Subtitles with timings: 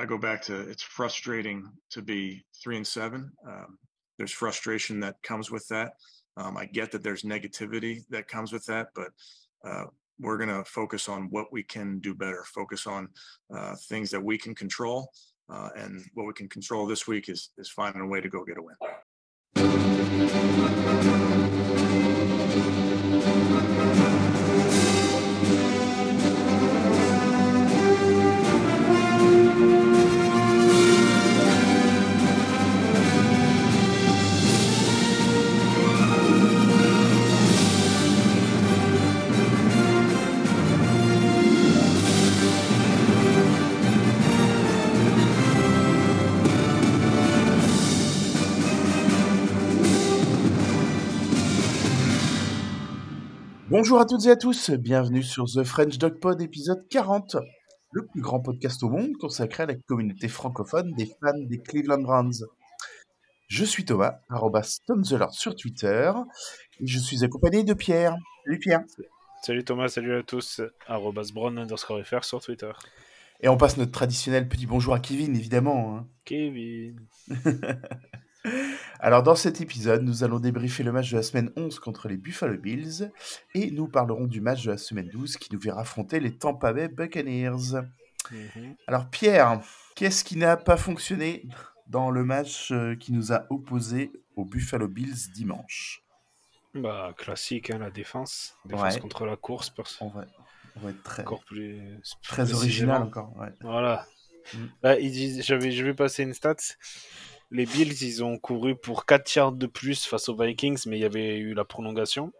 [0.00, 3.30] I go back to it's frustrating to be three and seven.
[3.46, 3.78] Um,
[4.16, 5.92] there's frustration that comes with that.
[6.38, 9.10] Um, I get that there's negativity that comes with that, but
[9.62, 9.84] uh,
[10.18, 13.10] we're going to focus on what we can do better, focus on
[13.54, 15.10] uh, things that we can control.
[15.52, 18.42] Uh, and what we can control this week is, is finding a way to go
[18.42, 18.76] get a win.
[53.80, 57.38] Bonjour à toutes et à tous, bienvenue sur The French Dog Pod épisode 40,
[57.92, 62.02] le plus grand podcast au monde consacré à la communauté francophone des fans des Cleveland
[62.02, 62.44] Browns.
[63.48, 64.80] Je suis Thomas, arrobas
[65.30, 66.12] sur Twitter,
[66.78, 68.14] et je suis accompagné de Pierre.
[68.44, 68.82] Salut Pierre.
[69.42, 72.72] Salut Thomas, salut à tous, arrobas Brown underscore FR sur Twitter.
[73.40, 75.96] Et on passe notre traditionnel petit bonjour à Kevin, évidemment.
[75.96, 76.06] hein.
[76.26, 77.00] Kevin.
[79.00, 82.16] Alors dans cet épisode, nous allons débriefer le match de la semaine 11 contre les
[82.16, 83.10] Buffalo Bills
[83.54, 86.72] et nous parlerons du match de la semaine 12 qui nous verra affronter les Tampa
[86.72, 87.82] Bay Buccaneers.
[88.30, 88.76] Mhm.
[88.86, 89.60] Alors Pierre,
[89.94, 91.46] qu'est-ce qui n'a pas fonctionné
[91.86, 96.02] dans le match euh, qui nous a opposé aux Buffalo Bills dimanche?
[96.74, 98.56] Bah, classique, hein, la défense.
[98.64, 99.00] Défense Ouais.
[99.00, 100.24] contre la course, on va,
[100.76, 101.80] on va être très, encore plus.
[102.22, 102.58] très précisément.
[102.60, 103.36] original encore.
[103.38, 103.48] ouais.
[103.62, 104.06] Voilà.
[104.54, 104.58] Mm.
[104.82, 106.54] Bah, disent, j'avais, je vais passer une stat.
[107.50, 111.00] Les Bills, ils ont couru pour 4 yards de plus face aux Vikings, mais il
[111.00, 112.32] y avait eu la prolongation.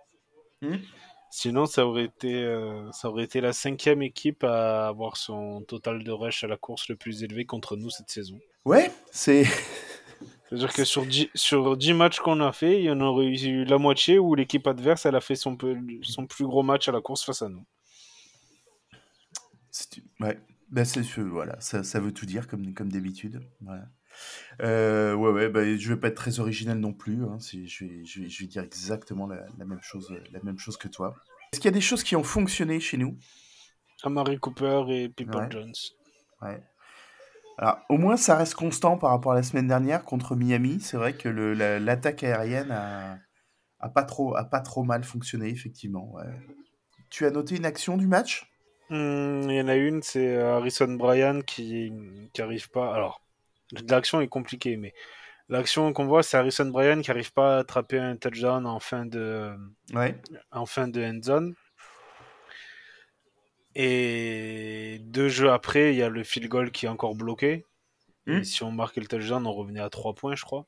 [0.63, 0.77] Mm.
[1.33, 6.03] Sinon, ça aurait été, euh, ça aurait été la cinquième équipe à avoir son total
[6.03, 8.39] de rush à la course le plus élevé contre nous cette saison.
[8.65, 9.45] Ouais, c'est
[10.49, 13.65] C'est-à-dire que sur 10, sur 10 matchs qu'on a fait, il y en aurait eu
[13.65, 16.93] la moitié où l'équipe adverse elle a fait son, peu- son plus gros match à
[16.93, 17.65] la course face à nous.
[20.19, 23.41] Ouais, bah c'est ce- voilà, ça, ça veut tout dire comme, comme d'habitude.
[23.61, 23.85] Voilà.
[24.63, 27.25] Euh, ouais, ouais, bah, je vais pas être très original non plus.
[27.25, 30.41] hein, c'est- je, vais, je, vais, je vais dire exactement la, la même chose, la
[30.43, 31.15] même chose que toi.
[31.53, 33.17] Est-ce qu'il y a des choses qui ont fonctionné chez nous?
[34.03, 35.49] Amari Cooper et People Ouais.
[35.51, 35.73] Jones.
[36.43, 36.61] Ouais.
[37.59, 40.81] Alors, au moins, ça reste constant par rapport à la semaine dernière contre Miami.
[40.81, 43.19] C'est vrai que le- la- l'attaque aérienne a,
[43.81, 46.13] a pas trop, a pas trop mal fonctionné, effectivement.
[46.15, 46.25] ouais.
[47.11, 48.51] Tu as noté une action du match?
[48.91, 51.93] Hmm, Il y en a une, c'est euh, Harrison Bryan qui
[52.33, 52.95] qui arrive pas.
[52.95, 53.23] Alors,
[53.89, 54.95] l'action est compliquée, mais
[55.49, 59.07] l'action qu'on voit, c'est Harrison Bryan qui arrive pas à attraper un touchdown en fin
[59.07, 59.55] de,
[59.93, 60.17] Ouais.
[60.53, 61.55] en fin de end zone.
[63.75, 67.65] Et deux jeux après, il y a le field goal qui est encore bloqué.
[68.27, 68.39] Hmm.
[68.39, 70.67] Et si on marquait le touchdown, on revenait à 3 points, je crois.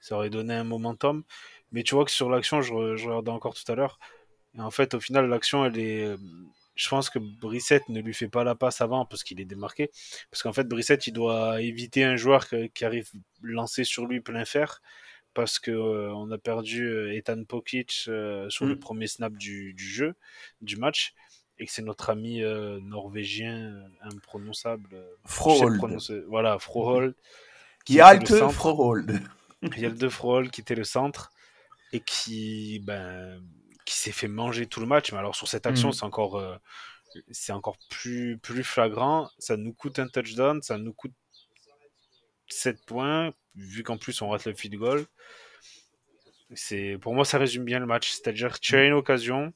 [0.00, 1.22] Ça aurait donné un momentum.
[1.70, 3.98] Mais tu vois que sur l'action, je regardais encore tout à l'heure.
[4.54, 6.14] Et en fait, au final, l'action, elle est.
[6.74, 9.90] Je pense que Brissette ne lui fait pas la passe avant parce qu'il est démarqué.
[10.30, 13.10] Parce qu'en fait, Brissette, il doit éviter un joueur que- qui arrive
[13.42, 14.80] lancer sur lui plein fer.
[15.34, 18.78] Parce que euh, on a perdu euh, Ethan Pokic euh, sur le Mm.
[18.80, 20.14] premier snap du, du jeu,
[20.60, 21.14] du match.
[21.58, 25.04] Et que c'est notre ami euh, norvégien imprononçable.
[25.26, 25.78] Frohold.
[26.28, 27.14] Voilà, Frohold.
[27.84, 27.94] Qui
[28.38, 28.54] centre.
[28.54, 29.20] Frohold.
[29.62, 31.30] Il y a le De Frohold qui était le centre
[31.92, 33.40] et qui, ben,
[33.92, 35.12] qui s'est fait manger tout le match.
[35.12, 35.92] Mais alors sur cette action, Mhm.
[35.94, 36.56] c'est encore, euh,
[37.30, 39.28] c'est encore plus, plus flagrant.
[39.38, 41.12] Ça nous coûte un touchdown, ça nous coûte
[42.48, 45.06] 7 points, vu qu'en plus on rate le field goal.
[46.54, 48.10] C'est, pour moi, ça résume bien le match.
[48.10, 49.52] C'est-à-dire tu as une occasion,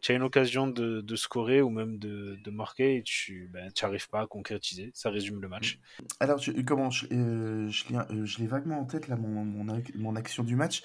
[0.00, 3.70] tu as une occasion de, de scorer ou même de, de marquer et tu ben,
[3.82, 4.90] n'arrives pas à concrétiser.
[4.94, 5.80] Ça résume le match.
[6.20, 9.66] Alors, je, comment je, euh, je l'ai euh, l'ai vaguement en tête là mon, mon,
[9.74, 10.82] ac- mon action du match.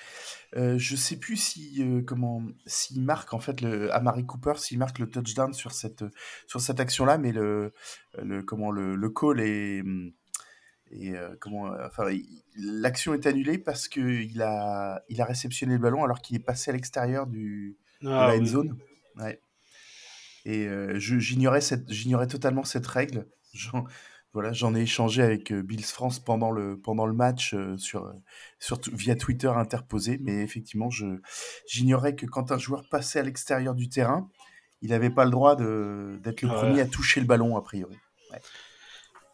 [0.55, 4.79] Euh, je sais plus si euh, comment s'il marque en fait le Amari Cooper s'il
[4.79, 6.03] marque le touchdown sur cette
[6.47, 7.73] sur cette action là, mais le
[8.21, 9.83] le comment le, le call est
[10.93, 12.09] et comment enfin
[12.57, 16.39] l'action est annulée parce que il a il a réceptionné le ballon alors qu'il est
[16.39, 18.69] passé à l'extérieur du de Ah la end oui.
[19.17, 19.41] Ouais.
[20.45, 23.27] Et euh, j'ignorais cette, j'ignorais totalement cette règle.
[23.53, 23.83] J'en,
[24.33, 28.11] voilà, j'en ai échangé avec euh, Bills France pendant le, pendant le match euh, sur,
[28.59, 31.05] sur via Twitter interposé, mais effectivement, je,
[31.67, 34.29] j'ignorais que quand un joueur passait à l'extérieur du terrain,
[34.81, 36.55] il n'avait pas le droit de, d'être le Ouais.
[36.55, 37.97] premier à toucher le ballon a priori.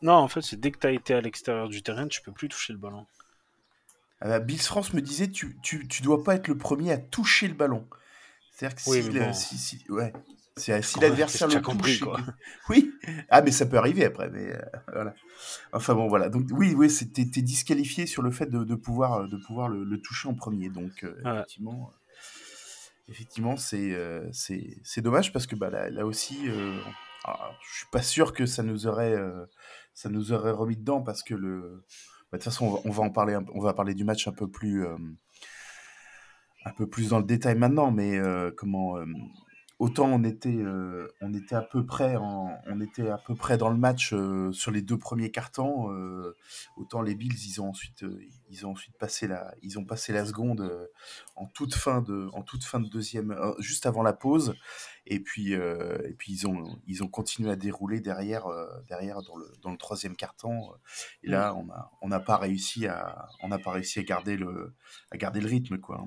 [0.02, 2.32] Non, en fait, c'est dès que tu as été à l'extérieur du terrain, tu peux
[2.32, 3.06] plus toucher le ballon.
[4.20, 6.98] Ah bah, Bills France me disait tu, tu, tu dois pas être le premier à
[6.98, 7.88] toucher le ballon.
[8.58, 9.34] C'est-à-dire que Oui, si, mais le- bon.
[9.34, 10.14] si, si- ouais,
[10.56, 12.00] C'est si Quand- l'adversaire le touche.
[12.00, 12.20] quoi.
[12.70, 12.92] Oui.
[13.30, 14.30] Ah, mais ça peut arriver après.
[14.32, 14.60] Mais euh,
[14.92, 15.14] voilà.
[15.72, 16.30] Enfin bon, voilà.
[16.30, 20.02] Donc oui, oui, c'était disqualifié sur le fait de, de pouvoir de pouvoir le, le
[20.02, 20.70] toucher en premier.
[20.70, 21.34] Donc euh, Ouais.
[21.36, 26.80] effectivement, euh, effectivement, c'est euh, c'est dommage parce que bah là, là aussi, euh,
[27.24, 29.46] alors, je suis pas sûr que ça nous aurait euh,
[29.94, 31.84] ça nous aurait remis dedans parce que le
[32.32, 34.28] bah, de toute façon, on va, on va en parler, on va parler du match
[34.28, 34.98] un peu plus, euh,
[36.68, 39.06] un peu plus dans le détail maintenant, mais euh, comment, euh,
[39.80, 43.58] autant on était, euh, on était à peu près, en- on était à peu près
[43.58, 46.36] dans le match euh, sur les deux premiers cartons, euh,
[46.78, 48.20] autant les Bills, ils ont ensuite, euh,
[48.50, 50.88] ils ont ensuite passé la, ils ont passé la seconde euh,
[51.36, 54.56] en toute fin de, en toute fin de deuxième, euh, juste avant la pause,
[55.06, 59.22] et puis, euh, et puis ils ont, ils ont continué à dérouler derrière, euh, derrière
[59.22, 60.72] dans le, dans le troisième carton.
[61.24, 64.36] Et là, on a, on n'a pas réussi à, on n'a pas réussi à garder
[64.38, 64.74] le,
[65.12, 66.04] à garder le rythme, quoi.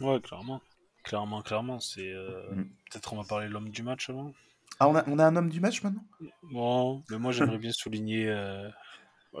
[0.00, 0.60] Ouais, clairement.
[1.02, 1.80] Clairement, clairement.
[1.80, 2.12] C'est.
[2.12, 2.64] euh, Mm.
[2.90, 4.32] Peut-être on va parler de l'homme du match avant.
[4.80, 6.04] Ah, on a, on a un homme du match maintenant?
[6.42, 8.68] Bon, mais moi j'aimerais bien souligner euh,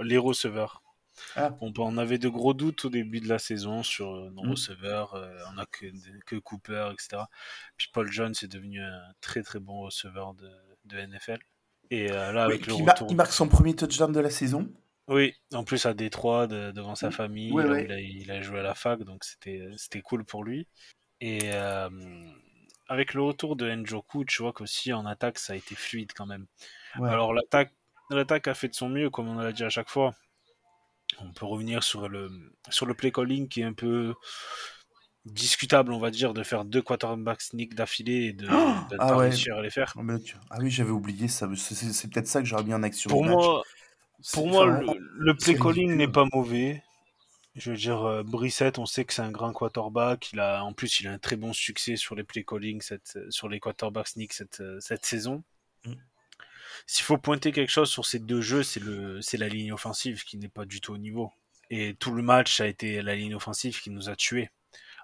[0.02, 0.82] les receveurs.
[1.36, 1.56] Ah.
[1.60, 4.50] On, on avait de gros doutes au début de la saison sur euh, nos Mm.
[4.50, 5.14] receveurs.
[5.14, 5.86] euh, on a que,
[6.26, 7.22] que Cooper, etc.
[7.76, 10.50] Puis Paul Jones est devenu un très très bon receveur de,
[10.84, 11.38] de NFL.
[11.90, 13.06] Et là, avec le il, retour.
[13.10, 14.68] il marque son premier touchdown de la saison.
[15.08, 17.12] Oui, en plus à Détroit, de- devant sa Mm.
[17.12, 17.84] famille, Ouais, là où ouais.
[17.84, 20.66] il, a, il a joué à la fac, donc c'était c'était cool pour lui.
[21.20, 21.90] Et euh,
[22.88, 26.26] avec le retour de Njoku, tu vois qu'aussi en attaque, ça a été fluide quand
[26.26, 26.46] même.
[26.98, 27.08] Ouais.
[27.10, 27.72] Alors l'attaque
[28.10, 30.14] l'attaque a fait de son mieux, comme on l'a dit à chaque fois.
[31.20, 32.30] On peut revenir sur le,
[32.70, 34.14] sur le play calling qui est un peu
[35.26, 39.16] discutable, on va dire, de faire deux quarterbacks sneak d'affilée et de, Oh Ah pas
[39.18, 39.50] ouais.
[39.50, 39.92] à les faire.
[39.96, 41.48] Ah, mais tu- ah oui, j'avais oublié ça.
[41.56, 43.08] C'est c'est- c'est peut-être ça que j'aurais mis en action.
[43.10, 43.36] Pour du match.
[43.38, 43.83] moi, C'est-
[44.32, 46.82] Pour moi, le, play calling n'est pas mauvais.
[47.56, 50.32] Je veux dire, euh, Brissett, on sait que c'est un grand quarterback.
[50.32, 53.18] Il a, en plus, il a un très bon succès sur les play calling, cette,
[53.30, 55.44] sur les quarterbacks sneak cette, euh, cette saison.
[55.84, 55.92] Mm.
[56.86, 60.24] S'il faut pointer quelque chose sur ces deux jeux, c'est le, c'est la ligne offensive
[60.24, 61.30] qui n'est pas du tout au niveau.
[61.70, 64.50] Et tout le match a été la ligne offensive qui nous a tués.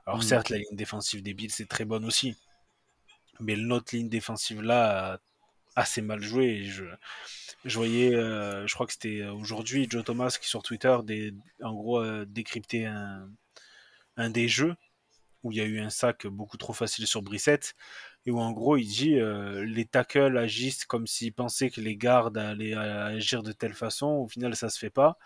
[0.07, 0.23] Alors Mm.
[0.23, 2.37] certes, la ligne défensive des Bills c'est très bonne aussi,
[3.39, 5.19] mais notre ligne défensive là a
[5.81, 6.65] assez mal joué.
[7.65, 11.75] Je, voyais, euh, je crois que c'était aujourd'hui, Joe Thomas qui sur Twitter, des, en
[11.75, 13.29] gros, euh, décryptait un,
[14.31, 14.77] des jeux
[15.43, 17.75] où il y a eu un sac beaucoup trop facile sur Brissette
[18.27, 21.97] et où en gros il dit euh, les tackles agissent comme s'ils pensaient que les
[21.97, 24.07] gardes allaient euh, agir de telle façon.
[24.09, 25.19] Au final, ça se fait pas.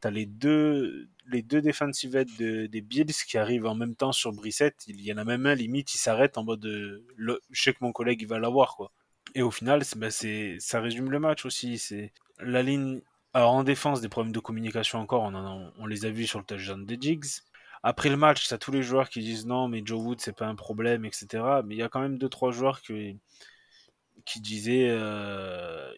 [0.00, 4.32] T'as les deux, les deux defensive de- des Bills qui arrivent en même temps sur
[4.32, 4.84] Brissette.
[4.88, 7.72] Il y en a même un limite, il s'arrête en mode euh, le- je sais
[7.74, 8.92] que mon collègue il va l'avoir quoi.
[9.34, 11.78] Et au final, ben, ça résume le match aussi.
[11.78, 13.00] C'est la ligne.
[13.34, 15.30] Alors en défense, des problèmes de communication encore,
[15.78, 17.42] on, les a vus sur le touchdown des Jigs.
[17.82, 20.46] Après le match, t'as tous les joueurs qui disent non, mais Joe Wood c'est pas
[20.46, 21.44] un problème, etc.
[21.64, 23.18] Mais il y a quand même deux trois joueurs qui,
[24.24, 25.92] qui disaient, euh,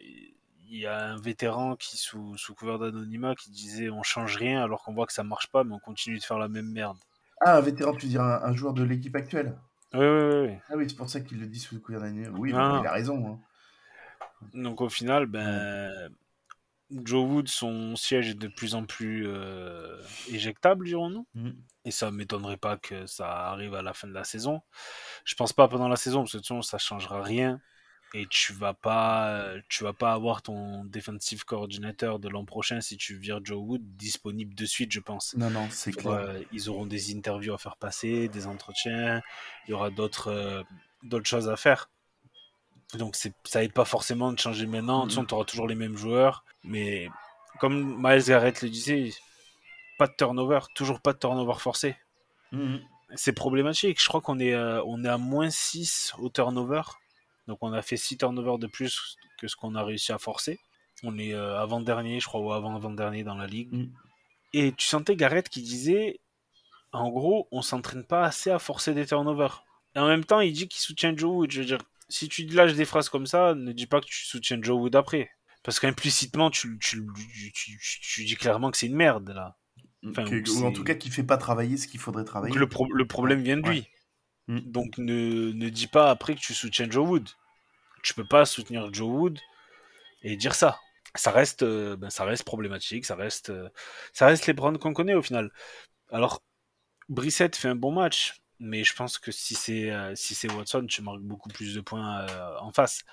[0.69, 4.61] il y a un vétéran qui sous, sous couvert d'anonymat qui disait on change rien
[4.61, 6.97] alors qu'on voit que ça marche pas, mais on continue de faire la même merde.
[7.39, 9.57] Ah, un vétéran, tu veux dire un joueur de l'équipe actuelle?
[9.93, 10.57] Oui, oui, oui.
[10.69, 12.27] Ah oui, c'est pour ça qu'il le dit sous le couvert d'année.
[12.29, 12.81] Oui, non.
[12.81, 13.27] il a raison.
[13.27, 13.39] hein.
[14.53, 16.09] Donc au final, ben,
[16.91, 19.97] Joe Wood, son siège est de plus en plus euh,
[20.29, 21.25] éjectable, dirons-nous.
[21.35, 21.51] Mm.
[21.85, 24.61] Et ça m'étonnerait pas que ça arrive à la fin de la saison.
[25.25, 27.59] Je pense pas pendant la saison, parce que façon, ça changera rien.
[28.13, 32.97] Et tu vas pas, tu vas pas avoir ton defensive coordinateur de l'an prochain si
[32.97, 35.33] tu vires Joe Wood disponible de suite, je pense.
[35.35, 36.03] Non, non, c'est clair.
[36.03, 39.21] vois, ils auront des interviews à faire passer, des entretiens,
[39.65, 40.61] il y aura d'autres euh,
[41.03, 41.89] d'autres choses à faire.
[42.97, 44.99] Donc c'est ça aide pas forcément de changer maintenant.
[44.99, 46.43] De toute façon, tu auras toujours les mêmes joueurs.
[46.63, 47.09] Mais
[47.59, 49.11] comme Miles Garrett le disait,
[49.97, 51.95] pas de turnover, toujours pas de turnover forcé.
[52.51, 52.81] Mhm.
[53.15, 54.01] C'est problématique.
[54.01, 56.81] Je crois qu'on est, euh, on est à moins 6 au turnover.
[57.47, 60.59] Donc on a fait 6 turnovers de plus que ce qu'on a réussi à forcer.
[61.03, 63.73] On est euh, avant-dernier, je crois, ou avant-avant-dernier dans la ligue.
[63.73, 63.91] Mm.
[64.53, 66.19] Et tu sentais Garrett qui disait,
[66.91, 69.63] en gros, on s'entraîne pas assez à forcer des turnovers.
[69.95, 71.51] Et en même temps, il dit qu'il soutient Joe Wood.
[71.51, 71.79] Je veux dire,
[72.09, 74.95] si tu lâches des phrases comme ça, ne dis pas que tu soutiens Joe Wood
[74.95, 75.31] après.
[75.63, 79.57] Parce qu'implicitement, tu, tu, tu, tu- tu dis clairement que c'est une merde, là.
[80.07, 82.51] Enfin, Que- ou en tout cas, qu'il fait pas travailler ce qu'il faudrait travailler.
[82.51, 83.87] Donc le, pro- le problème vient de lui.
[84.51, 84.59] Mm.
[84.71, 87.29] Donc ne, ne dis pas après que tu soutiens Joe Wood.
[88.03, 89.39] Tu peux pas soutenir Joe Wood
[90.23, 90.79] et dire ça.
[91.15, 93.69] Ça reste, euh, ben, ça reste problématique, ça reste, euh,
[94.13, 95.51] ça reste les brands qu'on connaît au final.
[96.11, 96.41] Alors,
[97.09, 100.85] Brissette fait un bon match, mais je pense que si c'est euh, si c'est Watson,
[100.87, 102.27] tu marques beaucoup plus de points
[102.61, 103.03] en face.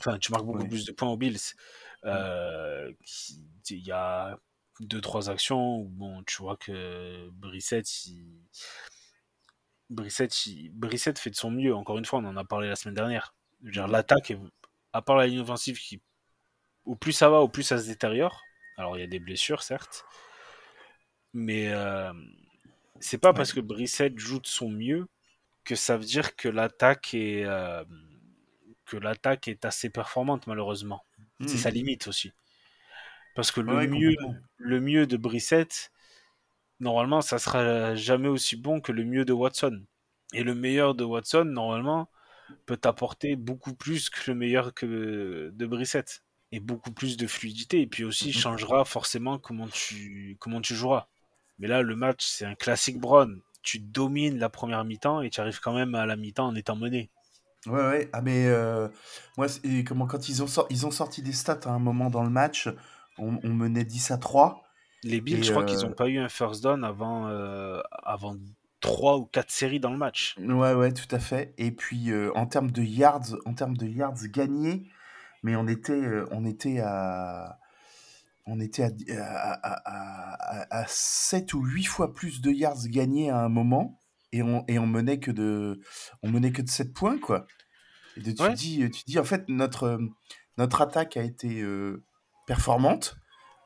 [0.00, 0.68] Enfin, tu marques beaucoup Oui.
[0.68, 1.38] plus de points aux Bills.
[2.04, 4.38] Euh, qui- Il y a
[4.80, 8.24] deux trois actions où bon, tu vois que Brissette, il,
[9.90, 10.34] Brissette,
[10.72, 11.74] Brissette fait de son mieux.
[11.74, 13.34] Encore une fois, on en a parlé la semaine dernière.
[13.62, 14.32] L'attaque,
[14.92, 16.00] à part la ligne offensive, qui,
[16.84, 18.42] au plus ça va, au plus ça se détériore.
[18.76, 20.04] Alors, il y a des blessures, certes.
[21.32, 22.12] Mais euh,
[23.00, 25.08] c'est pas parce que Brissette joue de son mieux
[25.64, 27.84] que ça veut dire que l'attaque est, euh,
[28.86, 31.04] que l'attaque est assez performante, malheureusement.
[31.40, 31.58] C'est hmm.
[31.58, 32.32] sa limite aussi.
[33.34, 34.16] Parce que le, mieux,
[34.56, 35.92] le mieux de Brissette,
[36.80, 39.82] normalement, ça sera jamais aussi bon que le mieux de Watson.
[40.32, 42.10] Et le meilleur de Watson, normalement,
[42.66, 46.22] peut t'apporter beaucoup plus que le meilleur que de Brissette.
[46.50, 47.82] Et beaucoup plus de fluidité.
[47.82, 48.38] Et puis aussi, mm-hmm.
[48.38, 51.08] changera forcément comment tu, comment tu joueras.
[51.58, 53.40] Mais là, le match, c'est un classique Brown.
[53.62, 56.76] Tu domines la première mi-temps et tu arrives quand même à la mi-temps en étant
[56.76, 57.10] mené.
[57.66, 58.08] Ouais, ouais.
[58.12, 58.88] Ah, mais euh,
[59.36, 59.46] moi,
[59.86, 62.68] comment, quand ils ont, ils ont sorti des stats à un moment dans le match,
[63.18, 64.62] on, menait 10 à 3.
[65.04, 68.36] Les Bills, je crois qu'ils n'ont euh, pas eu un first down avant, euh, avant
[68.80, 70.36] 3 ou 4 séries dans le match.
[70.38, 71.54] Ouais, ouais, tout à fait.
[71.56, 74.88] Et puis, euh, en termes de yards, en termes de yards gagnés,
[75.42, 76.02] mais on était,
[76.32, 77.58] on était à.
[78.50, 78.90] On était
[79.20, 84.00] à, 7 ou 8 fois plus de yards gagnés à un moment
[84.32, 85.82] et on, et on menait que de
[86.22, 87.46] on menait que de 7 points quoi.
[88.16, 90.00] Et tu dis tu dis en fait notre
[90.56, 91.62] notre attaque a été
[92.46, 93.18] performante,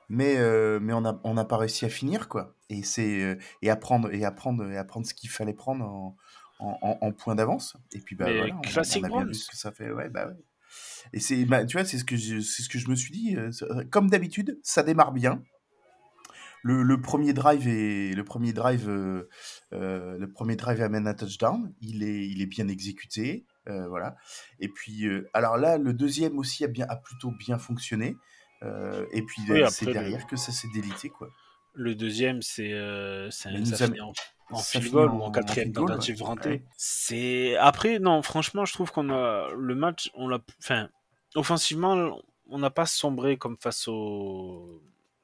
[0.09, 2.55] mais, euh, mais on n'a on a pas réussi à finir, quoi.
[2.69, 6.17] Et, c'est, euh, et, apprendre, et, apprendre, et apprendre ce qu'il fallait prendre en,
[6.61, 7.77] en, en point d'avance.
[7.93, 9.91] Et puis, bah, voilà, on, a bien vu ce que ça fait.
[9.91, 10.35] Ouais, bah, ouais.
[11.13, 13.13] Et c'est, bah, tu vois, c'est ce, que je, c'est ce que je me suis
[13.13, 13.37] dit.
[13.37, 13.51] Euh,
[13.91, 15.43] comme d'habitude, ça démarre bien.
[16.65, 19.27] Le, le, premier drive est le premier drive euh,
[19.73, 24.15] le premier drive amène un touchdown il est il est bien exécuté euh, voilà
[24.61, 28.15] et puis alors là le deuxième aussi a bien a plutôt bien fonctionné euh,
[29.13, 31.29] et puis c'est derrière que ça s'est délité quoi.
[31.75, 34.13] Le deuxième, c'est euh, ça en,
[34.51, 36.63] en field goal ou en quatrième tentative ouais.
[36.77, 40.91] C'est après non, franchement, je trouve qu'on a le match, on l'a, enfin,
[41.35, 44.83] offensivement, on n'a pas sombré comme face au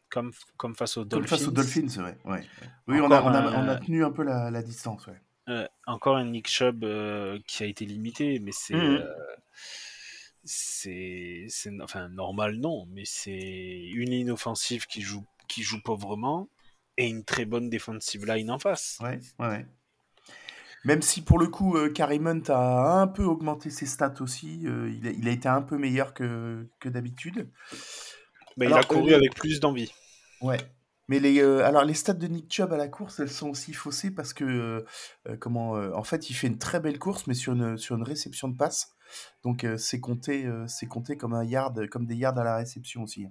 [0.08, 1.28] comme, comme face aux Dolphins.
[1.28, 2.16] Comme face aux Dolphins, c'est vrai.
[2.24, 2.42] Ouais.
[2.86, 5.06] Oui, on a, on, a, on a, tenu un peu la, la distance.
[5.06, 5.20] Ouais.
[5.50, 8.74] Euh, encore un Nick Chubb euh, qui a été limité, mais c'est.
[8.74, 9.04] Mmh.
[10.50, 11.46] C'est
[11.82, 13.32] enfin normal non mais c'est
[13.92, 16.48] une ligne offensive qui joue qui joue pauvrement
[16.96, 18.98] et une très bonne defensive line en face.
[19.00, 19.66] Ouais ouais,
[20.84, 25.06] même si pour le coup euh, a un peu augmenté ses stats aussi euh, il,
[25.06, 27.50] a, il, a, été un peu meilleur que, que d'habitude.
[28.56, 29.92] Mais il a couru euh, avec plus d'envie.
[30.40, 30.58] Ouais.
[31.08, 33.72] Mais les, euh, alors les stats de Nick Chubb à la course, elles sont aussi
[33.72, 34.84] faussées parce que
[35.40, 38.48] comment, en fait, il fait une très belle course, mais sur une, sur une réception
[38.48, 38.94] de passe.
[39.42, 42.56] Donc euh, c'est compté, euh, c'est compté comme un yard, comme des yards à la
[42.56, 43.26] réception aussi.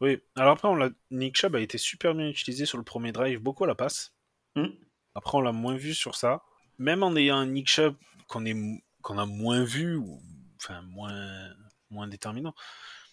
[0.00, 0.78] Oui, alors après, on
[1.10, 4.14] Nick Chubb a été super bien utilisé sur le premier drive, beaucoup à la passe.
[4.54, 4.68] Mmh.
[5.14, 6.42] Après, on l'a moins vu sur ça.
[6.78, 7.96] Même en ayant un Nick Chubb
[8.28, 8.54] qu'on est
[9.02, 10.20] qu'on a moins vu, ou
[10.56, 11.48] enfin moins,
[11.90, 12.54] moins déterminant,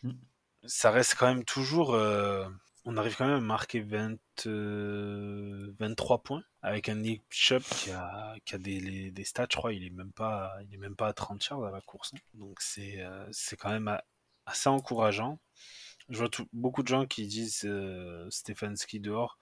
[0.04, 0.12] mmh.
[0.66, 1.94] ça reste quand même toujours.
[1.96, 2.48] Euh,
[2.86, 8.36] on arrive quand même à marquer 20, 23 points avec un Nick Chubb qui a,
[8.46, 11.08] qui a des, des, stats, je crois, il est même pas, il est même pas
[11.08, 12.12] à 30 yards à la course.
[12.14, 12.20] Hein.
[12.36, 14.00] Donc c'est euh, c'est quand même
[14.46, 15.40] assez encourageant.
[16.10, 19.40] Je vois beaucoup de gens qui disent euh, Stefanski dehors.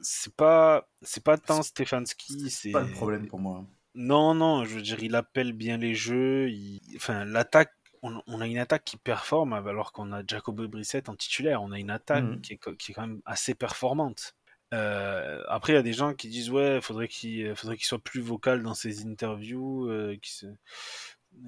[0.00, 3.66] C'est pas c'est pas tant Stefanski, c'est pas le problème pour moi.
[3.94, 6.50] Non non, je veux dire il appelle bien les jeux,
[6.96, 11.62] enfin l'attaque on, a une attaque qui performe alors qu'on a Jacobo Brissett en titulaire.
[11.62, 12.40] On a une attaque mmh.
[12.40, 14.34] qui, est, qui, est, quand même assez performante.
[14.72, 17.86] Euh, après, il y a des gens qui disent ouais, faudrait qu'il euh, faudrait qu'il
[17.86, 19.88] soit plus vocal dans ses interviews.
[19.88, 20.46] Euh, se...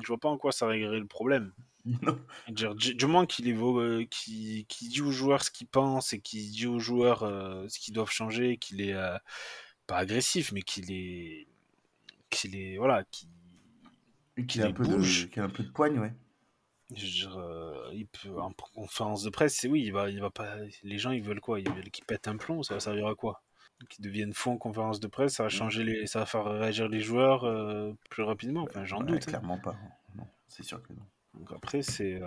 [0.00, 1.52] Je vois pas en quoi ça réglerait le problème.
[2.48, 6.66] Du moins qu'il est qui, qui dit aux joueurs ce qu'il pense et qu'il dit
[6.66, 8.94] aux joueurs ce qu'ils doivent changer, qu'il est
[9.86, 11.46] pas agressif, mais qu'il est
[12.30, 13.28] qu'il est voilà, qu'il
[14.46, 16.14] qu a un peu de qu'il a un peu de poigne, ouais.
[16.96, 17.28] Je
[17.92, 20.56] il peut, en conférence de presse, c'est oui, il va, il va pas.
[20.82, 21.60] Les gens, ils veulent quoi?
[21.60, 23.42] Ils veulent qu'il pète un plomb, ça va servir à quoi?
[23.88, 25.52] Qu'ils deviennent fous en conférence de presse, ça va mmh.
[25.52, 27.44] changer les, ça va faire réagir les joueurs
[28.08, 28.62] plus rapidement.
[28.62, 29.24] Enfin, j'en doute.
[29.24, 29.30] Hein.
[29.30, 29.76] Clairement pas.
[30.16, 31.02] Non, c'est sûr que non.
[31.34, 32.20] Donc après, c'est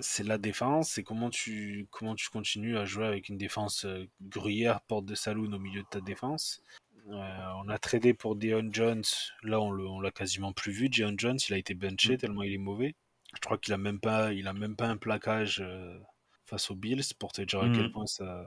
[0.00, 3.86] c'est la défense, c'est comment tu comment tu continues à jouer avec une défense
[4.20, 6.62] gruyère, porte de saloon au milieu de ta défense.
[7.10, 9.04] on a tradé pour Deon Jones,
[9.42, 10.88] là on l'a quasiment plus vu.
[10.88, 12.18] Deon Jones, il a été benché mmh.
[12.18, 12.94] tellement il est mauvais.
[13.34, 15.98] Je crois qu'il a même pas, il a même pas un plaquage euh,
[16.46, 17.92] face aux Bills pour te dire à quel mmh.
[17.92, 18.46] point ça.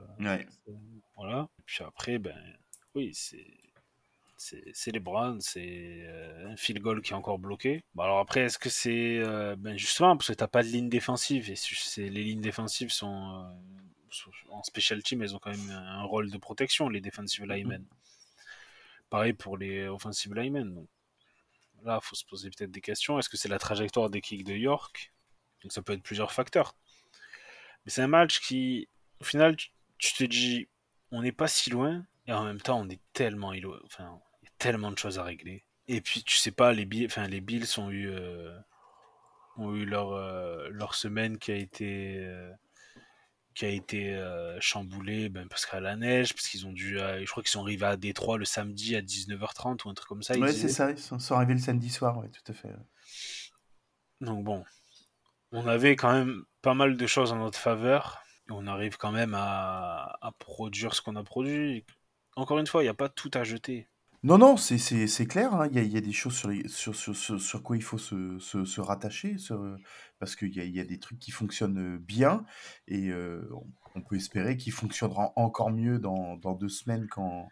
[1.16, 1.48] Voilà.
[1.58, 2.36] Et puis après, ben
[2.94, 3.46] oui, c'est
[4.72, 7.84] c'est les Browns, c'est euh, un field goal qui est encore bloqué.
[7.94, 10.88] Bon, alors après, est-ce que c'est euh, ben justement parce que t'as pas de ligne
[10.88, 13.46] défensive et les lignes défensives sont,
[14.50, 17.84] en special team, elles ont quand même un rôle de protection, les defensive linemen.
[19.10, 20.74] pareil pour les offensive linemen.
[20.74, 20.88] Donc,
[21.84, 23.18] là, il faut se poser peut-être des questions.
[23.18, 25.12] Est-ce que c'est la trajectoire des kicks de York?
[25.62, 26.74] Donc ça peut être plusieurs facteurs.
[27.84, 28.88] Mais c'est un match qui,
[29.20, 30.68] au final, tu te dis,
[31.10, 34.52] on n'est pas si loin, et en même temps, on est tellement il y a
[34.58, 35.64] tellement de choses à régler.
[35.88, 38.56] Et puis, tu sais pas, les les Bills ont eu, euh,
[39.58, 42.52] euh, leur semaine qui a été, euh,
[43.54, 44.18] qui a été
[44.60, 47.86] chamboulée ben, parce qu'à la neige, parce qu'ils ont dû, je crois qu'ils sont arrivés
[47.86, 50.38] à Détroit le samedi à 19h30 ou un truc comme ça.
[50.38, 52.70] Ouais, c'est ça, ils sont, arrivés le samedi soir, ouais, tout à fait.
[54.20, 54.64] Donc bon,
[55.50, 58.22] on avait quand même pas mal de choses en notre faveur.
[58.48, 61.84] Et on arrive quand même à, à produire ce qu'on a produit.
[62.34, 63.88] Encore une fois, il n'y a pas tout à jeter.
[64.24, 65.68] Non, non, c'est c'est clair, hein.
[65.72, 68.80] Il y a, des choses sur, les, sur, sur, sur, quoi il faut se, se,
[68.80, 69.34] rattacher,
[70.20, 72.44] parce qu'il y a, y a des trucs qui fonctionnent bien,
[72.86, 73.50] et euh,
[73.96, 77.48] on, peut espérer qu'ils fonctionneront encore mieux dans, dans deux semaines quand,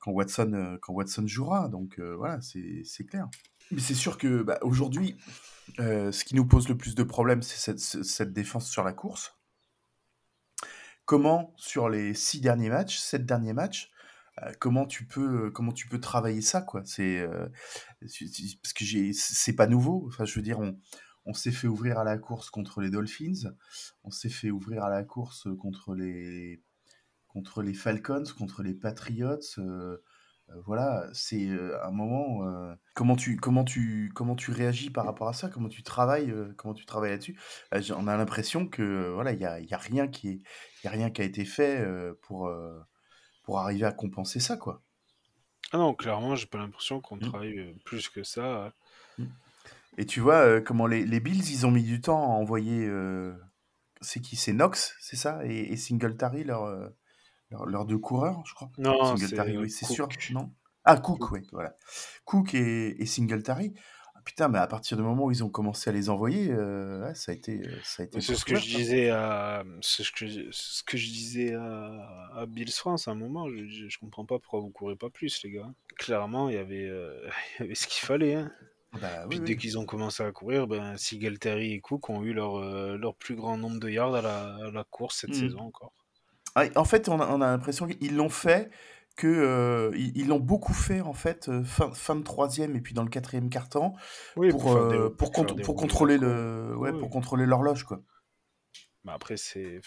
[0.00, 1.68] quand, Watson, euh, quand Watson jouera.
[1.68, 3.28] Donc euh, voilà, c'est clair.
[3.70, 4.58] Mais c'est sûr que bah,
[5.78, 9.38] ce qui nous pose le plus de problèmes, c'est cette, cette défense sur la course.
[11.04, 13.92] Comment, sur les six derniers matchs, sept derniers matchs,
[14.58, 16.82] comment tu peux comment tu peux travailler ça quoi?
[16.84, 17.26] C'est
[18.00, 20.04] parce que j'ai c'est pas nouveau.
[20.08, 20.78] Enfin je veux dire on
[21.26, 23.54] on s'est fait ouvrir à la course contre les Dolphins.
[24.02, 26.62] On s'est fait ouvrir à la course contre les
[27.28, 29.38] contre les Falcons contre les Patriots
[30.66, 31.08] voilà.
[31.14, 31.48] C'est
[31.82, 32.44] un moment
[32.94, 35.48] comment tu comment tu comment tu réagis par rapport à ça?
[35.48, 37.38] Comment tu travailles comment tu travailles là-dessus?
[37.96, 40.42] On a l'impression que voilà il y a, y a rien qui
[40.84, 41.82] y a rien qui a été fait
[42.20, 42.50] pour
[43.44, 44.82] pour arriver à compenser ça, quoi.
[45.72, 47.20] Ah non, clairement, j'ai pas l'impression qu'on mmh.
[47.20, 48.72] travaille euh, plus que ça.
[49.18, 49.24] Mmh.
[49.98, 52.84] Et tu vois euh, comment les, les, Bills, ils ont mis du temps à envoyer.
[52.86, 53.34] Euh,
[54.00, 55.40] c'est qui C'est Knox, c'est ça?
[55.44, 56.66] Et, et, Singletary, leurs
[57.50, 58.70] leur, leur deux coureurs, je crois?
[58.78, 60.52] Non, Singletary, oui, c'est sûr, non?
[60.84, 61.76] Ah, Cook, oui, voilà.
[62.26, 63.74] Cook et, et Singletary
[64.24, 67.32] putain, mais à partir du moment où ils ont commencé à les envoyer, euh, ça
[67.32, 68.20] a été, euh, ça a été.
[68.20, 72.72] C'est ce que je disais à, ce que, ce que je disais à, à Bills
[72.72, 73.48] France à un moment.
[73.48, 75.70] Je, je, comprends pas pourquoi vous courez pas plus, les gars.
[75.96, 78.34] Clairement, il y avait, euh, il y avait ce qu'il fallait.
[78.34, 78.50] Hein.
[79.00, 80.94] Bah, Puis dès qu'ils ont commencé à courir, ben,
[81.40, 82.60] Terry et Cook ont eu leur,
[82.96, 85.34] leur plus grand nombre de yards à la, la course cette mmh.
[85.34, 85.92] saison encore.
[86.54, 88.70] Ah, en fait, on a, on a l'impression qu'ils l'ont fait
[89.16, 92.94] que euh, ils l'ont beaucoup fait en fait euh, fin, fin de troisième et puis
[92.94, 93.94] dans le quatrième quart-temps
[94.34, 98.02] pour pour, euh, pour, pour contrôler le ouais, pour contrôler l'horloge quoi.
[99.04, 99.80] Bah après c'est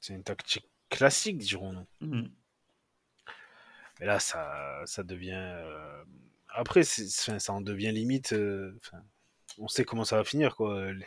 [0.00, 1.86] c'est une tactique classique dirons-nous.
[2.00, 2.28] Mmh
[4.00, 5.62] Mais là ça ça devient
[6.48, 8.34] après ça en devient limite
[9.58, 11.06] on sait comment ça va finir quoi les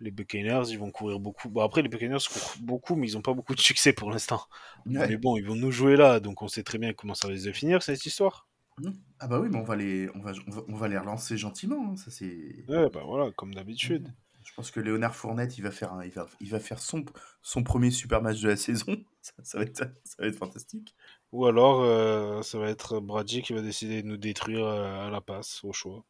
[0.00, 1.48] Buccaneers, ils vont courir beaucoup.
[1.48, 4.42] Bon, après, les Buccaneers courent beaucoup, mais ils n'ont pas beaucoup de succès pour l'instant.
[4.86, 7.46] Mais bon, ils vont nous jouer là, donc on sait très bien comment ça risque
[7.46, 8.48] de finir cette histoire.
[8.78, 8.90] Mmh.
[9.20, 10.32] Ah bah oui, mais on va les, on va,
[10.68, 11.92] on va, les relancer gentiment.
[11.92, 12.64] Hein, ça c'est.
[12.68, 14.08] Ouais, bah voilà, comme d'habitude.
[14.08, 14.14] Mmh.
[14.44, 17.04] Je pense que Léonard Fournette, il va faire, il va, il va faire son,
[17.40, 18.96] son premier super match de la saison.
[19.22, 20.94] Ça, va, être, ça va être fantastique.
[21.32, 25.10] Ou alors, euh, ça va être Brady qui va décider de nous détruire euh, à
[25.10, 26.04] la passe, au choix.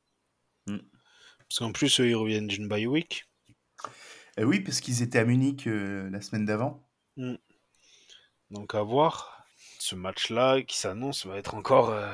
[0.66, 0.78] Mmh.
[1.48, 3.28] Parce qu'en plus, eux, ils reviennent d'une bye week.
[4.36, 6.82] Eh oui, parce qu'ils étaient à Munich euh, la semaine d'avant.
[7.16, 7.34] Mm.
[8.50, 9.46] Donc à voir.
[9.78, 12.10] Ce match-là qui s'annonce va être encore euh,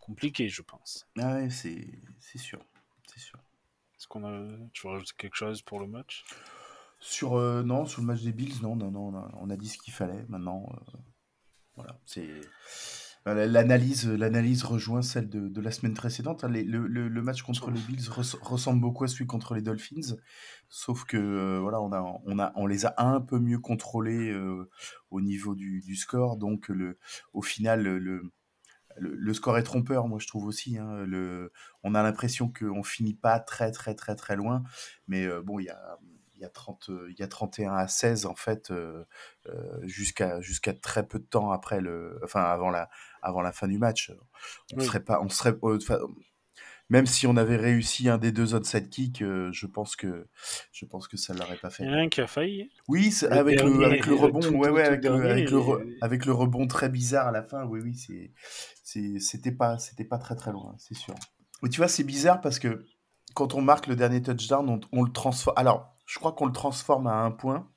[0.00, 1.06] compliqué, je pense.
[1.18, 1.92] Ah ouais, c'est
[2.38, 2.58] sûr.
[3.06, 3.38] C'est sûr.
[3.96, 4.56] Est-ce qu'on a...
[4.72, 6.24] Tu veux rajouter quelque chose pour le match?
[7.00, 9.78] Sur euh, non, sur le match des Bills, non, non, non, on a, dit ce
[9.78, 10.24] qu'il fallait.
[10.28, 10.68] Maintenant,
[11.76, 12.28] voilà, c'est
[13.34, 16.44] L'analyse, l'analyse rejoint celle de, la semaine précédente.
[16.44, 16.48] Hein.
[16.48, 18.08] le, match contre les Bills
[18.42, 20.16] ressemble beaucoup à celui contre les Dolphins,
[20.68, 24.30] sauf que euh, voilà, on, a, on, a, on les a un peu mieux contrôlés
[24.30, 24.68] euh,
[25.10, 26.36] au niveau du, score.
[26.36, 26.98] Donc, le,
[27.32, 28.22] au final, le,
[28.96, 30.78] le, score est trompeur, moi je trouve aussi.
[30.78, 31.04] Hein.
[31.04, 34.62] le, on a l'impression qu'on finit pas très très très très loin,
[35.06, 35.98] mais euh, bon, il y a
[36.38, 38.72] il y a 30 il y a 31 à 16 en fait
[39.82, 42.88] jusqu'à jusqu'à très peu de temps après le enfin avant la
[43.22, 44.12] avant la fin du match
[44.72, 45.54] on serait pas on serait
[46.90, 50.26] même si on avait réussi un des deux autres sidekicks, euh, je pense que
[50.72, 51.84] je pense que ça l'aurait pas fait.
[51.84, 52.70] Il y en a un qui a failli.
[52.88, 56.66] Oui, avec, le, avec le rebond, ouais, ouais, avec, le, avec, le, avec, le, rebond
[56.66, 57.64] très bizarre à la fin.
[57.64, 57.94] Oui, oui,
[58.82, 61.14] c'est c'était pas c'était pas très très loin, c'est sûr.
[61.62, 62.86] Mais tu vois, c'est bizarre parce que
[63.34, 65.58] quand on marque le dernier touchdown, on, on le transforme.
[65.58, 67.70] Alors, je crois qu'on le transforme à un point.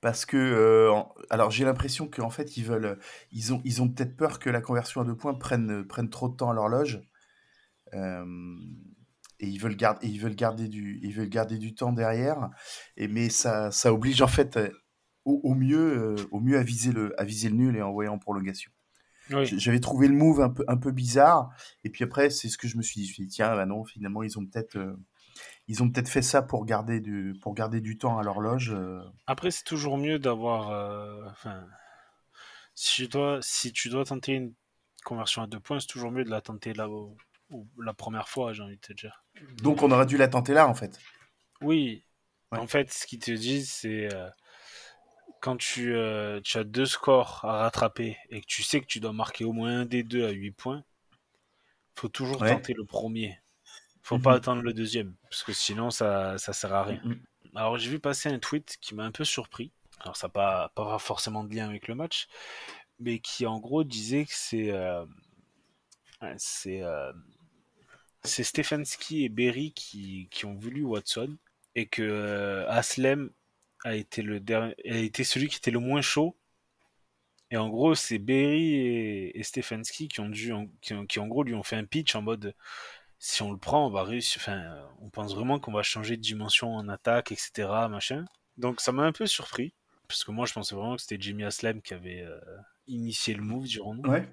[0.00, 0.92] Parce que, euh,
[1.28, 2.98] alors j'ai l'impression qu'en fait, ils veulent,
[3.32, 6.28] ils ont, ils ont peut-être peur que la conversion à deux points prenne, prenne trop
[6.28, 7.02] de temps à l'horloge.
[7.94, 8.24] Euh,
[9.40, 12.48] et ils veulent, garder, ils, veulent garder du, ils veulent garder du temps derrière.
[12.96, 14.58] Et, mais ça, ça oblige en fait
[15.24, 18.18] au, mieux, euh, au mieux à, viser le, à viser le nul et envoyer en
[18.18, 18.70] prolongation.
[19.30, 21.50] J'avais trouvé le move un peu, un peu bizarre.
[21.84, 23.06] Et puis après, c'est ce que je me suis dit.
[23.06, 24.96] Je me suis dit, tiens, bah non, finalement, ils ont peut-être euh,
[25.68, 28.72] ils ont peut-être fait ça pour garder du, pour garder du temps à l'horloge.
[28.74, 29.02] Euh.
[29.26, 30.68] Après, c'est toujours mieux d'avoir.
[31.30, 31.64] enfin,
[32.74, 34.52] si, tu dois, si tu dois tenter une
[35.04, 36.88] conversion à deux points, c'est toujours mieux de la tenter là
[37.78, 39.24] la première fois, j'ai envie de te dire.
[39.62, 40.98] Donc, on aurait dû la tenter là, en fait.
[41.60, 42.02] Oui.
[42.50, 44.08] En fait, ce qu'ils te disent, c'est
[45.42, 49.00] quand tu, euh, tu, as deux scores à rattraper et que tu sais que tu
[49.00, 50.84] dois marquer au moins un des deux à 8 points,
[51.96, 53.38] faut toujours tenter le premier.
[54.02, 54.36] Faut pas mhm.
[54.36, 57.00] attendre le deuxième, parce que sinon ça, ça sert à rien.
[57.04, 57.22] Mhm.
[57.54, 59.72] Alors j'ai vu passer un tweet qui m'a un peu surpris.
[60.00, 62.26] Alors ça n'a pas, pas forcément de lien avec le match,
[62.98, 65.04] mais qui en gros disait que c'est euh,
[66.36, 67.12] c'est euh,
[68.24, 71.36] c'est Stefanski et Berry qui, qui, ont voulu Watson
[71.74, 73.30] et que Aslem
[73.84, 76.36] a été le dernier, a été celui qui était le moins chaud.
[77.50, 78.76] Et en gros, c'est Berry
[79.34, 82.54] et, Stefanski qui ont dû, qui, en gros lui ont fait un pitch en mode
[83.24, 84.42] si on le prend, on va réussir.
[84.42, 87.68] Enfin, on pense vraiment qu'on va changer de dimension en attaque, etc.
[87.88, 88.24] Machin.
[88.56, 89.72] Donc ça m'a un peu surpris
[90.08, 92.36] parce que moi je pensais vraiment que c'était Jimmy Aslem qui avait euh,
[92.88, 94.10] initié le move, dirons-nous.
[94.10, 94.28] Ouais.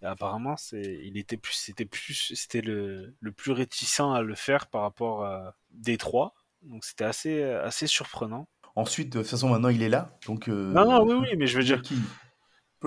[0.00, 4.34] Et apparemment, c'est, il était plus, c'était plus, c'était le, le, plus réticent à le
[4.34, 6.34] faire par rapport à Détroit.
[6.62, 8.48] Donc c'était assez, assez surprenant.
[8.76, 10.18] Ensuite, de toute façon, maintenant, il est là.
[10.26, 11.82] Donc, euh, non, non, oui, oui, mais je veux dire.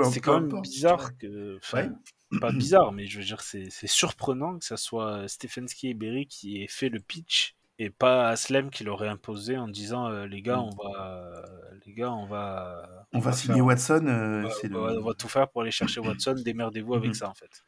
[0.05, 1.57] C'est quand même bizarre que.
[1.57, 1.91] Enfin,
[2.39, 6.61] pas bizarre, mais je veux dire, c'est surprenant que ce soit Stefanski et Berry qui
[6.61, 10.57] aient fait le pitch et pas Aslem qui l'aurait imposé en disant euh, les gars,
[10.57, 10.69] mm.
[10.69, 11.45] on va,
[11.85, 14.05] les gars, on va, on, va, signer Watson.
[14.07, 16.35] Euh, on, va, tout faire pour aller chercher Watson.
[16.45, 17.15] Démerdez-vous avec mm-hmm.
[17.15, 17.63] ça en fait.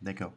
[0.00, 0.32] D'accord.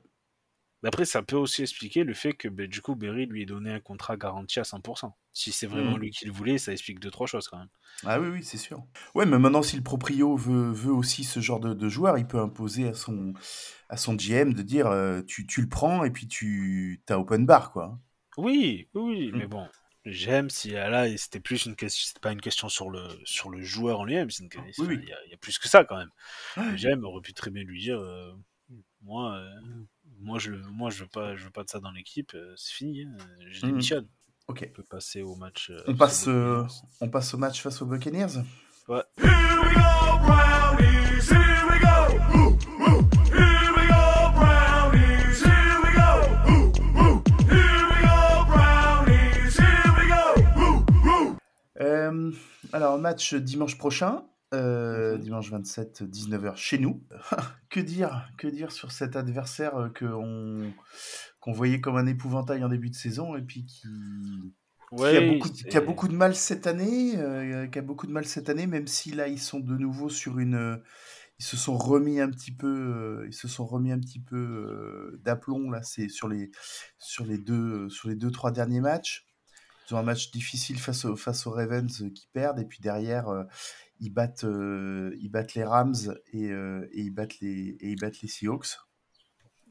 [0.83, 3.71] Après, ça peut aussi expliquer le fait que ben, du coup, Berry lui ait donné
[3.71, 5.11] un contrat garanti à 100%.
[5.31, 5.99] Si c'est vraiment mmh.
[5.99, 7.69] lui qui le voulait, ça explique deux, trois choses quand même.
[8.05, 8.83] Ah oui, oui, c'est sûr.
[9.15, 12.39] Ouais, mais maintenant, si le proprio veut, veut aussi ce genre de, joueur, il peut
[12.39, 13.33] imposer à son,
[13.89, 17.45] à son GM de dire euh, tu, tu, le prends et puis tu as open
[17.45, 17.97] bar, quoi.
[18.37, 19.37] Oui, oui, mmh.
[19.37, 19.67] mais bon.
[20.05, 24.01] J'aime si là c'était plus une question pas une question sur le sur le joueur
[24.01, 27.51] en lui-même c'est il y, a plus que ça quand même j'aime aurait pu très
[27.51, 28.33] bien lui dire euh,
[29.03, 29.59] moi euh,
[30.19, 33.03] moi je moi je veux pas je veux pas de ça dans l'équipe c'est fini
[33.03, 33.17] hein,
[33.49, 33.69] je mmh.
[33.69, 34.07] démissionne
[34.47, 34.67] Ok.
[34.69, 35.69] On peut passer au match.
[35.69, 36.65] Euh, on, passe, euh,
[36.99, 38.43] on passe au match face aux Buccaneers?
[38.89, 39.01] Ouais.
[51.79, 52.31] Euh,
[52.73, 54.23] alors, match dimanche prochain.
[54.53, 55.21] Euh, mhm.
[55.21, 57.01] dimanche 27, 19h chez nous.
[57.69, 59.89] que dire Que dire sur cet adversaire euh,
[61.39, 63.87] qu'on voyait comme un épouvantail en début de saison et puis qui,
[64.95, 68.11] qui, a, beaucoup, qui a, beaucoup, de mal cette année, euh, qui a beaucoup de
[68.11, 70.79] mal cette année, même si là ils sont de nouveau sur une,
[71.39, 75.71] ils se sont remis un petit peu, ils se sont remis un petit peu d'aplomb
[75.71, 76.51] là, c'est sur les
[76.99, 79.25] sur les deux sur les deux trois derniers matchs.
[79.93, 83.27] Ils ont un match difficile face, au, face aux Ravens qui perdent et puis derrière
[84.03, 85.95] ils battent, euh, ils battent les Rams
[86.33, 88.77] et, euh, et, ils battent les, et ils battent les Seahawks.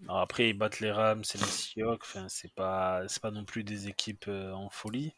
[0.09, 2.03] après, ils battent les Rams et les Seahawks.
[2.03, 5.13] Enfin, c'est pas, c'est pas non plus des équipes euh, en folie.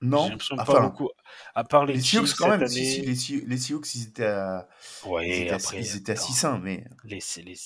[0.00, 1.10] Non, enfin, pas beaucoup.
[1.54, 2.66] À part les, Seahawks quand même.
[2.68, 2.84] Si,
[3.16, 4.68] si, les, les, Seahawks, ils étaient à,
[5.06, 7.56] ouais, ils étaient après, à, ils étaient à 6-1, mais les les,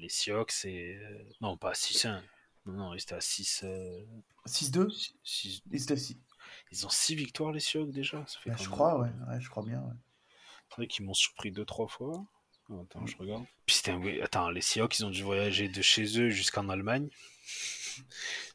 [0.00, 0.98] les Seahawks, c'est
[1.40, 2.20] non pas à 6-1.
[2.66, 3.64] Non, non, ils étaient à 6.
[4.46, 5.12] 6-2
[5.70, 6.16] Ils étaient à 6.
[6.70, 8.24] Ils ont 6 victoires les Seahawks déjà.
[8.26, 9.10] Ça fait bah, je crois, ouais.
[9.28, 9.40] ouais.
[9.40, 9.80] je crois bien.
[9.80, 9.94] Ouais.
[10.68, 12.24] C'est vrai qu'ils m'ont surpris deux, trois fois.
[12.70, 13.44] Attends, je regarde.
[13.66, 14.02] Puis c'était un...
[14.22, 17.08] Attends, les Seahawks, ils ont dû voyager de chez eux jusqu'en Allemagne.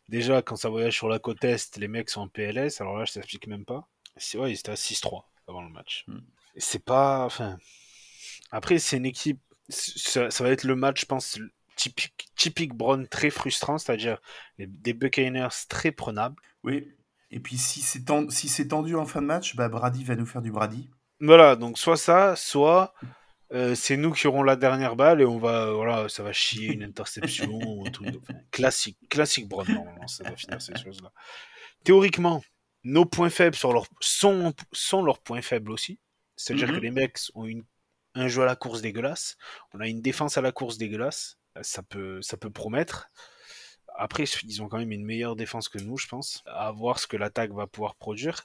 [0.10, 2.82] Déjà, quand ça voyage sur la côte Est, les mecs sont en PLS.
[2.82, 3.88] Alors là, je t'explique même pas.
[4.36, 6.06] Ouais, ils étaient à 6-3 avant le match.
[6.08, 6.20] Hmm.
[6.56, 7.26] C'est pas.
[7.26, 7.58] Enfin.
[8.52, 9.39] Après, c'est une équipe.
[9.70, 11.38] Ça, va être le match, je pense,
[11.78, 14.20] typique, typique Brown très frustrant, c'est-à-dire
[14.58, 16.36] des Buccaneers très prenables.
[16.63, 16.92] Oui.
[17.32, 20.26] Et puis si c'est tendu, si tendu en fin de match, bah Brady va nous
[20.26, 20.90] faire du Brady.
[21.20, 22.94] Voilà, donc soit ça, soit
[23.54, 26.74] euh, c'est nous qui aurons la dernière balle et on va, voilà, ça va chier
[26.74, 28.16] une interception ou un truc
[28.52, 31.12] classique, classique Brown normalement, ça va finir ces choses-là.
[31.84, 32.44] Théoriquement,
[32.84, 36.00] nos points faibles sont, leur, sont, sont leurs points faibles aussi.
[36.36, 36.82] C'est-à-dire que mhm.
[36.82, 37.63] les mecs ont une,
[38.13, 39.38] un jeu à la course dégueulasse,
[39.74, 43.10] on a une défense à la course dégueulasse, ça peut, ça peut promettre.
[43.96, 46.43] Après, ils ont quand même une meilleure défense que nous, je pense.
[46.46, 48.43] À voir ce que l'attaque va pouvoir produire.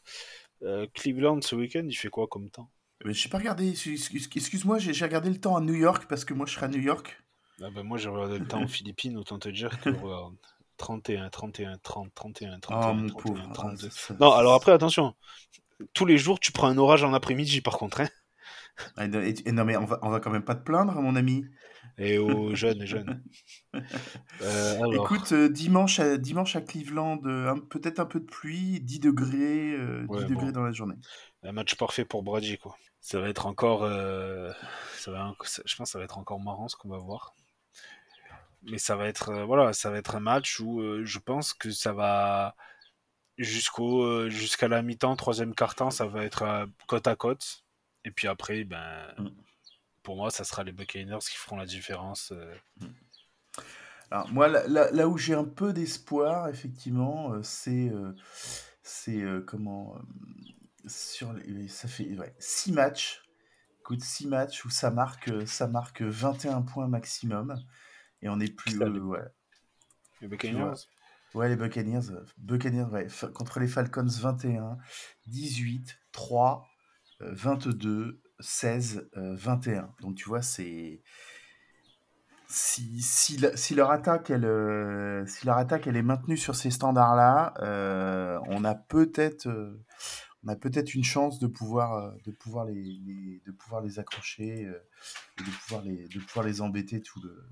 [0.62, 2.70] Euh, Cleveland ce week-end, il fait quoi comme temps?
[3.04, 6.34] Mais Je n'ai pas regardé, excuse-moi, j'ai regardé le temps à New York parce que
[6.34, 7.18] moi je serai à New York.
[7.60, 9.90] Ah bah moi j'ai regardé le temps aux Philippines, autant te dire que
[10.76, 13.88] 31, 31, 30, 31, 31, 31, 32.
[14.20, 15.14] non, alors après attention,
[15.92, 18.00] tous les jours tu prends un orage en après-midi par contre.
[18.00, 18.08] Hein
[18.96, 20.94] Ah, non, et- et non, mais on va, on va quand même pas te plaindre,
[20.94, 21.44] mon ami.
[21.98, 23.22] Et aux jeunes, jeunes.
[24.42, 28.98] Euh, Écoute, euh, dimanche, à, dimanche à Cleveland, euh, peut-être un peu de pluie, 10
[29.00, 30.52] degrés, euh, 10 Ouais, degrés bon.
[30.52, 30.96] dans la journée.
[31.42, 32.76] un match parfait pour Brady, quoi.
[33.00, 33.82] Ça va être encore.
[33.84, 34.52] euh,
[34.96, 37.34] ça va, je pense que ça va être encore marrant ce qu'on va voir.
[38.64, 41.92] Mais ça va être, voilà, ça va être un match où je pense que ça
[41.92, 42.54] va
[43.38, 47.64] jusqu'au, jusqu'à la mi-temps, troisième quart-temps, ça va être côte à côte.
[48.04, 49.28] Et puis après, ben, Mm.
[50.02, 52.32] Pour moi, ça sera les Buccaneers qui feront la différence.
[52.32, 52.54] euh.
[54.10, 57.88] Alors, moi, là, là- là où j'ai un peu d'espoir, effectivement, euh, c'est.
[57.90, 58.12] euh,
[58.82, 59.96] c'est euh, comment.
[59.96, 60.00] euh,
[60.86, 63.22] sur les, ça fait ouais, 6 matchs.
[63.80, 67.56] Écoute, 6 matchs où ça marque, ça marque 21 points maximum.
[68.20, 68.80] Et on est plus.
[68.82, 69.20] Euh, ouais.
[70.20, 70.74] Les Buccaneers?
[71.34, 74.76] Ouais, les Buccaneers, Buccaneers ouais, fa- contre les Falcons 21,
[75.26, 76.68] 18, 3,
[77.22, 79.94] euh, 22, 16, euh, 21.
[80.00, 81.02] Donc tu vois, c'est
[82.48, 87.54] si, si, leur attaque elle euh, si leur attaque elle est maintenue sur ces standards-là,
[87.60, 89.80] euh, on a peut-être euh,
[90.44, 94.62] on a peut-être une chance de pouvoir de pouvoir les, les- de pouvoir les accrocher
[95.38, 97.44] et de pouvoir les de pouvoir les embêter tout le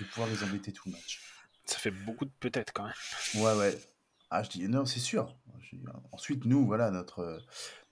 [0.00, 1.20] de pouvoir les embêter tout le match.
[1.66, 2.92] Ça fait beaucoup de peut-être quand même.
[3.36, 3.78] Ouais, ouais.
[4.30, 5.36] Ah, je dis non, c'est sûr.
[5.60, 7.38] Je dis, ensuite, nous, voilà, notre, euh,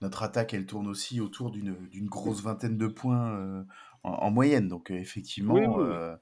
[0.01, 3.63] notre attaque, elle tourne aussi autour d'une d'une grosse vingtaine de points euh,
[4.03, 4.67] en, en moyenne.
[4.67, 5.95] Donc, euh, effectivement, Oui, oui, oui.
[5.95, 6.15] euh,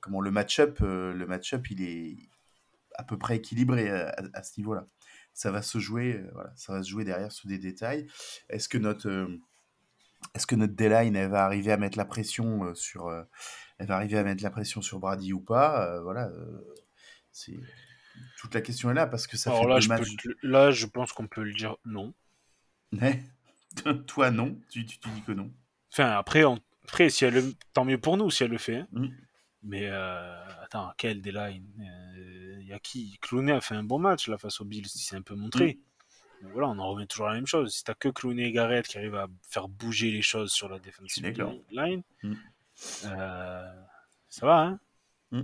[0.00, 2.16] comment le match-up, le match-up, il est
[2.96, 4.86] à peu près équilibré à, à- à ce niveau-là.
[5.34, 8.06] Ça va se jouer, voilà, ça va se jouer derrière sous des détails.
[8.50, 9.28] Est-ce que notre
[10.34, 13.10] est-ce que notre D-line, elle va arriver à mettre la pression sur,
[13.78, 16.00] elle va arriver à mettre la pression sur Brady ou pas?
[16.02, 16.30] Voilà,
[17.32, 17.58] c'est
[18.38, 20.16] toute la question est là parce que ça Alors fait là deux je, peux matchs.
[20.40, 22.12] te- là, je pense qu'on peut le dire non.
[22.92, 23.22] Ouais.
[24.06, 24.58] Toi, non.
[24.70, 25.50] Tu, tu, tu dis que non.
[25.92, 27.54] Enfin, après, on- après si elle le...
[27.72, 28.76] tant mieux pour nous si elle le fait.
[28.78, 28.88] hein.
[28.92, 29.06] Mm.
[29.66, 31.66] Mais euh, attends, quel D-line
[32.60, 33.16] Il y a qui?
[33.22, 35.78] Clooney a fait un bon match là face aux Bills, il s'est un peu montré.
[36.42, 37.74] Mais voilà, on en revient toujours à la même chose.
[37.74, 40.78] Si t'as que Clooney et Garrett qui arrivent à faire bouger les choses sur la
[40.78, 41.54] défensive d'accord.
[41.70, 42.34] line, Mm.
[43.06, 43.72] euh,
[44.28, 44.80] ça va, hein
[45.32, 45.42] Mm.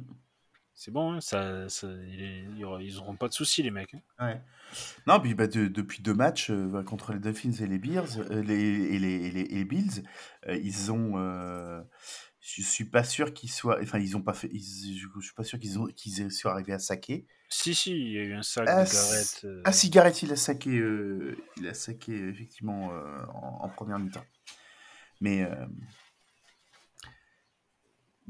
[0.83, 3.93] C'est bon, hein, ça, ça- ils auront pas de soucis les mecs.
[3.93, 4.01] hein.
[4.19, 4.40] Ouais.
[5.07, 8.19] Non, puis bah, de- depuis deux matchs euh, bah, contre les Dolphins et les Bears,
[8.31, 8.55] euh, les,
[8.95, 10.03] et, les, et les- et Bills,
[10.49, 11.19] euh, ils ont.
[11.19, 11.83] euh,
[12.40, 13.79] je suis pas sûr qu'ils soient.
[13.83, 14.49] Enfin, ils ont pas fait.
[14.55, 17.27] ils- je suis pas sûr qu'ils ont qu'ils soient arrivés à saquer.
[17.51, 19.27] Si, si, il y a eu un sac Ah, de Garrett.
[19.27, 22.87] c- euh, ah, si Garrett il a saqué, euh, il a saqué effectivement
[23.35, 24.25] en, en première mi-temps.
[25.21, 25.43] Mais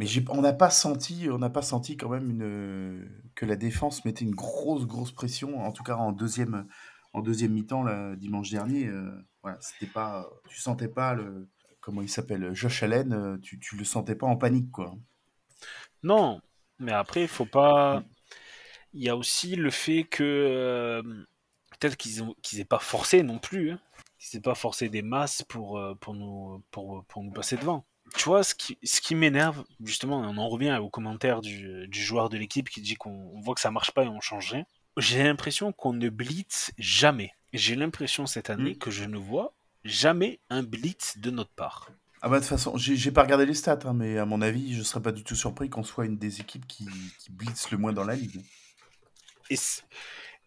[0.01, 4.05] mais on n'a pas senti, on n'a pas senti quand même une que la défense
[4.07, 5.61] mettait une grosse grosse pression.
[5.63, 6.67] En tout cas en deuxième
[7.13, 7.85] en deuxième mi-temps
[8.17, 8.87] dimanche dernier.
[8.87, 9.11] euh,
[9.43, 11.49] voilà, c'était pas, tu sentais pas le
[11.81, 14.95] comment il s'appelle Josh Allen, euh, tu, tu le sentais pas en panique quoi.
[16.03, 16.41] Non,
[16.79, 18.03] mais après, il faut pas.
[18.95, 21.03] Il y a aussi le fait que euh,
[21.79, 23.81] peut-être qu'ils ont qu'ils aient pas forcé non plus, hein.
[24.19, 27.85] qu'ils aient pas forcé des masses pour euh, pour nous pour pour nous passer devant.
[28.17, 32.03] Tu vois, ce qui ce qui m'énerve justement, on en revient aux commentaires du, du
[32.03, 34.53] joueur de l'équipe qui dit qu'on on voit que ça marche pas et on change
[34.53, 34.65] rien.
[34.97, 37.33] J'ai l'impression qu'on ne blitz jamais.
[37.53, 38.79] J'ai l'impression cette année Mm.
[38.79, 41.91] que je ne vois jamais un blitz de notre part.
[42.23, 44.75] Ah bah de toute façon, j'ai pas regardé les stats, hein, mais à mon avis,
[44.75, 46.87] je serais pas du tout surpris qu'on soit une des équipes qui,
[47.19, 48.43] qui blitz le moins dans la ligue.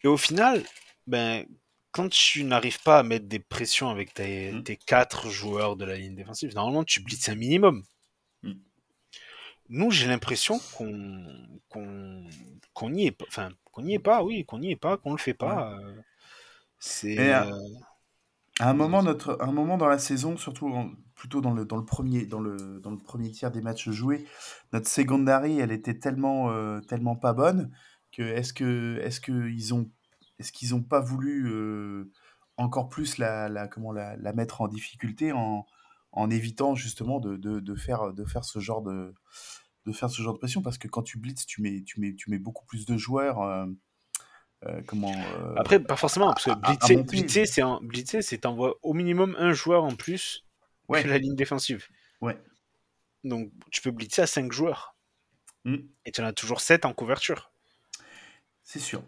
[0.03, 0.63] Et au final,
[1.07, 1.45] ben,
[1.93, 4.63] quand tu n'arrives pas à mettre des pressions avec tes, Mm.
[4.63, 7.83] tes quatre joueurs de la ligne défensive, normalement tu blitzes un minimum.
[8.43, 8.51] Mm.
[9.69, 10.89] Nous, j'ai l'impression qu'on
[12.89, 13.25] n'y est pas.
[13.27, 15.73] Enfin, qu'on n'y est pas, oui, qu'on n'y est pas, qu'on le fait pas.
[15.79, 15.95] euh,
[16.79, 17.17] C'est.
[17.19, 17.51] Euh, euh,
[18.59, 21.65] À un moment, notre, à un moment dans la saison, surtout en- plutôt dans le,
[21.65, 24.25] dans, le premier, dans, le, dans le premier tiers des matchs joués,
[24.73, 27.71] notre secondary, elle était tellement, euh, tellement pas bonne
[28.11, 29.89] que est-ce que est-ce que ils ont
[30.43, 32.11] est-ce qu'ils ont pas voulu euh,
[32.57, 35.65] encore plus la, la comment la, la mettre en difficulté en,
[36.11, 39.13] en évitant justement de, de, de faire de faire ce genre de
[39.85, 40.61] de faire ce genre de pression?
[40.61, 43.41] Parce que quand tu blitz tu mets tu mets tu mets beaucoup plus de joueurs
[43.41, 43.65] euh,
[44.65, 45.13] euh, comment
[45.55, 49.35] Après, pas forcément, parce que à- blitzer, blitzer, c'est un- blitzer, c'est t'envoies au minimum
[49.39, 50.45] un joueur en plus
[50.89, 51.87] ouais que la ligne défensive.
[52.21, 52.37] ouais
[53.23, 54.95] Donc, tu peux blitzer à 5 joueurs.
[55.65, 55.77] Mm.
[56.05, 57.51] Et tu en as toujours 7 en couverture.
[58.63, 59.03] c'est sûr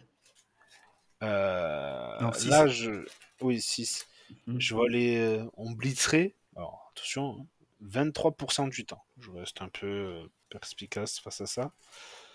[1.24, 2.48] Euh, Non, six.
[2.50, 3.06] là, je.
[3.42, 4.08] Oui, 6.
[4.48, 4.60] Mm.
[4.60, 5.18] Je vois les.
[5.18, 6.36] euh, On blitzerait.
[6.56, 7.46] Alors, attention, hein,
[7.82, 9.04] 23% du temps.
[9.20, 11.72] Je reste un peu euh, perspicace face à ça.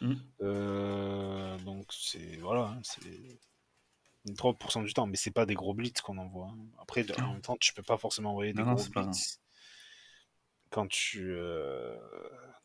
[0.01, 0.15] Mm.
[0.43, 2.37] Euh, donc, c'est.
[2.39, 2.63] Voilà.
[2.77, 3.39] hein, c'est
[4.35, 6.49] 3% du temps, mais c'est pas des gros blitz qu'on envoie.
[6.49, 6.59] Hein.
[6.81, 9.41] Après, en même temps, tu peux pas forcément envoyer des gros blitz
[10.71, 11.97] quand tu, euh,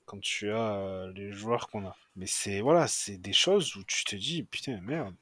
[0.06, 1.96] quand tu as les joueurs qu'on a.
[2.16, 5.16] Mais c'est voilà, c'est des choses où tu te dis, putain, merde.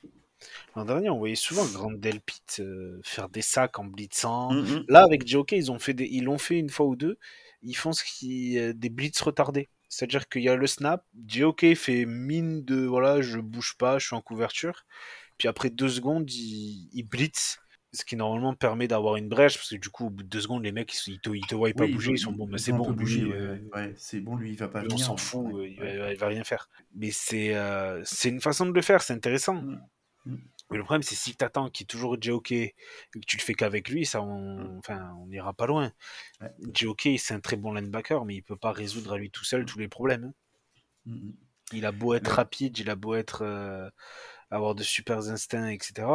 [0.75, 4.51] L'an dernier, on voyait souvent Grand Delpit euh, faire des sacs en blitzant.
[4.51, 4.85] Mm, mm.
[4.89, 7.17] Là, avec JOK, ils ont fait des, ils l'ont fait une fois ou deux.
[7.61, 9.69] Ils font ce qui, des blitz retardés.
[9.93, 14.07] C'est-à-dire qu'il y a le snap, JOK fait mine de voilà, je bouge pas, je
[14.07, 14.85] suis en couverture.
[15.37, 17.59] Puis après deux secondes, il, blitz,
[17.91, 20.41] ce qui normalement permet d'avoir une brèche, parce que du coup, au bout de deux
[20.41, 22.71] secondes, les mecs, ils te, ils te voient pas bouger, ils sont bons, mais c'est
[22.71, 23.29] bon, bouger.
[23.31, 24.95] Euh, ouais, c'est bon, lui, il va pas venir.
[24.95, 26.69] On s'en fout, euh, il, va, va, rien faire.
[26.95, 29.55] Mais c'est euh, c'est une façon de le faire, c'est intéressant.
[29.55, 29.81] Mm.
[30.25, 30.35] Mm.
[30.71, 32.75] Mais le problème, c'est si tu attends qu'il est toujours JOK et
[33.11, 34.77] que tu le fais qu'avec lui, ça, on, mm.
[34.79, 35.91] enfin, on ira pas loin.
[36.41, 36.51] Ouais.
[36.73, 39.65] JOK, c'est un très bon linebacker, mais il peut pas résoudre à lui tout seul
[39.65, 40.33] tous les problèmes.
[41.07, 41.13] Hein.
[41.71, 43.91] Il a beau être rapide, il a beau être
[44.51, 46.07] avoir de super instincts, etc.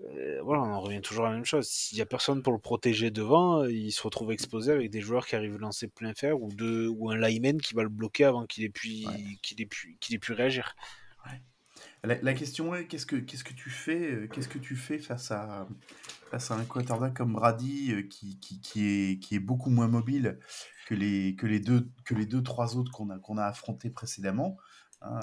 [0.00, 1.68] Euh, voilà, on en revient toujours à la même chose.
[1.68, 5.26] S'il n'y a personne pour le protéger devant, il se retrouve exposé avec des joueurs
[5.26, 8.24] qui arrivent à lancer plein fer ou, de, ou un lineman qui va le bloquer
[8.24, 9.04] avant qu'il ait, pu,
[9.42, 10.74] qu'il ait, pu, qu'il ait pu réagir.
[12.04, 15.30] La, question est qu'est-ce que, qu'est-ce que tu fais, euh, qu'est-ce que tu fais face
[15.30, 15.68] à,
[16.32, 19.86] face à un quarterback comme Brady euh, qui, qui, qui, est, qui est beaucoup moins
[19.86, 20.40] mobile
[20.86, 23.88] que les, que les, deux, que les deux, trois autres qu'on a, qu'on a affrontés
[23.88, 24.56] précédemment
[25.00, 25.20] hein,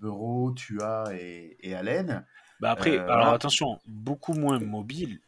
[0.00, 2.24] Bureau, Tua et, et Allen.
[2.60, 5.20] Bah après, euh, alors attention, beaucoup moins mobile,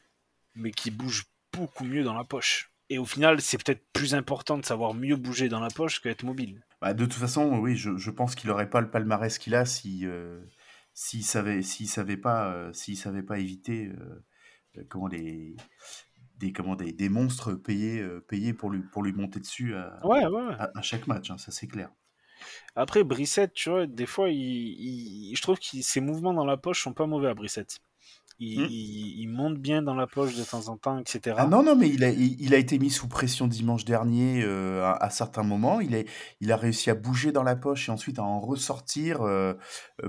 [0.55, 2.71] mais qui bouge beaucoup mieux dans la poche.
[2.91, 6.25] Et au final, c'est peut-être plus important de savoir mieux bouger dans la poche qu'être
[6.25, 6.63] mobile.
[6.83, 9.65] Bah, de toute façon, oui, je, je pense qu'il n'aurait pas le palmarès qu'il a
[9.65, 10.41] si euh,
[10.93, 13.91] s'il savait s'il savait pas euh, s'il savait pas éviter
[14.89, 15.57] comment les
[16.39, 20.27] des comment des, des monstres payés payés pour lui pour lui monter dessus à, ouais,
[20.27, 20.55] ouais.
[20.59, 21.91] à, chaque match, hein, ça c'est clair.
[22.75, 26.83] Après, Brissette, tu vois, des fois, il, je trouve que ses mouvements dans la poche
[26.83, 27.79] sont pas mauvais à Brissette.
[28.43, 28.67] Hmm.
[28.69, 31.37] Il, monte bien dans la poche de temps en temps, etc.
[31.39, 34.85] Ah non, non, mais il a, il, a été mis sous pression dimanche dernier euh,
[34.85, 35.81] à, certains moments.
[35.81, 36.09] Il, est,
[36.41, 39.55] il a réussi à bouger dans la poche et ensuite à en ressortir euh,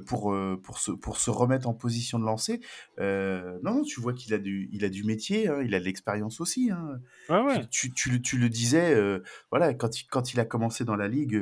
[0.07, 2.59] pour, euh, pour, se, pour se remettre en position de lancer.
[2.97, 5.85] non, non, tu vois qu'il a du, il a du métier, hein, il a de
[5.85, 6.71] l'expérience aussi.
[6.71, 6.99] Hein.
[7.29, 7.67] ouais.
[7.69, 8.97] Tu, tu, tu, le disais,
[9.51, 11.39] voilà, quand il, quand il a commencé dans la ligue,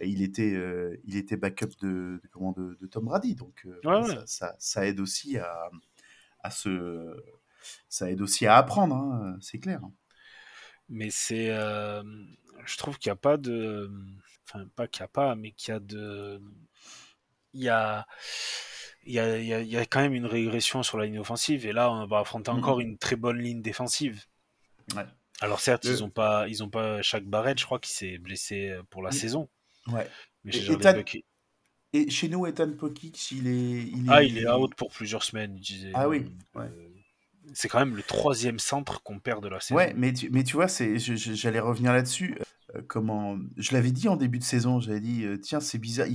[0.00, 0.56] il, était,
[1.04, 3.34] il était backup de, de, comment, de, de Tom Brady.
[3.34, 5.70] Donc ça, ça, ça aide aussi à
[6.42, 7.16] à se,
[7.88, 9.80] ça aide aussi à apprendre, hein, c'est clair.
[10.88, 12.02] Mais c'est, euh,
[12.64, 13.90] je trouve qu'il n'y a pas de,
[14.48, 16.42] enfin pas qu'il n'y a pas, mais qu'il y a de,
[17.54, 18.06] il y a,
[19.04, 21.72] il y, a, il, y a, quand même une régression sur la ligne offensive et
[21.72, 22.82] là on va affronter encore mmh.
[22.82, 24.24] une très bonne ligne défensive.
[24.94, 25.06] Ouais.
[25.40, 28.78] Alors certes, ils ont pas, ils ont pas chaque barrette, je crois, qui s'est blessé
[28.90, 29.48] pour la saison.
[29.86, 30.06] Ouais.
[30.44, 31.24] Mais et
[32.08, 34.10] chez nous, Ethan Pokic, il est, il est.
[34.10, 35.90] Ah, il est out pour plusieurs semaines, il disait.
[35.94, 36.26] Ah oui.
[36.56, 36.68] Euh,
[37.52, 39.76] c'est quand même le troisième centre qu'on perd de la saison.
[39.76, 42.38] Ouais, mais tu, mais tu vois, j'allais revenir là-dessus.
[42.76, 46.06] Euh, comment je l'avais dit en début de saison, j'avais dit euh, tiens c'est bizarre.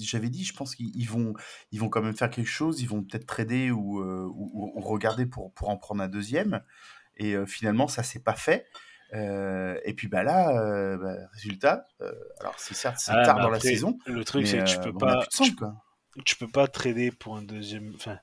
[0.00, 1.34] J'avais dit je pense qu'ils vont
[1.70, 5.52] ils vont quand même faire quelque chose, ils vont peut-être trader ou, ou, regarder pour
[5.52, 6.62] pour en prendre un deuxième.
[7.16, 8.66] Et finalement ça s'est pas fait.
[9.14, 13.40] Euh, et puis bah là, euh, bah, résultat, euh, alors c'est certes c'est ah, tard
[13.40, 13.98] dans la saison.
[14.06, 15.26] Le truc c'est que tu peux pas,
[16.24, 17.92] tu, peux pas trader pour un deuxième.
[17.94, 18.18] Enfin,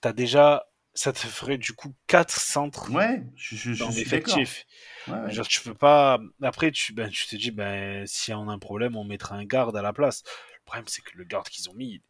[0.00, 2.92] t'as déjà, ça te ferait du coup 4 centres.
[2.92, 4.64] Ouais, je, je, dans l'effectif.
[5.08, 6.20] Ouais, Genre tu peux pas.
[6.40, 9.44] Après tu, ben, tu te dis ben si on a un problème, on mettra un
[9.44, 10.22] garde à la place.
[10.54, 12.00] Le problème c'est que le garde qu'ils ont mis,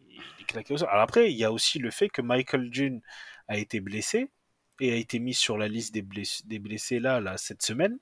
[0.00, 0.88] il, est claqué au sol.
[0.90, 3.02] Alors après il y a aussi le fait que Michael June
[3.46, 4.32] a été blessé
[4.80, 7.98] et a été mis sur la liste des blessés, des blessés là, là, cette semaine,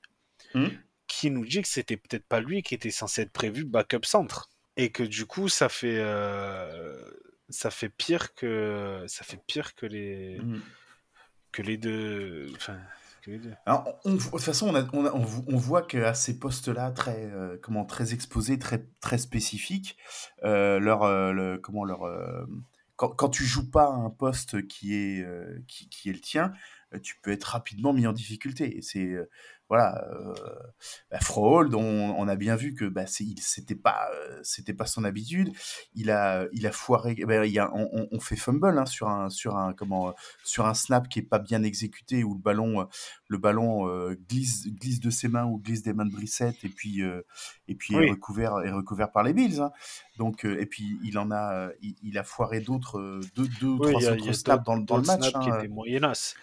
[0.53, 0.67] hmm.
[1.07, 4.49] qui nous dit que c'était peut-être pas lui qui était censé être prévu backup centre.
[4.77, 6.99] Et que du coup, ça fait, euh,
[7.49, 10.61] ça fait pire que, ça fait pire que les, hmm.
[11.51, 12.47] que les deux.
[12.55, 12.77] Enfin,
[13.65, 17.85] Alors, de toute façon, on, a, on, on, voit qu'à ces postes-là, très, euh, comment,
[17.85, 19.97] très exposés, très, très spécifiques,
[20.43, 22.05] euh, leur, le, comment, leur,
[22.95, 26.53] quand, quand tu joues pas un poste qui est, euh, qui, qui, est le tien,
[26.93, 28.79] euh, tu peux être rapidement mis en difficulté.
[28.81, 29.29] C'est euh,
[29.67, 30.33] voilà, euh,
[31.09, 34.09] bah, Frohold, on, on, a bien vu que bah, c'était pas,
[34.43, 35.51] c'était pas son habitude.
[35.95, 37.15] Il a, il a foiré.
[37.25, 40.13] Bah, il y a, on, on, fait fumble hein, sur un, sur un, comment,
[40.43, 42.87] sur un snap qui est pas bien exécuté où le ballon,
[43.27, 43.87] le ballon
[44.29, 47.01] glisse, glisse de ses mains ou glisse des mains de Brissette et puis,
[47.67, 49.61] et puis est recouvert, est recouvert par les Bills.
[49.61, 49.71] Hein.
[50.17, 54.63] Donc, et puis il en a, il, a foiré d'autres, deux, deux, trois autres snaps
[54.63, 55.31] dans, dans le match.
[55.33, 55.39] Hein.
[55.39, 56.35] qui étaient moyennas.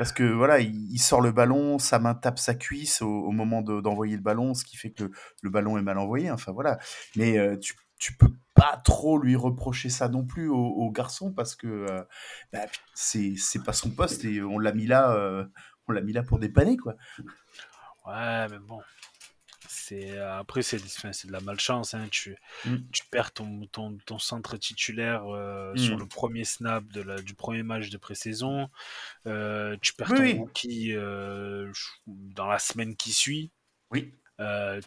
[0.00, 4.16] Parce que voilà, il, sort le ballon, sa main tape sa cuisse au, moment d'envoyer
[4.16, 5.10] le ballon, ce qui fait que
[5.42, 6.30] le, ballon est mal envoyé.
[6.30, 6.78] Enfin voilà.
[7.16, 11.54] Mais euh, tu, tu peux pas trop lui reprocher ça non plus au, garçon parce
[11.54, 11.84] que
[12.50, 12.60] bah,
[12.94, 15.46] c'est pas son poste et on l'a mis là
[15.86, 16.94] on l'a mis là pour dépanner quoi.
[18.06, 18.80] Ouais, mais bon.
[19.72, 21.94] C'est après c'est de la malchance.
[21.94, 22.08] Hein.
[22.10, 22.76] Tu, mm.
[22.92, 26.00] tu perds ton, ton, ton centre titulaire euh, sur mm.
[26.00, 28.68] le premier snap de la, du premier match de pré-saison.
[29.26, 31.70] Euh, tu perds ton rookie euh,
[32.06, 33.52] dans la semaine qui suit.
[33.92, 34.12] Oui.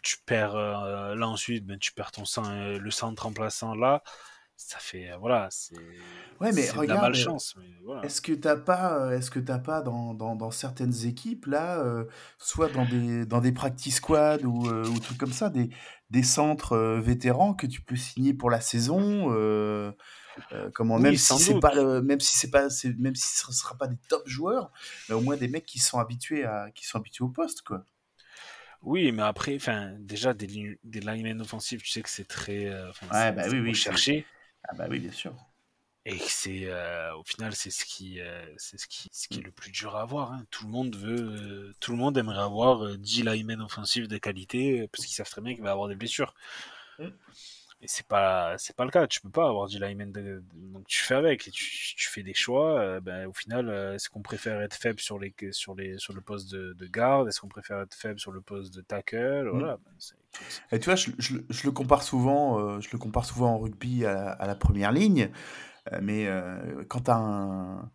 [0.01, 4.03] tu perds là ensuite, ben, tu perds ton le centre remplaçant là
[4.67, 5.75] ça fait euh, voilà c'est
[6.39, 7.55] ouais mais regarde la malchance
[8.03, 11.79] est-ce que t'as pas euh, est-ce que t'as pas dans, dans, dans, certaines équipes là
[11.79, 12.05] euh,
[12.37, 15.69] soit dans des dans des practice squad ou, ou trucs comme ça des
[16.09, 19.29] des centres vétérans que tu peux signer pour la saison
[20.73, 23.97] comment même si c'est pas même si c'est pas même si ce sera pas des
[24.09, 24.71] top joueurs
[25.09, 27.83] mais au moins des mecs qui sont habitués à qui sont habitués au poste quoi.
[28.85, 33.31] Oui, mais après, enfin, déjà des, des linemen offensifs, tu sais que c'est très, ouais,
[33.31, 34.25] bah oui, oui, cherché.
[34.67, 35.33] Ah bah oui, bien sûr.
[36.05, 39.41] Et c'est euh, au final c'est ce qui euh, c'est ce qui ce qui est
[39.41, 40.33] le plus dur à avoir.
[40.33, 40.45] Hein.
[40.51, 44.85] Tout le monde veut euh, tout le monde aimerait avoir 10 linemen offensifs de qualité
[44.89, 46.33] parce qu'ils savent très bien qu'il va avoir des blessures.
[46.99, 47.07] Mm.
[47.83, 49.05] Et c'est pas c'est pas le cas.
[49.07, 51.65] Tu peux pas avoir 10 linemen de, donc tu fais avec et tu,
[51.95, 52.99] tu fais des choix.
[53.01, 56.51] ben, au final est-ce qu'on préfère être faible sur les sur les sur le poste
[56.51, 57.27] de, de garde?
[57.27, 59.43] Est-ce qu'on préfère être faible sur le poste de tackle?
[59.43, 59.49] Mm.
[59.49, 59.77] Voilà.
[59.77, 59.91] Ben,
[60.71, 63.59] et tu vois, je, je, je, le compare souvent, euh, je le compare souvent en
[63.59, 65.29] rugby à, à la première ligne,
[65.91, 67.91] euh, mais euh, quand tu as un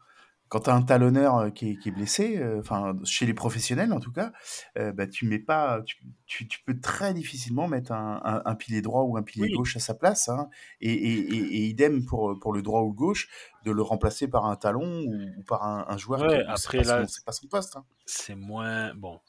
[0.49, 4.13] quand as un talonneur qui est, qui est blessé, enfin chez les professionnels en tout
[4.13, 4.33] cas,
[4.77, 5.97] bah, tu mets pas, tu,
[6.27, 9.77] tu, tu, peux très difficilement mettre un, un, un pilier droit ou un pilier gauche
[9.77, 10.49] à sa place, hein,
[10.81, 13.29] et, et, et, idem pour, pour le droit ou le gauche,
[13.65, 17.07] de le remplacer par un talon ou, par un, un joueur ouais, qui après là,
[17.07, 17.77] c'est pas son poste.
[17.77, 17.85] Hein.
[18.07, 19.21] C'est moins bon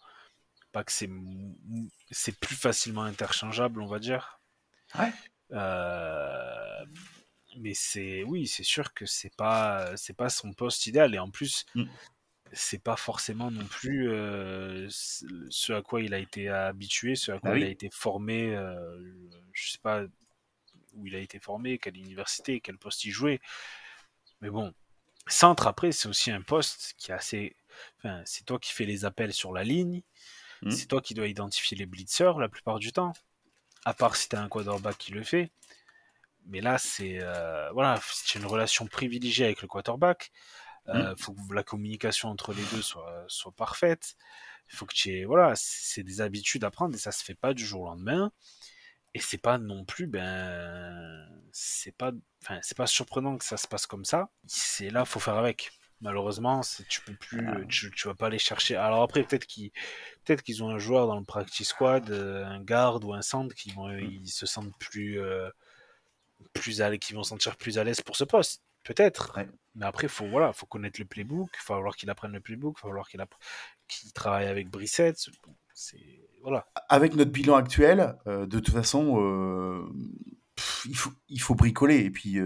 [0.71, 1.09] pas que c'est
[2.11, 4.39] c'est plus facilement interchangeable, on va dire.
[4.97, 5.11] Ouais.
[5.51, 6.85] Euh,
[7.59, 11.29] mais c'est oui, c'est sûr que c'est pas c'est pas son poste idéal et en
[11.29, 11.85] plus mm.
[12.53, 17.39] c'est pas forcément non plus euh, ce à quoi il a été habitué, ce à
[17.39, 18.55] quoi bah il a été formé.
[18.55, 18.97] Euh,
[19.53, 20.05] je sais pas
[20.93, 23.39] où il a été formé, quelle université, quel poste il jouait.
[24.41, 24.73] Mais bon,
[25.27, 27.55] centre après, c'est aussi un poste qui est assez.
[27.97, 30.01] Enfin, c'est toi qui fais les appels sur la ligne.
[30.61, 30.71] Hmm.
[30.71, 33.13] C'est toi qui dois identifier les blitzers la plupart du temps.
[33.85, 35.51] À part si tu as un quarterback qui le fait.
[36.49, 37.99] Mais là, c'est euh, voilà,
[38.35, 40.31] une relation privilégiée avec le quarterback.
[40.87, 41.17] Il euh, hmm.
[41.17, 44.15] faut que la communication entre les deux soit, soit parfaite.
[44.71, 47.35] Il faut que tu aies, voilà, c'est des habitudes à prendre et ça se fait
[47.35, 48.31] pas du jour au lendemain.
[49.15, 52.11] Et c'est pas non plus, ben, c'est pas,
[52.43, 54.29] enfin, c'est pas surprenant que ça se passe comme ça.
[54.45, 55.71] C'est là, faut faire avec.
[56.01, 57.65] Malheureusement, tu peux plus, ah.
[57.67, 58.75] tu, vas pas aller chercher.
[58.75, 59.71] Alors après, peut-être qu'ils,
[60.23, 63.53] peut-être qu'ils ont un joueur dans le practice squad, euh, un garde ou un centre
[63.53, 63.99] qui vont, mm.
[63.99, 65.49] ils se sentent plus, euh,
[66.53, 68.61] plus à qui vont sentir plus à l'aise pour ce poste.
[68.83, 69.37] Peut-être.
[69.75, 71.49] Mais après, faut voilà, faut connaître le playbook.
[71.53, 72.75] Il faut falloir qu'il apprenne le playbook.
[72.77, 75.17] Il faut falloir qu'il travaille avec Brissette.
[75.73, 75.97] C'est
[76.41, 76.67] voilà.
[76.87, 79.91] Avec notre bilan actuel, euh, de toute façon,
[80.85, 81.97] il faut il faut bricoler.
[81.97, 82.39] Et puis,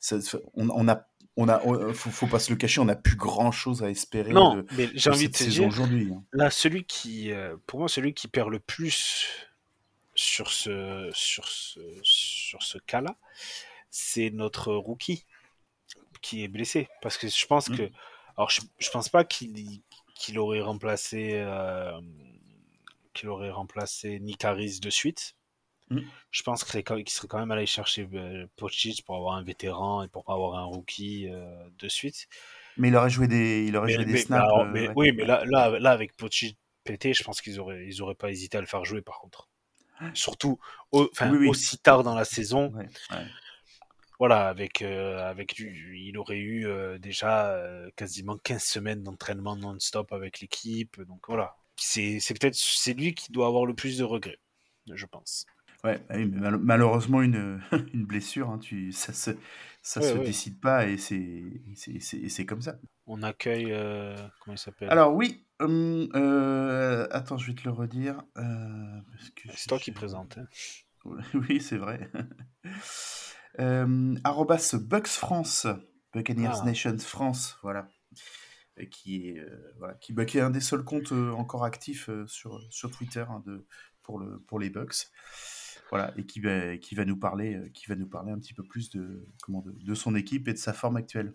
[0.00, 0.18] ça,
[0.54, 1.06] on, on a
[1.36, 4.32] on a, euh, faut, pas se le cacher, on n'a plus grand chose à espérer.
[4.32, 6.10] Non, mais j'ai envie de te dire, aujourd'hui.
[6.12, 6.22] Hein.
[6.32, 9.26] Là, celui qui, euh, pour moi, celui qui perd le plus
[10.22, 13.16] sur ce, sur ce, sur ce cas-là,
[13.90, 15.26] c'est notre rookie
[16.22, 16.88] qui est blessé.
[17.00, 17.76] Parce que je pense mmh.
[17.76, 17.90] que,
[18.36, 19.82] alors je, je pense pas qu'il,
[20.14, 22.00] qu'il aurait remplacé, euh,
[23.12, 25.36] qu'il aurait remplacé Nicaris de suite.
[25.90, 26.00] Mm.
[26.30, 30.08] Je pense qu'il serait quand même allé chercher euh, Pochic pour avoir un vétéran et
[30.08, 32.28] pour pas avoir un rookie euh, de suite.
[32.78, 34.48] Mais il aurait joué des, il aurait joué des snaps.
[34.50, 38.14] Euh, oui, mais là, là, là avec Pochic pété, je pense qu'ils auraient, ils auraient
[38.14, 39.48] pas hésité à le faire jouer par contre.
[40.14, 40.58] Surtout
[40.90, 42.72] aussi tard dans la saison.
[44.18, 46.66] Voilà, avec, avec lui, il aurait eu
[46.98, 47.60] déjà
[47.96, 51.00] quasiment 15 semaines d'entraînement non-stop avec l'équipe.
[51.02, 54.38] Donc voilà, c'est peut-être c'est lui qui doit avoir le plus de regrets,
[54.92, 55.46] je pense.
[55.84, 57.60] Ouais, malheureusement, une,
[57.92, 59.32] une blessure, hein, tu, ça se,
[59.82, 61.42] ça se décide pas et c'est,
[61.74, 62.78] c'est, comme ça.
[63.14, 64.88] On accueille, euh, comment il s'appelle?
[64.88, 68.22] Alors oui, hum, euh, attends, je vais te le redire.
[68.38, 69.00] Euh,
[69.54, 70.38] c'est toi qui présente.
[70.38, 70.46] Hein.
[71.34, 72.10] Oui, c'est vrai.
[73.58, 75.66] euh, arrobas Bucks France,
[76.14, 76.64] Buccaneers ah.
[76.64, 77.86] Nations France, voilà.
[78.90, 79.46] Qui est,
[79.78, 83.42] voilà, qui, bah, qui est un des seuls comptes encore actifs sur, sur Twitter hein,
[83.44, 83.66] de,
[84.02, 85.08] pour, le, pour les Bucks
[85.92, 88.54] voilà, et qui va, qui va nous parler, euh, qui va nous parler un petit
[88.54, 91.34] peu plus de, comment, de, de son équipe et de sa forme actuelle.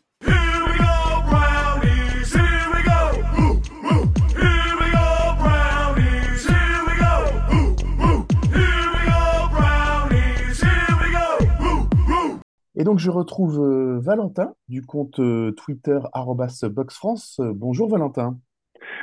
[12.83, 15.99] Donc, je retrouve euh, Valentin du compte euh, Twitter
[16.69, 17.39] @boxfrance.
[17.39, 18.37] Euh, bonjour Valentin.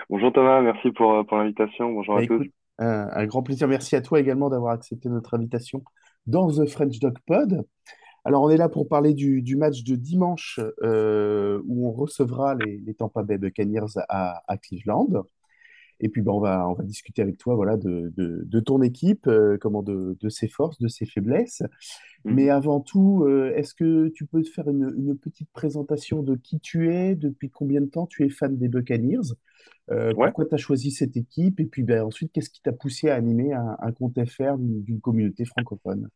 [0.09, 1.93] Bonjour Thomas, merci pour, euh, pour l'invitation.
[1.93, 2.35] Bonjour Bah, à tous.
[2.35, 3.69] écoute, un, un grand plaisir.
[3.69, 5.83] Merci à toi également d'avoir accepté notre invitation
[6.27, 7.65] dans The French Dog Pod.
[8.25, 12.79] Alors, on est là pour parler du, du match de dimanche où on recevra les,
[12.79, 15.09] les Tampa Bay Buccaneers à, à Cleveland.
[16.01, 18.83] Et puis, ben, on va, on va discuter avec toi voilà, de, de, de ton
[18.83, 21.63] équipe, euh, comment de, de ses forces, de ses faiblesses.
[22.29, 22.51] Mais Mhm.
[22.51, 26.61] avant tout, euh, est-ce que tu peux te faire une, une petite présentation de qui
[26.61, 29.35] tu es, depuis combien de temps tu es fan des Buccaneers,
[29.91, 32.73] euh, Ouais, pourquoi tu as choisi cette équipe, et puis ben, ensuite, qu'est-ce qui t'a
[32.73, 36.09] poussé à animer un, un compte FR d'une d'une communauté francophone?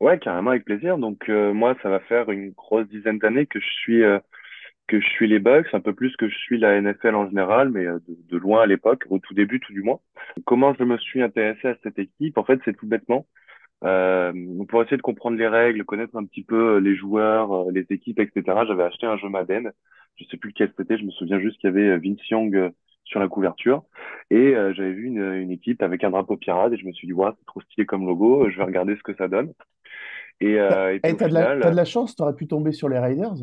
[0.00, 0.98] ouais, carrément avec plaisir.
[0.98, 4.02] Donc moi, ça va faire une grosse dizaine d'années que je suis
[4.86, 7.70] que je suis les Bucks, un peu plus que je suis la NFL en général,
[7.70, 10.00] mais euh, de, de loin à l'époque, au tout début, tout du moins.
[10.44, 12.38] Comment je me suis intéressé à cette équipe?
[12.38, 13.26] En fait, c'est tout bêtement.
[13.84, 14.32] Euh,
[14.68, 17.86] pour essayer de comprendre les règles, connaître un petit peu euh, les joueurs, euh, les
[17.90, 18.42] équipes, etc.
[18.66, 19.72] J'avais acheté un jeu Madden.
[20.16, 20.98] Je sais plus lequel c'était.
[20.98, 22.72] Je me souviens juste qu'il y avait Vince Young
[23.04, 23.84] sur la couverture
[24.30, 27.06] et euh, j'avais vu une, une équipe avec un drapeau pirate et je me suis
[27.06, 28.48] dit, ouais, c'est trop stylé comme logo.
[28.50, 29.52] Je vais regarder ce que ça donne.
[30.40, 32.34] Et, euh, et puis eh, au t'as de la, t'as de la chance, tu aurais
[32.34, 33.34] pu tomber sur les Raiders.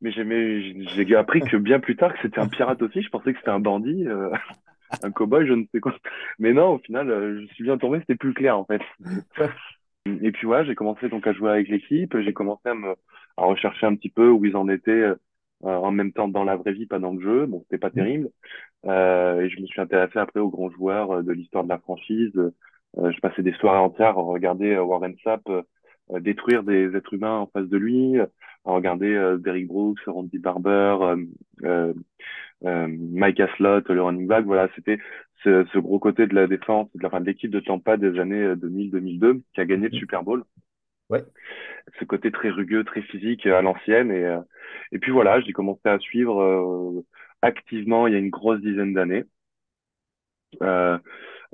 [0.00, 3.02] Mais j'ai appris que bien plus tard que c'était un pirate aussi.
[3.02, 4.30] Je pensais que c'était un bandit, euh,
[5.02, 5.94] un cow-boy, je ne sais quoi.
[6.38, 8.00] Mais non, au final, euh, je suis bien tombé.
[8.00, 8.82] C'était plus clair en fait.
[10.22, 12.16] Et puis ouais, j'ai commencé donc à jouer avec l'équipe.
[12.18, 12.94] J'ai commencé à me
[13.36, 15.14] à rechercher un petit peu où ils en étaient euh,
[15.62, 17.46] en même temps dans la vraie vie, pas dans le jeu.
[17.46, 17.94] Bon, c'était pas Mhm.
[17.94, 18.30] terrible.
[18.86, 21.78] Euh, et je me suis intéressé après aux grands joueurs euh, de l'histoire de la
[21.78, 22.32] franchise.
[22.36, 25.42] Euh, je passais des soirées entières à regarder Warren Sapp
[26.20, 28.26] détruire des êtres humains en face de lui, à
[28.72, 31.16] regarder euh, Derrick Brooks, Randy Barber, euh,
[31.64, 31.94] euh,
[32.64, 34.44] euh, Mike Aslott, le running back.
[34.46, 34.98] Voilà, c'était
[35.44, 38.18] ce, ce gros côté de la défense, de la, enfin, de l'équipe de Tampa des
[38.18, 39.98] années 2000-2002 qui a gagné le Mhm.
[39.98, 40.44] Super Bowl
[41.10, 41.24] Ouais,
[41.98, 44.10] ce côté très rugueux, très physique euh, à l'ancienne.
[44.10, 44.40] Et, euh,
[44.92, 47.04] et puis voilà, j'ai commencé à suivre euh,
[47.42, 49.24] activement il y a une grosse dizaine d'années.
[50.62, 50.98] Euh,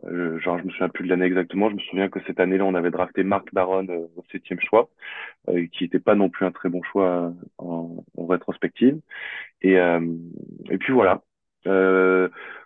[0.05, 1.71] euh, genre, je me souviens plus de l'année exactement.
[1.71, 4.89] Je me souviens que cette année-là, on avait drafté Mark Barron euh, au septième choix,
[5.49, 9.01] euh, qui n'était pas non plus un très bon choix euh, en, rétrospective.
[9.63, 11.23] Et, et puis voilà.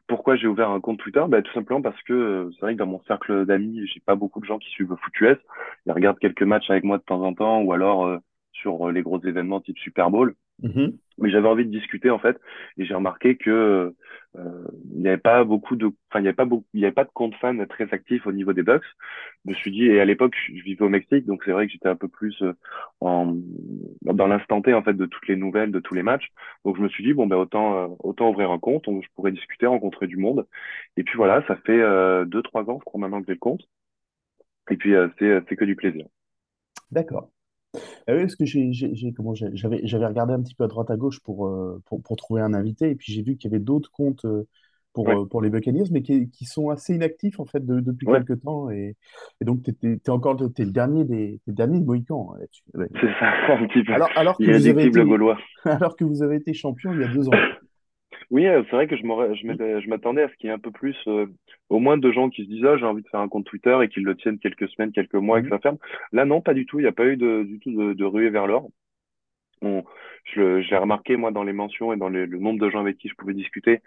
[0.07, 1.23] Pourquoi j'ai ouvert un compte Twitter?
[1.29, 4.41] Bah, tout simplement parce que c'est vrai que dans mon cercle d'amis, j'ai pas beaucoup
[4.41, 5.39] de gens qui suivent le foot US.
[5.87, 8.19] Ils regardent quelques matchs avec moi de temps en temps, ou alors
[8.53, 10.35] sur les gros événements type Super Bowl.
[10.63, 10.99] Mhm.
[11.19, 12.39] Mais j'avais envie de discuter en fait,
[12.77, 13.95] et j'ai remarqué que
[14.37, 16.85] euh, il n'y avait pas beaucoup de, enfin il y avait pas beaucoup, il y
[16.85, 18.85] avait pas de compte fan très actif au niveau des Bucks.
[19.45, 21.73] Je me suis dit, et à l'époque je vivais au Mexique, donc c'est vrai que
[21.73, 22.53] j'étais un peu plus euh,
[23.01, 23.35] en
[24.03, 26.29] dans l'instant T en fait de toutes les nouvelles, de tous les matchs.
[26.65, 29.09] Donc je me suis dit bon ben autant euh, autant ouvrir un compte, on- je
[29.17, 30.47] pourrais discuter, rencontrer du monde.
[30.97, 33.39] Et puis voilà, ça fait euh, deux trois ans je crois maintenant que j'ai le
[33.41, 33.63] compte.
[34.71, 36.07] Et puis euh, c'est c'est que du plaisir.
[36.91, 37.31] d'accord.
[38.07, 40.65] Ah oui, parce que j'ai, j'ai, j'ai- comment, j'ai- j'avais, j'avais regardé un petit peu
[40.65, 43.37] à droite à gauche pour, euh, pour, pour trouver un invité, et puis j'ai vu
[43.37, 44.47] qu'il y avait d'autres comptes euh,
[44.95, 47.81] pour, Ouais, euh, pour les Buccaneers, mais qui, qui sont assez inactifs en fait de-
[47.81, 48.97] depuis ouais, quelques temps, et,
[49.41, 52.33] et donc t'es, t'es, t'es encore t'es le dernier des, t'es le dernier des Mohicans
[52.35, 52.63] hein, là-dessus.
[52.75, 52.89] Ouais.
[53.01, 55.39] c'est ça, un petit peu Alors, alors que vous avez irréductible été, gaulois.
[55.65, 57.33] alors que vous avez été champion il y a deux ans.
[58.31, 60.59] Oui, euh, c'est vrai que je m'aurais- je m'attendais à ce qu'il y ait un
[60.59, 61.27] peu plus, euh,
[61.71, 63.77] au moins de gens qui se disent, ah, j'ai envie de faire un compte Twitter
[63.83, 65.53] et qu'ils le tiennent quelques semaines, quelques mois et que Mhm.
[65.53, 65.79] ça ferme.
[66.13, 66.79] Là, non, pas du tout.
[66.79, 68.69] Il n'y a pas eu de, du tout de, de ruée vers l'or.
[69.63, 69.85] On,
[70.25, 72.99] je, l'ai remarqué, moi, dans les mentions et dans les- le nombre de gens avec
[72.99, 73.81] qui je pouvais discuter,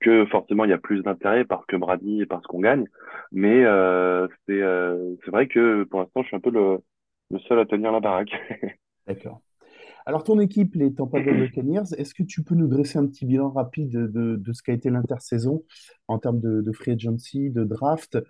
[0.00, 2.86] que forcément, il y a plus d'intérêt parce que Brady et parce qu'on gagne.
[3.32, 6.78] Mais euh, c'est euh, c'est vrai que pour l'instant, je suis un peu le,
[7.30, 8.32] le seul à tenir la baraque.
[9.06, 9.42] D'accord.
[10.04, 13.24] Alors, ton équipe, les Tampa Bay Buccaneers, est-ce que tu peux nous dresser un petit
[13.24, 15.62] bilan rapide de, de- ce qu'a été l'intersaison
[16.08, 18.20] en termes de, de free agency, de draft, Mhm.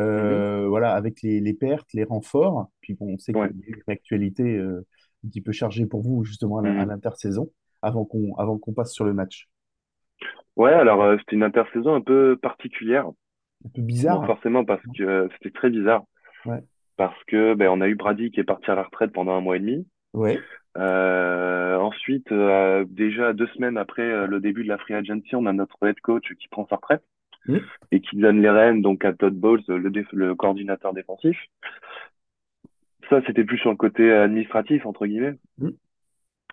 [0.00, 2.68] euh, voilà, avec les, les pertes, les renforts?
[2.80, 3.50] Puis bon, on sait qu'il Ouais.
[3.54, 4.84] y a une actualité euh,
[5.24, 6.88] un petit peu chargée pour vous justement à Mhm.
[6.88, 7.50] l'intersaison,
[7.82, 9.48] avant qu'on avant qu'on passe sur le match.
[10.56, 13.06] Ouais, alors euh, c'était une intersaison un peu particulière.
[13.64, 14.26] Un peu bizarre.
[14.26, 16.04] forcément parce que c'était très bizarre.
[16.46, 16.62] Ouais.
[16.96, 19.40] parce que ben, on a eu Brady qui est parti à la retraite pendant un
[19.40, 19.86] mois et demi.
[20.12, 20.38] Ouais.
[20.76, 25.46] Euh, ensuite, euh, déjà deux semaines après euh, le début de la free agency, on
[25.46, 27.02] a notre head coach qui prend sa retraite
[27.90, 31.36] et qui donne les rênes donc à Todd Bowles, le, le coordinateur défensif.
[33.08, 35.36] Ça, c'était plus sur le côté administratif entre guillemets.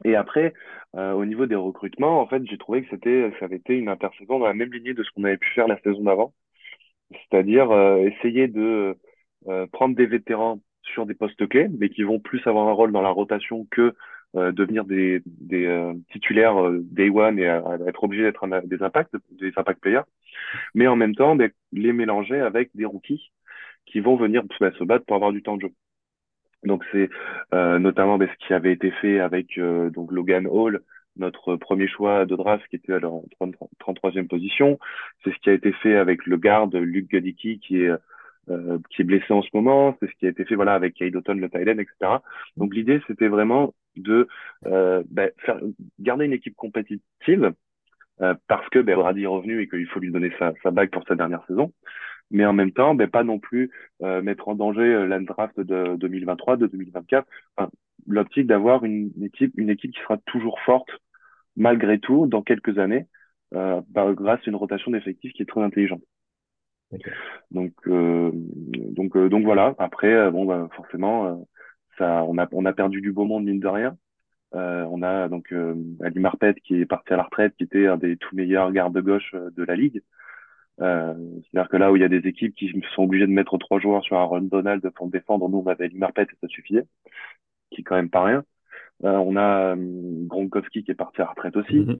[0.06, 0.54] Et après,
[0.96, 3.90] euh, au niveau des recrutements, en fait, j'ai trouvé que c'était, ça avait été une
[3.90, 6.34] intersaison dans la même lignée de ce qu'on avait pu faire la saison d'avant,
[7.12, 8.96] c'est-à-dire euh, essayer de
[9.48, 12.92] euh, prendre des vétérans sur des postes clés, mais qui vont plus avoir un rôle
[12.92, 13.94] dans la rotation que
[14.36, 17.44] euh, devenir des, des euh, titulaires euh, day one et
[17.88, 20.02] être obligés d'être des impacts, des impact players,
[20.76, 21.38] mais en même temps
[21.72, 23.32] les mélanger avec des rookies
[23.88, 25.72] qui vont venir ben, se battre pour avoir du temps de jeu.
[26.64, 27.10] Donc c'est
[27.54, 30.82] euh, notamment ben, ce qui avait été fait avec euh, donc Logan Hall,
[31.16, 33.50] notre premier choix de draft qui était alors en
[33.82, 34.78] 33e position.
[35.24, 37.92] C'est ce qui a été fait avec le garde Luke Gadicki qui est
[38.50, 39.96] euh, qui est blessé en ce moment.
[40.00, 42.18] C'est ce qui a été fait voilà avec Doughton, le Thailand, etc.
[42.58, 44.28] Donc l'idée c'était vraiment de
[44.66, 45.60] euh, ben, faire
[46.00, 47.54] garder une équipe compétitive
[48.22, 50.92] euh, parce que ben, Brady est revenu et qu'il faut lui donner sa, sa bague
[50.92, 51.72] pour sa dernière saison
[52.32, 53.72] mais en même temps, ben, pas non plus
[54.04, 57.28] euh, mettre en danger euh, la draft de 2023, de 2024.
[57.56, 57.70] Enfin,
[58.08, 60.90] L'optique d'avoir une équipe, une équipe qui sera toujours forte
[61.58, 63.08] malgré tout dans quelques années,
[63.54, 66.02] euh, bah, grâce à une rotation d'effectifs qui est très intelligente.
[67.52, 69.76] Donc, euh, donc, euh, donc voilà.
[69.78, 71.46] Après, bon, bah, forcément,
[71.98, 73.98] ça, on a, on a perdu du beau monde mine de rien.
[74.54, 75.54] on a donc
[76.02, 79.00] Ali Marpet qui est parti à la retraite, qui était un des tout meilleurs gardes
[79.02, 80.02] gauche de la ligue.
[80.82, 81.14] Euh,
[81.52, 83.80] C'est-à-dire que là où il y a des équipes qui sont obligées de mettre trois
[83.80, 86.86] joueurs sur Aaron Donald pour défendre, nous on avait Marpet et ça suffisait,
[87.72, 88.44] qui est quand même pas rien.
[89.04, 91.80] Euh, on a euh, Gronkowski qui est parti à la retraite aussi.
[91.80, 91.98] Mm-hmm.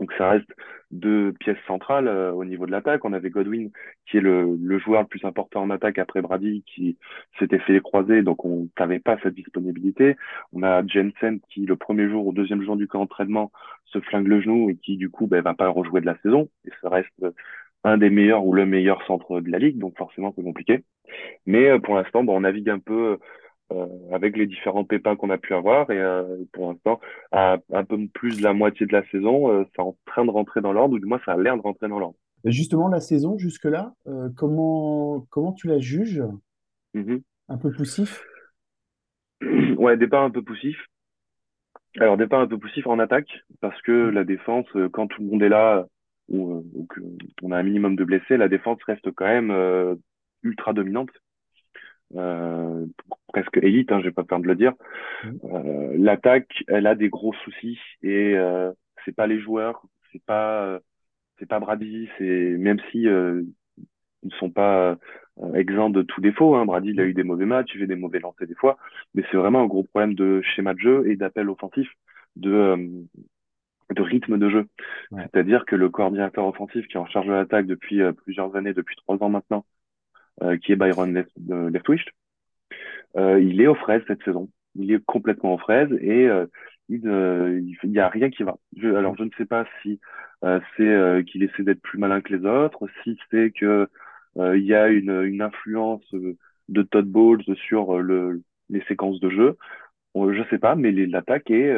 [0.00, 0.50] Donc ça reste
[0.90, 3.04] deux pièces centrales euh, au niveau de l'attaque.
[3.04, 3.70] On avait Godwin
[4.06, 6.98] qui est le, le, joueur le plus important en attaque après Brady qui
[7.38, 10.16] s'était fait croiser, donc on n'avait pas cette disponibilité.
[10.52, 13.50] On a Jensen qui le premier jour ou deuxième jour du camp d'entraînement
[13.86, 16.48] se flingue le genou et qui du coup ben, va pas rejouer de la saison.
[16.66, 17.24] Et ça reste
[17.84, 20.84] un des meilleurs ou le meilleur centre de la ligue, donc forcément c'est compliqué.
[21.46, 23.16] Mais euh, pour l'instant, bon, on navigue un peu euh,
[24.12, 27.00] avec les différents pépins qu'on a pu avoir et euh, pour l'instant,
[27.32, 30.30] à un peu plus de la moitié de la saison, euh, c'est en train de
[30.30, 32.16] rentrer dans l'ordre, ou du moins ça a l'air de rentrer dans l'ordre.
[32.44, 33.92] Justement, la saison jusque-là,
[34.36, 36.22] comment, comment tu la juges?
[36.94, 37.22] Mm-hmm.
[37.48, 38.24] Un peu poussif?
[39.76, 40.76] Ouais, départ un peu poussif.
[42.00, 43.28] Alors, départ un peu poussif en attaque,
[43.60, 45.86] parce que la défense, quand tout le monde est là,
[46.28, 46.64] ou,
[47.42, 49.94] on a un minimum de blessés, la défense reste quand même euh,
[50.42, 51.10] ultra dominante.
[52.14, 52.86] Euh,
[53.28, 54.72] presque élite, hein, je vais pas peur de le dire.
[55.24, 55.28] Mmh.
[55.44, 58.72] Euh, L'attaque, elle a des gros soucis et euh,
[59.04, 59.82] c'est pas les joueurs,
[60.12, 60.78] c'est pas
[61.38, 63.44] c'est pas Brady, c'est même si ils
[64.22, 64.96] ne sont pas
[65.54, 66.54] exempts de tout défaut.
[66.54, 66.64] Hein.
[66.64, 68.78] Brady, il a eu des mauvais matchs, il fait des mauvais lancers des fois,
[69.14, 71.88] mais c'est vraiment un gros problème de schéma de jeu et d'appel offensif,
[72.36, 73.04] de
[73.94, 74.66] de rythme de jeu.
[75.12, 78.72] C'est-à-dire que le coordinateur offensif qui est en charge de l'attaque depuis euh, plusieurs années,
[78.72, 79.75] depuis trois ans maintenant, euh,
[80.62, 82.04] qui est Byron Left, euh, Leftwich,
[83.16, 84.48] il est aux fraises cette saison.
[84.74, 86.28] Il est complètement aux fraises et
[86.90, 88.56] il n'y a rien qui va.
[88.76, 90.00] Je, alors je ne sais pas si
[90.42, 93.88] c'est qu'il essaie d'être plus malin que les autres, si c'est que
[94.36, 96.04] il y a une, une influence
[96.68, 99.56] de Todd Bowles sur le, les séquences de jeu.
[100.14, 101.74] Je sais pas, mais l'attaque est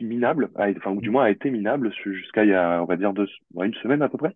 [0.00, 3.12] minable, enfin, ou du moins a été minable jusqu'à il y a, on va dire,
[3.12, 3.26] deux,
[3.60, 4.34] une semaine à peu près.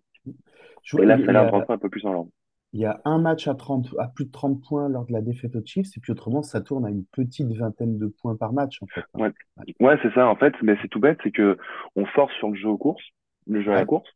[0.98, 2.30] et là, ça a un peu plus en l'ordre.
[2.72, 5.20] Il y a un match à, 30, à plus de 30 points lors de la
[5.20, 8.52] défaite aux Chiefs, et puis autrement, ça tourne à une petite vingtaine de points par
[8.52, 9.04] match, en fait.
[9.14, 9.20] Hein.
[9.20, 9.32] Ouais,
[9.80, 11.58] ouais c'est ça, en fait, mais c'est tout bête, c'est que
[11.96, 13.04] on force sur le jeu aux courses,
[13.46, 14.08] le jeu à la course,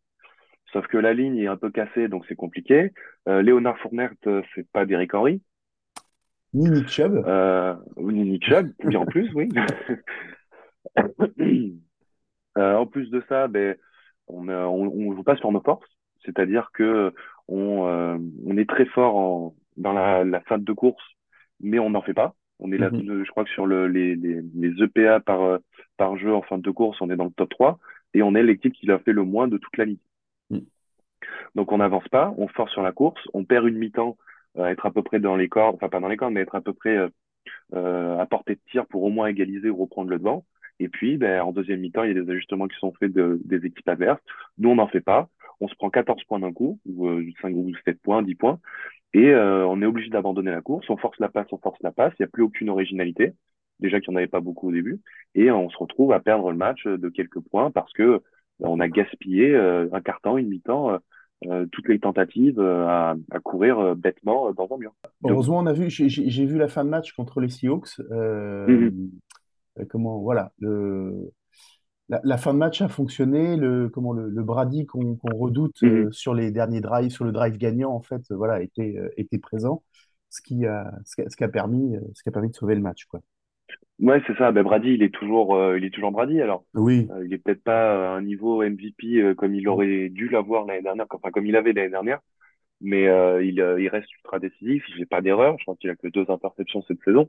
[0.73, 2.93] sauf que la ligne est un peu cassée, donc c'est compliqué.
[3.29, 5.43] Euh, Léonard Fournert, euh, c'est pas Derrick Henry.
[6.55, 7.23] Ni Nick Chubb.
[7.27, 9.49] Euh, ni Nick Chubb, en plus, oui.
[12.57, 13.77] Euh, en plus de ça, ben,
[14.29, 15.87] on, on, joue pas sur nos forces,
[16.25, 17.12] c'est-à-dire que
[17.49, 21.05] on, euh, on est très fort en, dans la, la fin de course,
[21.61, 22.35] mais on n'en fait pas.
[22.59, 23.25] On est là, mhm.
[23.25, 25.59] je crois que sur le, les, les, les, EPA par,
[25.99, 27.79] par jeu en fin de course, on est dans le top 3
[28.14, 30.01] et on est l'équipe qui l'a fait le moins de toute la ligue.
[30.51, 30.64] Mhm.
[31.55, 34.17] Donc on n'avance pas, on force sur la course, on perd une mi-temps,
[34.59, 36.55] euh, être à peu près dans les cordes, enfin pas dans les cordes, mais être
[36.55, 36.97] à peu près
[37.75, 40.45] euh, à portée de tir pour au moins égaliser ou reprendre le devant.
[40.79, 43.41] Et puis, ben, en deuxième mi-temps, il y a des ajustements qui sont faits de,
[43.45, 44.21] des équipes adverses.
[44.59, 45.29] Nous, on n'en fait pas.
[45.61, 48.61] On se prend 14 points d'un coup, ou euh, 5 ou 7 points, 10 points.
[49.15, 50.89] Et euh, on est obligé d'abandonner la course.
[50.91, 52.13] On force la passe, on force la passe.
[52.19, 53.33] Il n'y a plus aucune originalité.
[53.81, 55.01] Déjà qu'il n'y en avait pas beaucoup au début.
[55.35, 58.23] Et on se retrouve à perdre le match de quelques points parce que
[58.61, 60.99] ben, on a gaspillé euh, un quart temps, une mi-temps, euh,
[61.47, 64.95] euh, toutes les tentatives à, à, courir bêtement dans un mur.
[65.25, 68.01] Heureusement, on a vu, j'ai vu la fin de match contre les Seahawks.
[68.11, 68.91] Euh,
[69.91, 71.31] comment voilà le
[72.09, 76.07] la, fin de match a fonctionné, le, comment, le, le Brady qu'on redoute mhm.
[76.07, 79.39] euh, sur les derniers drives, sur le drive gagnant, en fait, voilà, était, euh, était
[79.39, 79.83] présent,
[80.31, 83.07] ce qui, a, ce, qui a, permis, ce qui a permis de sauver le match.
[83.07, 83.21] Quoi.
[83.99, 84.53] Ouais, c'est ça.
[84.53, 86.41] Ben, Brady, il est toujours, il est toujours Brady.
[86.41, 87.09] Alors, oui.
[87.25, 91.07] il est peut-être pas à un niveau MVP comme il aurait dû l'avoir l'année dernière,
[91.11, 92.21] enfin comme il avait l'année dernière,
[92.87, 93.05] mais
[93.43, 94.84] il, il reste ultra décisif.
[94.89, 95.57] Il fait pas d'erreur.
[95.59, 97.28] Je crois qu'il a que deux interceptions cette saison.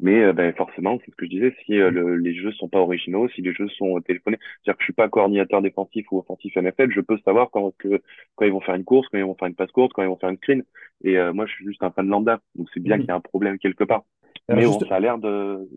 [0.00, 2.68] Mais euh, ben, forcément, c'est ce que je disais, si euh, le, les jeux sont
[2.68, 6.18] pas originaux, si les jeux sont téléphonés, c'est-à-dire que je suis pas coordinateur défensif ou
[6.18, 8.00] offensif NFL, je peux savoir quand, que,
[8.36, 10.08] quand ils vont faire une course, quand ils vont faire une passe courte, quand ils
[10.08, 10.62] vont faire une screen.
[11.02, 13.02] Et euh, moi, je suis juste un fan lambda, donc c'est bien mhm.
[13.02, 14.04] qu'il y ait un problème quelque part.
[14.48, 15.68] Mais bon, ça a l'air de...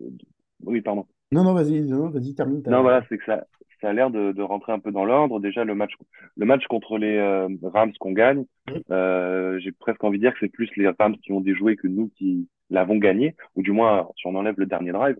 [0.64, 1.06] Oui, pardon.
[1.30, 2.62] Non, non, vas-y, non, vas-y, termine.
[2.66, 3.46] Non, voilà, c'est que ça,
[3.82, 5.40] ça a l'air de, de, rentrer un peu dans l'ordre.
[5.40, 5.92] Déjà, le match,
[6.36, 7.20] le match contre les
[7.62, 8.46] Rams qu'on gagne,
[8.90, 11.88] euh, j'ai presque envie de dire que c'est plus les Rams qui ont déjoué que
[11.88, 15.16] nous qui, l'avons gagné, ou du moins si on enlève le dernier drive,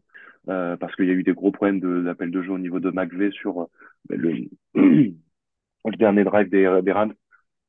[0.49, 2.91] euh, parce qu'il y a eu des gros problèmes d'appel de, jeu au niveau de
[2.91, 3.67] McVeigh sur euh,
[4.09, 7.15] le, le, dernier drive des, des Rams,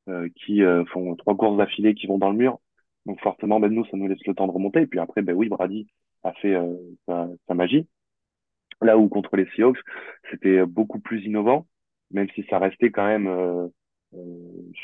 [0.09, 2.59] euh, qui euh, font trois courses d'affilée qui vont dans le mur.
[3.05, 4.81] Donc forcément, ben, nous, ça nous laisse le temps de remonter.
[4.81, 5.87] Et puis après, ben oui, Brady
[6.23, 6.55] a fait
[7.05, 7.87] sa, sa, magie.
[8.83, 9.79] Là où contre les Seahawks,
[10.29, 11.67] c'était beaucoup plus innovant,
[12.11, 13.71] même si ça restait quand même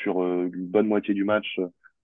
[0.02, 1.60] sur une bonne moitié du match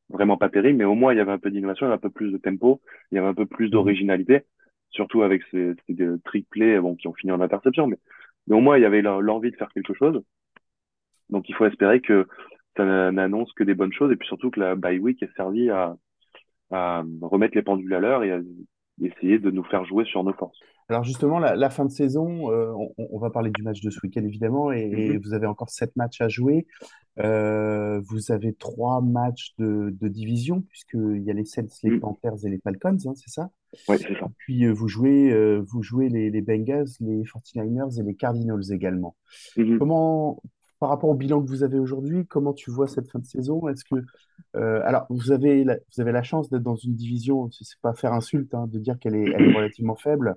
[0.09, 1.97] vraiment pas terrible, mais au moins il y avait un peu d'innovation, il y avait
[1.97, 2.81] un peu plus de tempo,
[3.11, 3.71] il y avait un peu plus mhm.
[3.71, 4.41] d'originalité,
[4.89, 7.97] surtout avec ces, ces trick plays bon, qui ont fini en interception, mais,
[8.47, 10.21] mais au moins il y avait l'envie de faire quelque chose.
[11.29, 12.27] Donc il faut espérer que
[12.77, 15.69] ça n'annonce que des bonnes choses et puis surtout que la bye week est servi
[15.69, 15.95] à,
[16.71, 18.39] à remettre les pendules à l'heure et à
[19.01, 20.59] essayer de nous faire jouer sur nos forces.
[20.89, 23.89] Alors justement, la, la fin de saison, euh, on, on, va parler du match de
[23.89, 25.21] ce week-end évidemment, et, et, mhm.
[25.23, 26.67] vous avez encore sept matchs à jouer.
[27.19, 31.99] Euh, vous avez trois matchs de, de division, puisqu'il y a les Saints, les mm.
[32.01, 33.49] Panthers et les Falcons, hein, c'est ça?
[33.87, 34.27] Oui, c'est ça.
[34.37, 39.15] Puis euh, vous jouez, vous jouez les, les, Bengals, les 49ers et les Cardinals également.
[39.55, 39.77] Mm-hmm.
[39.77, 40.41] Comment,
[40.79, 43.67] par rapport au bilan que vous avez aujourd'hui, comment tu vois cette fin de saison?
[43.69, 43.95] Est-ce que,
[44.55, 47.93] euh, alors, vous avez la, vous avez la chance d'être dans une division, c'est pas
[47.93, 50.35] faire insulte, hein, de dire qu'elle est, elle est relativement faible.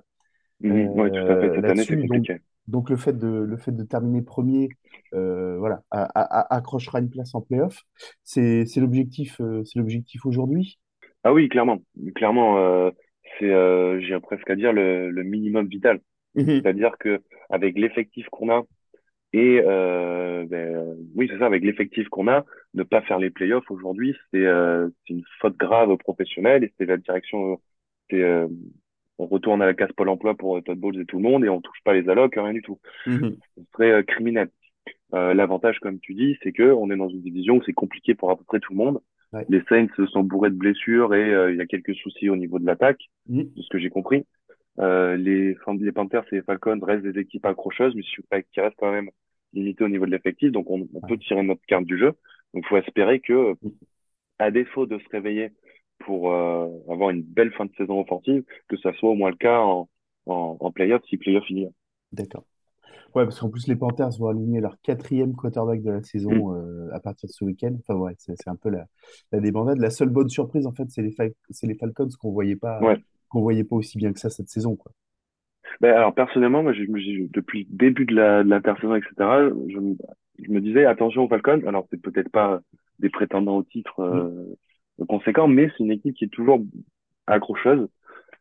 [0.61, 0.89] Mm-hmm.
[0.95, 1.55] oui, tout à fait.
[1.55, 2.33] Cette année, c'est compliqué.
[2.33, 4.69] Donc, donc le fait de, le fait de terminer premier,
[5.13, 7.83] euh, voilà, accrochera une place en playoff.
[8.23, 10.79] C'est l'objectif, euh, c'est l'objectif aujourd'hui?
[11.23, 11.79] Ah oui, clairement,
[12.15, 12.91] clairement, euh,
[13.37, 15.99] c'est, euh, j'ai presque à dire le, le minimum vital.
[16.35, 16.45] Mhm.
[16.45, 18.63] C'est-à-dire que avec l'effectif qu'on a
[19.33, 23.69] et euh, ben, oui, c'est ça, avec l'effectif qu'on a, ne pas faire les playoffs
[23.69, 24.45] aujourd'hui, c'est
[25.05, 27.59] c'est une faute grave professionnelle et c'est la direction,
[28.09, 28.23] c'est
[29.19, 31.49] on retourne à la casse Pôle emploi pour Todd Bowles et tout le monde et
[31.49, 32.79] on touche pas les allocs, rien du tout.
[33.05, 33.35] Mhm.
[33.57, 34.49] Ce serait euh, criminel.
[35.13, 38.15] Euh, L'avantage, comme tu dis, c'est que on est dans une division où c'est compliqué
[38.15, 38.99] pour à peu près tout le monde.
[39.47, 42.57] Les Saints sont bourrés de blessures et euh, il y a quelques soucis au niveau
[42.57, 43.43] de l'attaque, mhm.
[43.55, 44.25] de ce que j'ai compris.
[44.79, 48.91] Euh, les, les Panthers et les Falcons restent des équipes accrocheuses, mais qui restent quand
[48.91, 49.09] même
[49.53, 52.13] limitées au niveau de l'effectif, donc on, on peut tirer notre carte du jeu.
[52.53, 53.71] Donc, il faut espérer que, mhm.
[54.39, 55.51] à défaut de se réveiller
[55.99, 59.35] pour euh, avoir une belle fin de saison offensive, que ça soit au moins le
[59.35, 59.89] cas en,
[60.25, 61.69] en, en playoff si playoff il y a.
[62.11, 62.45] D'accord.
[63.15, 66.55] Ouais, parce qu'en plus, les Panthers vont aligner leur quatrième quarterback de la saison mm.
[66.55, 67.75] euh, à partir de ce week-end.
[67.79, 68.85] Enfin, ouais, c'est un peu la,
[69.31, 69.79] la débandade.
[69.79, 71.15] La seule bonne surprise, en fait, c'est les,
[71.63, 72.79] les Falcons qu'on voyait pas,
[73.27, 74.91] qu'on voyait pas aussi bien que ça cette saison, quoi.
[75.81, 79.13] Ben, alors, personnellement, moi, depuis le début de la, de l'intersaison, etc.,
[79.67, 79.77] je,
[80.43, 81.61] je, me disais, attention aux Falcons.
[81.65, 82.59] Alors, c'est peut-être pas
[82.99, 84.55] des prétendants au titre euh, mm
[85.07, 86.59] conséquent, mais c'est une équipe qui est toujours
[87.27, 87.87] accrocheuse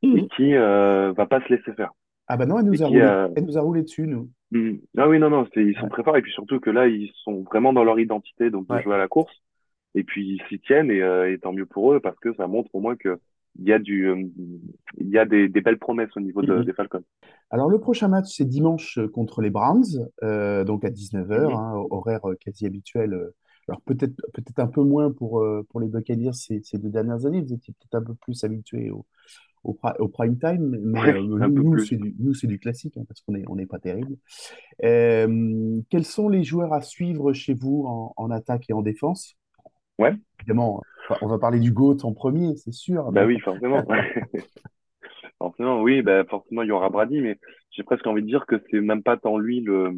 [0.03, 0.29] et mhm.
[0.37, 1.93] qui euh, va pas se laisser faire.
[2.29, 4.29] Ah bah non, elle nous, a, roulé, euh, elle nous a roulé dessus, nous.
[4.51, 4.81] Mhm.
[4.99, 6.17] Ah oui, non, non, ils sont très forts.
[6.17, 8.99] Et puis surtout que là, ils sont vraiment dans leur identité, donc ils jouent à
[8.99, 9.35] la course.
[9.95, 12.69] Et puis ils s'y tiennent euh, et, tant mieux pour eux parce que ça montre
[12.75, 13.19] au moins que
[13.59, 14.23] il y a du, euh,
[14.99, 16.65] il y a des, des, belles promesses au niveau de, mhm.
[16.65, 17.03] des Falcons.
[17.51, 22.67] Alors le prochain match, c'est dimanche contre les Browns, donc à 19h, hein, horaire quasi
[22.67, 23.33] habituel
[23.69, 27.27] alors peut-être peut-être un peu moins pour, euh, pour les Buccaneers ces, ces deux dernières
[27.27, 29.05] années, vous étiez peut-être un peu plus habitués au,
[29.65, 33.59] au, au, prime time, mais euh, nous, c'est du classique, hein, parce qu'on n'est on
[33.59, 34.17] est pas terrible.
[34.85, 39.37] Euh, quels sont les joueurs à suivre chez vous en, en attaque et en défense?
[39.99, 40.15] Ouais.
[40.41, 40.83] Évidemment,
[41.21, 43.11] on va parler du GOAT en premier, c'est sûr.
[43.13, 43.85] Bah oui, forcément.
[45.39, 47.39] forcément, oui, bah forcément, il y aura Brady, mais
[47.71, 49.93] j'ai presque envie de dire que c'est même pas tant lui le,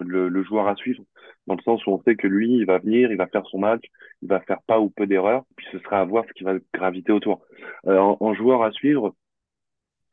[0.00, 1.02] le, joueur à suivre,
[1.46, 3.58] dans le sens où on sait que lui, il va venir, il va faire son
[3.58, 3.84] match,
[4.22, 6.54] il va faire pas ou peu d'erreurs, puis ce sera à voir ce qui va
[6.72, 7.40] graviter autour.
[7.86, 9.14] Euh, en, joueur à suivre,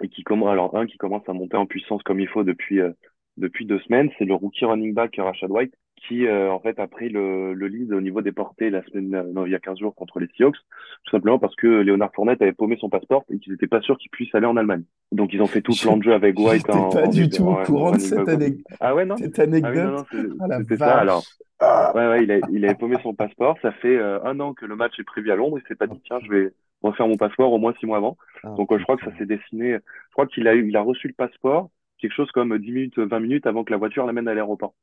[0.01, 2.81] et qui commence, alors un qui commence à monter en puissance comme il faut depuis
[2.81, 2.91] euh,
[3.37, 6.87] depuis deux semaines, c'est le rookie running back Rashad White, qui euh, en fait a
[6.87, 9.79] pris le, le, lead au niveau des portées la semaine non, il y a 15
[9.79, 10.55] jours contre les Seahawks,
[11.03, 13.97] tout simplement parce que Léonard Fournette avait paumé son passeport et qu'ils n'étaient pas sûrs
[13.97, 14.83] qu'il puisse aller en Allemagne.
[15.11, 16.69] Donc ils ont fait tout le plan de jeu avec White.
[16.69, 18.65] en, pas du tout au courant de cette, anecdote.
[18.79, 19.17] Ah ouais non?
[19.17, 20.05] Cette anecdote.
[20.39, 20.97] Ah C'était ça.
[20.97, 21.23] Alors
[21.61, 23.57] ouais ouais il, a, il avait paumé son passeport.
[23.61, 25.57] Ça fait euh, un an que le match est prévu à Londres.
[25.59, 28.17] Il s'est pas dit tiens je vais refaire mon passeport au moins six mois avant.
[28.43, 29.73] Ah, Donc euh, je crois que ça s'est dessiné.
[29.73, 32.99] Je crois qu'il a eu il a reçu le passeport quelque chose comme 10 minutes
[32.99, 34.73] 20 minutes avant que la voiture l'amène à l'aéroport.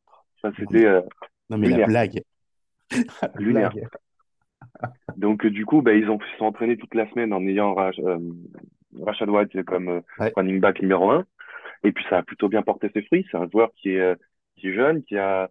[0.43, 0.87] Ça c'était
[1.53, 2.23] non, mais la blague.
[3.39, 3.73] Lunaire.
[5.17, 9.29] Donc, du coup, bah, ils ont se sont entraînés toute la semaine en ayant Rashad
[9.29, 10.03] White comme
[10.37, 11.27] running back numéro un.
[11.85, 13.27] Et puis, ça a plutôt bien porté ses fruits.
[13.31, 14.17] C'est un joueur qui est,
[14.57, 15.51] qui est jeune, qui a,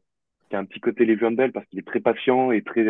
[0.50, 2.88] qui a un petit côté Le'Veon Bell parce qu'il est très patient et très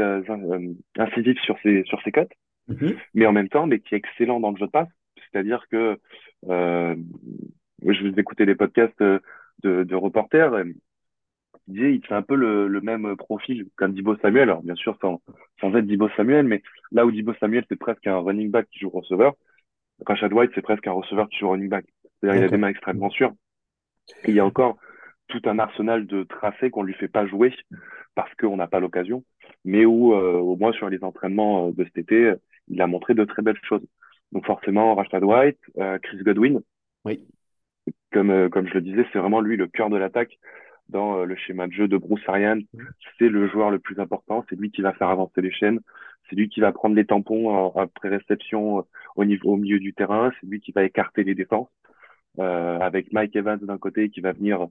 [0.97, 2.33] incisif sur ses, sur ses cotes.
[2.69, 2.95] Mm-hmm.
[3.15, 4.89] Mais en même temps, mais qui est excellent dans le jeu de passe.
[5.31, 5.99] C'est-à-dire que
[6.47, 6.95] euh,
[7.85, 9.21] je vous écoutais des podcasts de,
[9.63, 10.53] de reporters.
[11.68, 14.49] Il fait un peu le, le même profil qu'un Dibo Samuel.
[14.49, 15.22] Alors, bien sûr, sans,
[15.59, 18.80] sans être Dibo Samuel, mais là où Dibo Samuel, c'est presque un running back qui
[18.80, 19.34] joue receveur,
[20.05, 21.86] Rashad White, c'est presque un receveur qui joue running back.
[22.20, 23.34] C'est-à-dire, il a des mains extrêmement sûres.
[24.26, 24.78] Et il y a encore
[25.28, 27.53] tout un arsenal de tracés qu'on lui fait pas jouer
[28.16, 29.24] parce qu'on n'a pas l'occasion,
[29.64, 32.34] mais où, euh, au moins sur les entraînements euh, de cet été,
[32.68, 33.86] il a montré de très belles choses.
[34.34, 36.62] Donc forcément, Rashad White, euh, Chris Godwin.
[37.05, 37.26] Oui.
[38.12, 40.38] Comme, euh, comme je le disais, c'est vraiment lui le cœur de l'attaque
[40.91, 42.61] dans euh, le schéma de jeu de Bruce Arians.
[43.17, 44.45] C'est le joueur le plus important.
[44.49, 45.79] C'est lui qui va faire avancer les chaînes.
[46.29, 48.85] C'est lui qui va prendre les tampons après réception
[49.15, 50.31] au niveau au milieu du terrain.
[50.39, 51.69] C'est lui qui va écarter les défenses.
[52.39, 54.67] Euh, avec Mike Evans d'un côté qui va venir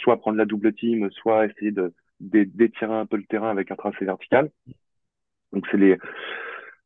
[0.00, 3.76] soit prendre la double team, soit essayer de d'étirer un peu le terrain avec un
[3.76, 4.48] tracé vertical.
[5.52, 5.98] Donc c'est les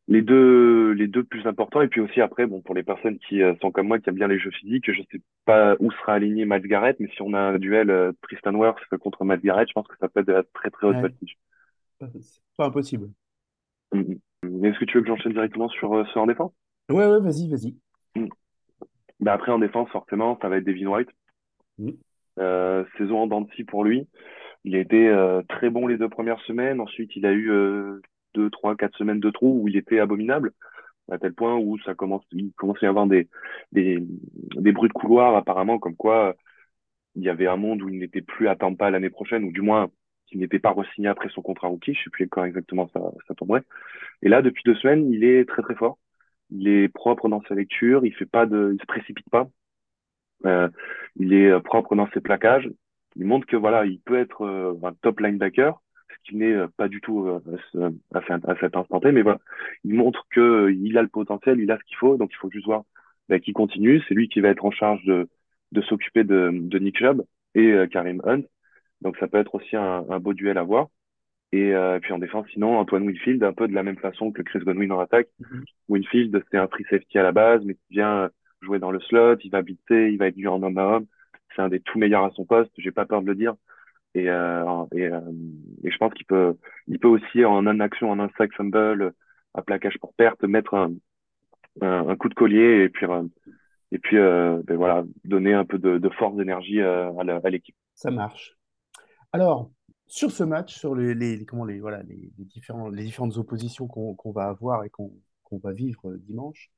[0.08, 3.42] les deux les deux plus importants et puis aussi après bon pour les personnes qui
[3.42, 6.14] euh, sont comme moi qui aiment bien les jeux physiques je sais pas où sera
[6.14, 9.68] aligné Matt Garrett mais si on a un duel euh, Tristan Wirfs contre Matt Garrett
[9.68, 12.08] je pense que ça peut être de la très très haute ouais.
[12.20, 13.10] c'est pas impossible
[13.92, 14.64] mm-hmm.
[14.64, 16.52] est-ce que tu veux que j'enchaîne directement sur euh, ce en défense?
[16.90, 17.76] Ouais ouais vas-y vas-y
[18.16, 18.28] mm.
[19.20, 21.10] bah après en défense forcément ça va être Devin White
[21.78, 21.90] mm.
[22.96, 24.08] saison en dents pour lui
[24.64, 25.14] il a été
[25.50, 27.50] très bon les deux premières semaines ensuite il a eu
[28.38, 30.52] deux, trois, quatre semaines de trou où il était abominable,
[31.10, 33.28] à tel point où ça commence, il commençait à y avoir des,
[33.72, 33.98] des,
[34.72, 36.36] bruits de couloir apparemment, comme quoi
[37.16, 39.62] il y avait un monde où il n'était plus à Tampa l'année prochaine, ou du
[39.62, 39.90] moins
[40.26, 43.34] qu'il n'était pas re-signé après son contrat rookie, je sais plus quand exactement ça, ça
[43.34, 43.64] tomberait.
[44.22, 45.98] Et là, depuis deux semaines, il est très très fort.
[46.50, 49.48] Il est propre dans sa lecture, il fait pas de, il se précipite pas.
[50.46, 50.68] Euh,
[51.16, 52.70] il est propre dans ses plaquages.
[53.16, 56.68] Il montre que voilà, il peut être euh, un top linebacker, ce qui n'est euh,
[56.76, 59.40] pas du tout euh, à, à, cet instant T, mais voilà,
[59.84, 62.36] il montre que euh, il a le potentiel, il a ce qu'il faut, donc il
[62.36, 62.84] faut juste voir
[63.28, 64.02] bah, qu'il continue.
[64.08, 65.28] C'est lui qui va être en charge de,
[65.72, 67.22] de s'occuper de, de Nick Chubb
[67.54, 68.42] et Karim Hunt,
[69.00, 70.88] donc ça peut être aussi un, un beau duel à voir.
[71.50, 74.58] Et puis en défense, sinon, Antoine Winfield, un peu de la même façon que Chris
[74.58, 75.28] Godwin en attaque.
[75.40, 75.64] Mm-hmm.
[75.88, 78.28] Winfield, c'est un free safety à la base, mais qui vient
[78.60, 81.06] jouer dans le slot, il va biter, il va être dur en homme à homme.
[81.56, 83.54] C'est un des tout meilleurs à son poste, j'ai pas peur de le dire.
[84.14, 85.20] Et, euh, euh,
[85.84, 86.56] et, je pense qu'il peut,
[86.86, 89.12] il peut aussi en un action, en un sac fumble,
[89.54, 90.92] à plaquage pour perte, mettre un,
[91.82, 93.22] un, coup de collier et puis, euh,
[93.92, 97.76] et puis ben voilà, donner un peu de, force, d'énergie à l'équipe.
[97.94, 98.56] Ça marche.
[99.32, 99.70] Alors,
[100.06, 104.44] sur ce match, sur les, comment les, voilà, les, différents, les différentes oppositions qu'on va
[104.44, 106.70] avoir et qu'on va vivre dimanche,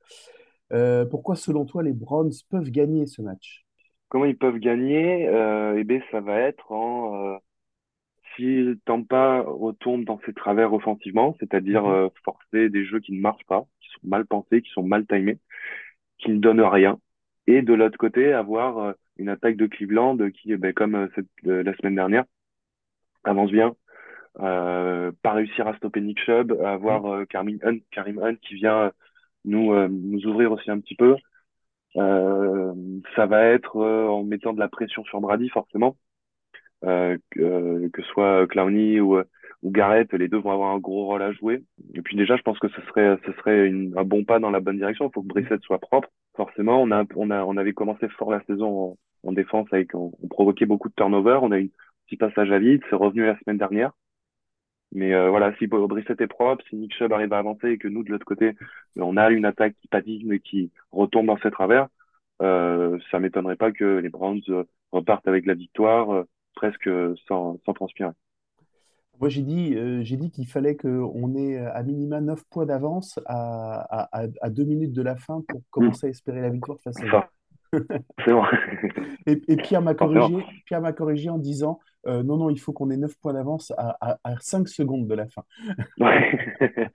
[1.09, 3.65] pourquoi, selon toi, les Browns peuvent gagner ce match?
[4.11, 7.37] Comment ils peuvent gagner euh, Eh bien, ça va être en euh,
[8.35, 11.93] si Tampa retourne dans ses travers offensivement, c'est-à-dire mhm.
[11.93, 15.07] euh, forcer des jeux qui ne marchent pas, qui sont mal pensés, qui sont mal
[15.07, 15.39] timés,
[16.17, 16.99] qui ne donnent rien,
[17.47, 21.73] et de l'autre côté avoir euh, une attaque de Cleveland qui, ben, comme cette, la
[21.77, 22.25] semaine dernière,
[23.23, 23.75] avance bien,
[24.35, 27.27] pas réussir à stopper Nick Chubb, avoir mhm.
[27.27, 28.91] Karim Hunt, Karim Hunt qui vient
[29.45, 31.15] nous nous ouvrir aussi un petit peu.
[31.97, 32.73] Euh,
[33.15, 35.97] ça va être euh, en mettant de la pression sur Brady forcément,
[36.85, 39.17] euh, que, que soit Clowney ou,
[39.63, 41.63] ou Garrett, les deux vont avoir un gros rôle à jouer.
[41.93, 44.51] Et puis déjà, je pense que ce serait, ce serait une, un bon pas dans
[44.51, 45.07] la bonne direction.
[45.09, 46.09] Il faut que Brissett soit propre.
[46.35, 49.93] Forcément, on a, on a, on avait commencé fort la saison en, en défense avec,
[49.93, 51.39] on, on, provoquait beaucoup de turnover.
[51.41, 52.81] On a eu un petit passage à vide.
[52.89, 53.91] C'est revenu la semaine dernière.
[54.93, 57.87] Mais euh, voilà, si Brissett est propre, si Nick Chubb arrive à avancer et que
[57.87, 58.55] nous, de l'autre côté,
[58.97, 61.87] on a une attaque qui patine et qui retombe dans ses travers,
[62.41, 66.23] euh, ça m'étonnerait pas que les Browns euh, repartent avec la victoire euh,
[66.55, 66.89] presque
[67.27, 68.09] sans, sans transpirer.
[69.19, 74.07] Moi, j'ai dit, j'ai dit qu'il fallait qu'on ait à minima 9 points d'avance à,
[74.11, 77.29] à, à, deux minutes de la fin pour commencer à espérer la victoire face à
[78.25, 78.31] C'est
[79.27, 82.73] et, et, Pierre m'a corrigé, Pierre m'a corrigé en disant euh, non, non, il faut
[82.73, 85.43] qu'on ait 9 points d'avance à, à, 5 secondes de la fin.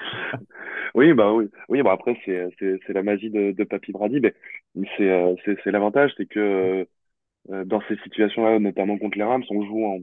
[0.95, 1.49] oui, bah oui.
[1.69, 4.21] Oui, bah après, c'est, c'est, c'est la magie de, de Papy Brady.
[4.21, 6.87] Mais c'est, euh, c'est, c'est l'avantage, c'est que
[7.51, 9.99] euh, dans ces situations-là, notamment contre les Rams, on joue en,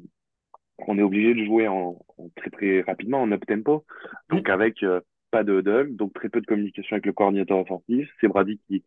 [0.87, 1.99] on est obligé de jouer en,
[2.37, 3.85] très très rapidement, en up tempo,
[4.29, 4.85] donc avec
[5.31, 8.09] pas de huddle, donc très peu de communication avec le coordinateur offensif.
[8.21, 8.83] C'est Brady qui,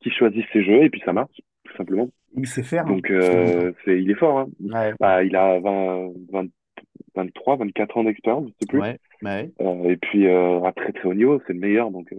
[0.00, 2.08] qui choisit ses jeux et puis ça marche, tout simplement.
[2.36, 2.84] Il sait faire.
[2.84, 4.38] Donc, euh, c'est, il est fort.
[4.38, 4.48] Hein.
[5.00, 6.10] Bah, il a 20,
[7.14, 8.80] 23, 24 ans d'expérience, je sais plus.
[8.80, 9.50] Ouais, ouais.
[9.60, 12.18] Euh, et puis euh, à très très haut niveau, c'est le meilleur, donc il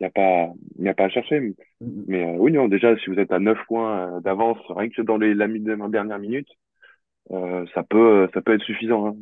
[0.00, 0.52] n'y a pas
[0.84, 1.40] a pas à chercher.
[1.40, 5.02] Mais, Mm, mais, oui, non, déjà si vous êtes à 9 points d'avance, rien que
[5.02, 6.48] dans les la mi- dernière minute,
[7.30, 9.16] ça peut ça peut être suffisant, hein,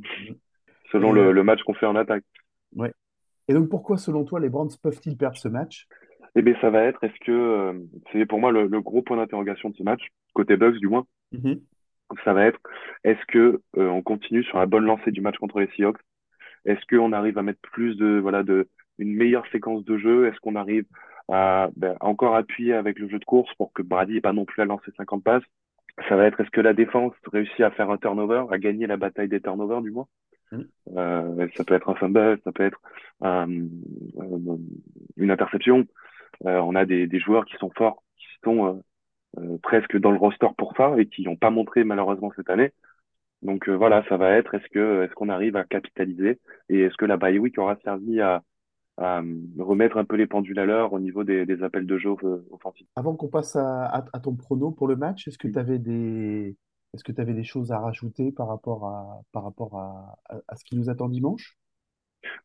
[0.93, 2.24] selon le, le match qu'on fait en attaque.
[2.76, 2.93] ouais.
[3.49, 5.87] Et donc, pourquoi, selon toi, les Browns peuvent-ils perdre ce match?
[6.37, 7.72] Eh bien, ça va être, est-ce que euh,
[8.12, 10.03] c'est pour moi le, le gros point d'interrogation de ce match,
[10.35, 11.61] côté Bucks du moins, Mhm.
[12.24, 12.61] ça va être,
[13.03, 15.99] est-ce que euh, on continue sur la bonne lancée du match contre les Seahawks?
[16.64, 18.68] Est-ce qu'on arrive à mettre plus de, voilà, de,
[18.99, 20.26] une meilleure séquence de jeu?
[20.26, 20.87] Est-ce qu'on arrive
[21.28, 24.45] à, ben, encore appuyer avec le jeu de course pour que Brady n'ait pas non
[24.45, 25.43] plus à lancer 50 passes?
[26.09, 28.97] Ça va être, est-ce que la défense réussit à faire un turnover, à gagner la
[28.97, 30.07] bataille des turnovers, du moins?
[30.53, 30.68] Mhm.
[30.97, 32.80] Euh, ça peut être un fumble, ça peut être
[33.22, 33.49] un-
[35.16, 35.87] une interception.
[36.47, 38.74] Euh, on a des, des joueurs qui sont forts, qui sont euh,
[39.41, 42.72] euh, presque dans le roster pour ça et qui n'ont pas montré malheureusement cette année.
[43.43, 47.05] Donc voilà, ça va être est-ce que est-ce qu'on arrive à capitaliser et est-ce que
[47.05, 48.43] la bye week aura servi à,
[48.99, 49.22] à
[49.59, 52.11] remettre un peu les pendules à l'heure au niveau des, des appels de jeu
[52.51, 52.87] offensifs.
[52.97, 55.78] Avant qu'on passe à, à- à ton prono pour le match, est-ce que tu avais
[55.78, 56.57] des,
[56.95, 60.41] est-ce que tu avais des choses à rajouter par rapport à, par rapport à, à-
[60.49, 61.59] à ce qui nous attend dimanche?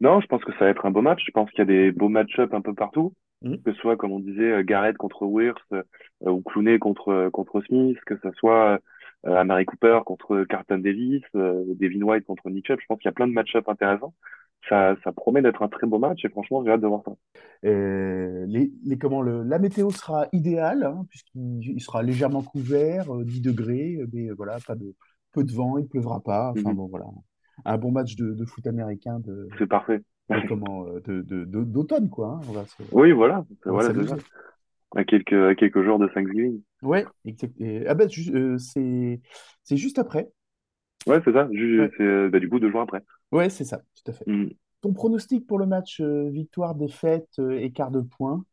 [0.02, 1.24] Non, je pense que ça va être un beau match.
[1.26, 3.56] Je pense qu'il y a des beaux match-up un peu partout, Mm.
[3.64, 5.84] que ce soit comme on disait euh, Garrett contre Wirth euh,
[6.30, 8.80] ou Clooney contre euh, contre Smith, que ce soit
[9.26, 12.80] Amari Cooper contre Carlton Davis, Devin White contre Nick Chubb.
[12.82, 14.14] Je pense qu'il y a plein de match-up intéressants.
[14.70, 17.12] Ça, ça promet d'être un très beau match et franchement, j'ai hâte de voir ça.
[17.66, 23.14] Euh, les, les- comment, le, la météo sera idéale, hein, puisqu'il il sera légèrement couvert,
[23.14, 24.94] euh, 10 degrés, mais euh, voilà, pas de,
[25.34, 26.52] peu de vent, il ne pleuvra pas.
[26.52, 26.76] Enfin Mhm.
[26.76, 27.06] bon, voilà.
[27.66, 30.02] Un bon match de, de foot américain de, C'est parfait.
[30.30, 31.00] De comment, euh,
[31.66, 32.28] d'automne, quoi.
[32.28, 32.42] hein.
[32.48, 34.18] On va se, Oui, voilà, on.
[34.96, 36.62] À quelques, à quelques jours de Thanksgiving.
[36.82, 37.60] Ouais, exact.
[37.62, 39.22] Et- ah ben, euh, c'est,
[39.64, 40.30] c'est juste après.
[41.08, 41.48] Ouais, c'est ça.
[41.52, 43.02] Ju- Ouais, C'est euh, bah, du coup deux jours après.
[43.32, 44.26] ouais, c'est ça, tout à fait.
[44.28, 44.48] Mm.
[44.82, 48.44] Ton pronostic pour le match, euh, victoire, défaite, euh, écart de points?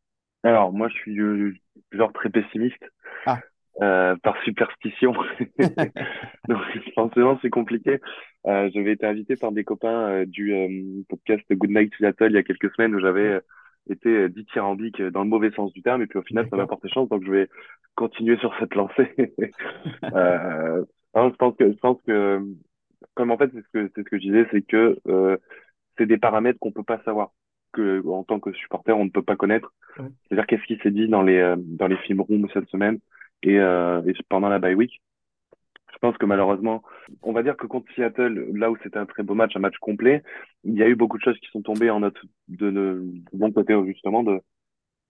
[0.43, 1.53] Alors, moi, je suis euh,
[1.91, 2.83] genre très pessimiste
[3.25, 3.41] Ah,
[3.81, 5.13] euh, par superstition.
[6.47, 6.61] Donc,
[6.95, 7.99] forcément, c'est compliqué.
[8.45, 12.35] Euh, j'avais été invité par des copains euh, du euh, podcast Good Night Seattle il
[12.35, 13.39] y a quelques semaines où j'avais
[13.89, 16.89] été dithyrambique dans le mauvais sens du terme et puis au final, ça m'a porté
[16.89, 17.09] chance.
[17.09, 17.49] Donc, je vais
[17.97, 19.11] continuer sur cette lancée.
[20.15, 22.41] euh, non, je pense que, je pense que,
[23.15, 25.37] comme en fait, c'est ce que, c'est ce que je disais, c'est que euh,
[25.97, 27.31] c'est des paramètres qu'on peut pas savoir,
[27.73, 29.73] que en tant que supporter, on ne peut pas connaître.
[29.97, 30.05] Ouais.
[30.23, 32.99] C'est-à-dire qu'est-ce qui s'est dit dans les euh, dans les films rooms cette semaine?
[33.43, 35.01] Et, euh, et pendant la bye week.
[35.93, 36.83] Je pense que malheureusement,
[37.23, 39.77] on va dire que contre Seattle, là où c'était un très beau match, un match
[39.79, 40.23] complet,
[40.63, 43.51] il y a eu beaucoup de choses qui sont tombées en notre de, de, bon
[43.51, 44.41] côté justement de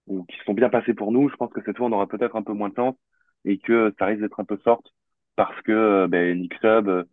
[0.08, 1.30] ou qui sont bien passées pour nous.
[1.30, 2.96] Je pense que cette fois, on aura peut-être un peu moins de chance
[3.46, 4.94] et que ça risque d'être un peu sorte
[5.38, 7.04] parce que euh, ben, Nick euh,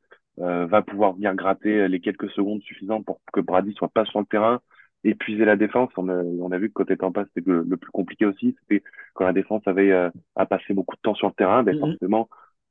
[0.41, 4.19] euh, va pouvoir venir gratter les quelques secondes suffisantes pour que Brady soit pas sur
[4.19, 4.61] le terrain,
[5.05, 5.91] épuiser la défense.
[5.97, 8.57] On a, on a vu que côté Tampa, c'était le, le plus compliqué aussi.
[8.63, 8.83] C'était
[9.15, 11.79] quand la défense avait euh, à passer beaucoup de temps sur le terrain, ben Mhm.
[11.79, 12.29] forcément,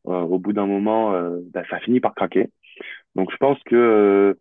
[0.08, 2.50] euh, au bout d'un moment, euh, ben, ça finit par craquer.
[3.16, 4.38] Donc je pense que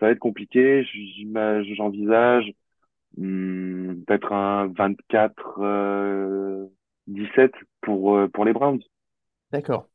[0.00, 0.84] ça va être compliqué.
[1.76, 2.52] J'envisage
[3.18, 6.66] hmm, peut-être un 24 euh,
[7.08, 8.80] 17 pour pour les Browns.
[9.50, 9.88] D'accord.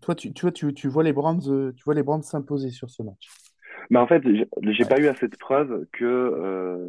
[0.00, 2.90] Toi, tu, tu vois, tu, tu vois les Browns, tu vois les Browns s'imposer sur
[2.90, 3.28] ce match.
[3.90, 4.46] Mais en fait, j'ai
[4.84, 4.88] Ouais.
[4.88, 6.88] pas eu à cette preuve que euh,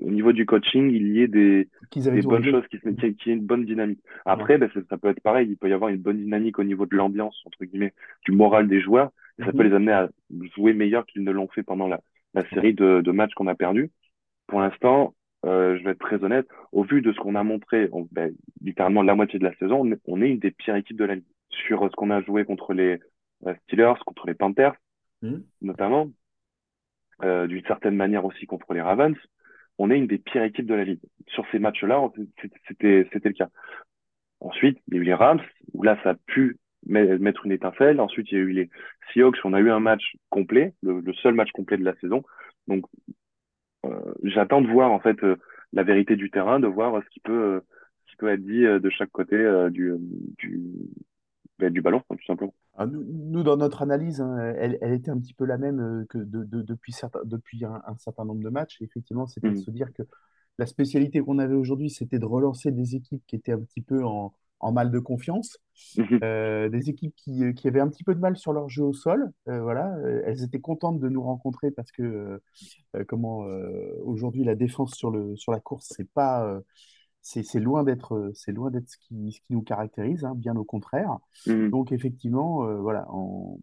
[0.00, 3.30] au niveau du coaching, il y ait des des bonnes choses, qui se qu'il y
[3.30, 4.00] ait une bonne dynamique.
[4.04, 4.32] Ouais.
[4.32, 5.48] Après, ben, ça peut être pareil.
[5.50, 7.92] Il peut y avoir une bonne dynamique au niveau de l'ambiance, entre guillemets,
[8.24, 9.10] du moral des joueurs.
[9.38, 9.68] Et ça peut Mhm.
[9.70, 10.08] les amener à
[10.54, 12.00] jouer meilleur qu'ils ne l'ont fait pendant la,
[12.34, 13.90] la série de, de matchs qu'on a perdus.
[14.46, 15.14] Pour l'instant,
[15.44, 18.32] euh, je vais être très honnête, au vu de ce qu'on a montré, on- ben,
[18.62, 21.04] littéralement la moitié de la saison, on est, on est une des pires équipes de
[21.04, 21.24] la ligue.
[21.50, 23.00] Sur euh, ce qu'on a joué contre les
[23.46, 24.74] euh, Steelers, contre les Panthers,
[25.24, 25.42] Mhm.
[25.62, 26.10] notamment,
[27.22, 29.16] euh, d'une certaine manière aussi contre les Ravens,
[29.78, 31.00] on est une des pires équipes de la ligue.
[31.28, 32.08] Sur ces matchs-là,
[32.68, 33.48] c'était le cas.
[34.40, 35.40] Ensuite, il y a eu les Rams,
[35.72, 38.00] où là, ça a pu me- mettre une étincelle.
[38.00, 38.70] Ensuite, il y a eu les
[39.12, 42.22] Seahawks, où on a eu un match complet, le, seul match complet de la saison.
[42.68, 42.84] Donc,
[43.86, 45.36] euh, j'attends de voir, en fait, euh,
[45.72, 47.62] la vérité du terrain, de voir ce qui peut,
[48.06, 49.36] ce qui peut être dit de chaque côté
[49.70, 49.94] du,
[51.58, 52.54] du ballon, tout simplement.
[52.78, 56.04] Nous, nous, dans notre analyse, hein, elle, elle était un petit peu la même euh,
[56.08, 56.92] que de- de- depuis,
[57.24, 58.82] depuis un, un certain nombre de matchs.
[58.82, 59.62] Effectivement, c'était de Mhm.
[59.62, 60.02] se dire que
[60.58, 64.04] la spécialité qu'on avait aujourd'hui, c'était de relancer des équipes qui étaient un petit peu
[64.04, 65.58] en, en mal de confiance,
[65.96, 66.18] Mhm.
[66.24, 68.82] euh, des équipes qui, euh, qui avaient un petit peu de mal sur leur jeu
[68.82, 69.30] au sol.
[69.48, 69.96] Euh, voilà,
[70.26, 72.40] elles étaient contentes de nous rencontrer parce que
[72.96, 73.44] euh, comment
[74.02, 76.60] aujourd'hui la défense sur le sur la course, c'est pas
[77.26, 80.54] c'est loin d'être euh, c'est loin d'être ce qui, ce qui nous caractérise, hein, bien
[80.56, 81.18] au contraire.
[81.46, 81.70] Mhm.
[81.70, 83.58] Donc effectivement, euh, voilà, en-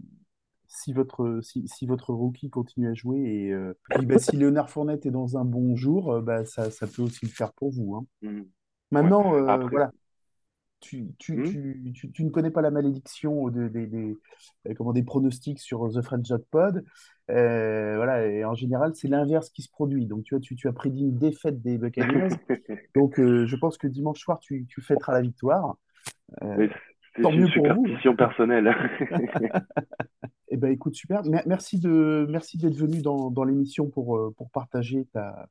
[0.67, 3.19] si votre, si, si votre rookie continue à jouer.
[3.19, 3.53] Et
[3.89, 7.25] puis, bah, si Léonard Fournette est dans un bon jour, bah, ça, ça peut aussi
[7.25, 7.95] le faire pour vous.
[7.95, 8.05] hein.
[8.21, 8.45] Mhm.
[8.91, 9.91] Maintenant, euh, Après- voilà,
[10.81, 11.43] tu, tu, Hmm?
[11.45, 14.17] tu, tu, tu ne connais pas la malédiction de- des, des,
[14.67, 16.83] euh, comment, des pronostics sur The French Jack Pod.
[17.29, 20.05] Euh, voilà, et en général, c'est l'inverse qui se produit.
[20.07, 22.29] Donc, tu vois, tu, as prédit une défaite des Buccaneers.
[22.95, 25.77] Donc, euh, je pense que dimanche soir, tu, fêteras la victoire.
[26.43, 26.67] Euh,
[27.15, 28.15] c'est tant une mieux pour vous.
[28.15, 28.73] personnelle.
[30.53, 31.23] Eh ben, écoute, super.
[31.23, 35.47] Mer- Merci de, merci d'être venu dans, dans l'émission pour, euh, pour partager ta,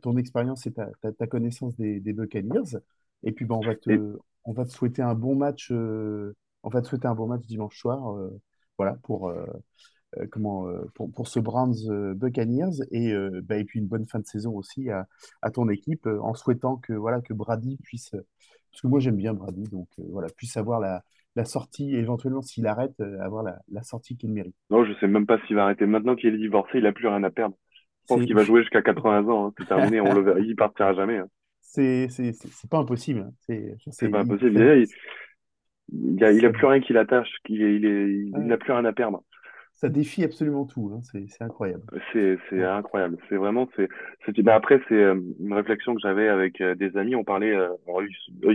[0.00, 2.78] ton expérience et ta, ta, ta connaissance des, des Buccaneers.
[3.24, 4.00] Et puis, ben, on va te, Et-
[4.48, 6.34] on va te souhaiter un bon match, euh,
[6.64, 8.30] on va te souhaiter un bon match dimanche soir, euh,
[8.78, 9.44] voilà, pour, euh,
[10.30, 14.18] comment, euh, pour, pour ce Browns euh, Buccaneers et, ben, et puis une bonne fin
[14.20, 15.06] de saison aussi à,
[15.42, 19.34] à ton équipe, en souhaitant que, voilà, que Brady puisse, parce que moi j'aime bien
[19.34, 21.02] Brady, donc voilà, puisse avoir la,
[21.36, 24.56] la sortie, éventuellement s'il arrête, avoir la, la sortie qu'il mérite.
[24.70, 25.86] non, je sais même pas s'il va arrêter.
[25.86, 27.56] Maintenant qu'il est divorcé, il a plus rien à perdre.
[28.08, 29.48] Je pense qu'il va jouer jusqu'à 80 ans.
[29.48, 29.52] hein.
[29.58, 30.00] C'est terminé.
[30.00, 30.40] On le verra.
[30.40, 31.18] Il partira jamais.
[31.18, 31.28] hein.
[31.70, 32.08] C'est
[32.70, 33.20] pas impossible.
[33.20, 33.32] hein.
[33.90, 34.58] C'est pas il- possible.
[34.58, 34.86] ça- Déjà, il,
[35.92, 37.30] il a, il a ça- plus rien qui l'attache.
[37.48, 37.84] Il il
[38.28, 38.44] il Ouais.
[38.44, 39.22] n'a plus rien à perdre.
[39.72, 40.90] Ça défie absolument tout.
[40.92, 41.00] hein.
[41.02, 41.84] C'est incroyable.
[42.12, 42.64] C'est, Ouais.
[42.64, 43.16] incroyable.
[43.28, 43.88] C'est vraiment, c'est,
[44.42, 47.14] bah après, c'est euh, une réflexion que j'avais avec euh, des amis.
[47.14, 48.54] On parlait, euh, alors, eux, ils, eux,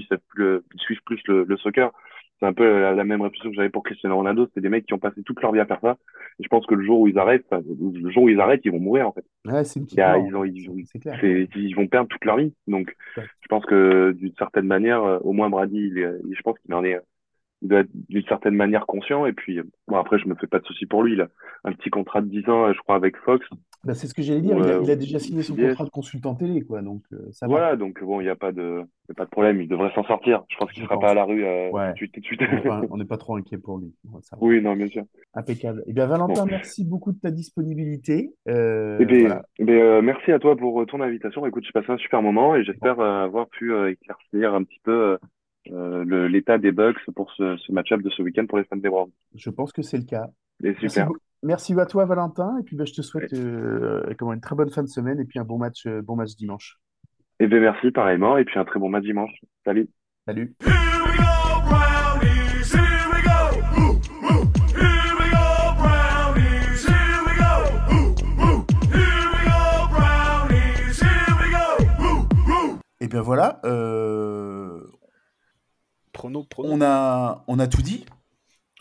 [0.74, 1.91] ils suivent plus le, le soccer.
[2.39, 4.47] C'est un peu la, la même réflexion que j'avais pour Cristiano Ronaldo.
[4.53, 5.97] C'est des mecs qui ont passé toute leur vie à faire ça.
[6.39, 8.71] Et je pense que le jour où ils arrêtent, le jour où ils arrêtent, ils
[8.71, 9.23] vont mourir, en fait.
[9.45, 11.17] Ouais, c'est Il ils ont, ils ont, c'est clair.
[11.21, 12.53] c'est, ils vont perdre toute leur vie.
[12.67, 13.23] Donc, Ouais.
[13.41, 16.84] je pense que d'une certaine manière, euh, au moins Brady, il je pense qu'il en
[16.84, 16.99] est,
[17.61, 19.25] il doit être d'une certaine manière conscient.
[19.25, 21.13] Et puis, euh, bon, après, je me fais pas de soucis pour lui.
[21.13, 21.29] Il a
[21.63, 23.45] un petit contrat de 10 ans, euh, je crois, avec Fox.
[23.86, 24.57] Bah, c'est ce que j'allais dire.
[24.57, 26.81] Il a, il a déjà signé son contrat de consultant télé, quoi.
[26.81, 27.51] Donc euh, ça va.
[27.51, 28.81] Voilà, donc bon, il n'y a pas de,
[29.17, 29.61] pas de problème.
[29.61, 30.43] Il devrait s'en sortir.
[30.49, 31.03] Je pense qu'il Je sera pense.
[31.03, 31.93] pas à la rue euh, Ouais.
[31.95, 32.39] tout de suite.
[32.89, 33.93] On n'est pas, trop inquiet pour lui.
[34.21, 34.38] Ça.
[34.39, 35.03] Oui, non, bien sûr.
[35.34, 35.84] Impeccable.
[35.88, 36.51] Eh bien, Valentin, Bon.
[36.51, 38.34] merci beaucoup de ta disponibilité.
[38.47, 39.43] Euh, Eh bien, voilà.
[39.59, 41.45] eh bien, euh, merci à toi pour euh, ton invitation.
[41.45, 45.17] Écoute, j'ai passé un super moment et j'espère avoir pu éclaircir un petit peu
[45.65, 49.11] l'état des Bucks pour ce, ce match-up de ce week-end pour les fans des Browns.
[49.36, 50.27] Je pense que c'est le cas.
[50.63, 51.07] Et Merci, super.
[51.07, 52.58] beau- merci à toi, Valentin.
[52.60, 55.26] Et puis, bah, je te souhaite euh, comment, une très bonne fin de semaine et
[55.26, 56.80] puis un bon match, euh, bon match dimanche.
[57.39, 59.34] Eh bien, merci pareillement et puis un très bon match dimanche.
[59.66, 59.89] Salut.
[60.26, 60.56] Salut.
[60.62, 60.72] Here
[61.06, 61.24] we go,
[61.68, 62.74] Brownies.
[62.74, 63.38] Here we go.
[63.76, 64.44] Woo, woo.
[64.78, 66.86] Here we go, Brownies.
[66.86, 67.52] Here we go.
[67.89, 68.66] Woo, woo.
[68.94, 71.00] Here we go, Brownies.
[71.02, 71.66] Here we go.
[72.00, 72.80] Woo, woo.
[73.02, 74.80] Et bien voilà, euh,
[76.14, 76.70] Prono, prono.
[76.72, 78.06] on, a, on a tout dit.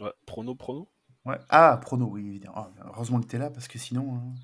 [0.00, 0.88] Ouais, prono, prono.
[1.24, 1.38] Ouais.
[1.48, 2.54] Ah, prono, oui, évidemment.
[2.56, 4.34] Ah, heureusement que tu es là, parce que sinon, hein,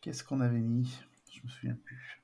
[0.00, 0.92] qu'est-ce qu'on avait mis?
[1.32, 2.22] Je me souviens plus.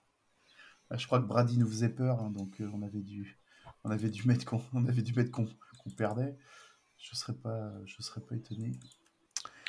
[0.91, 3.39] Ah, je crois que Brady nous faisait peur, hein, donc euh, on avait dû,
[3.85, 5.47] on avait dû mettre qu'on, on avait dû mettre qu'on,
[5.83, 6.37] qu'on perdait.
[6.99, 8.73] Je serais pas, je serais pas étonné.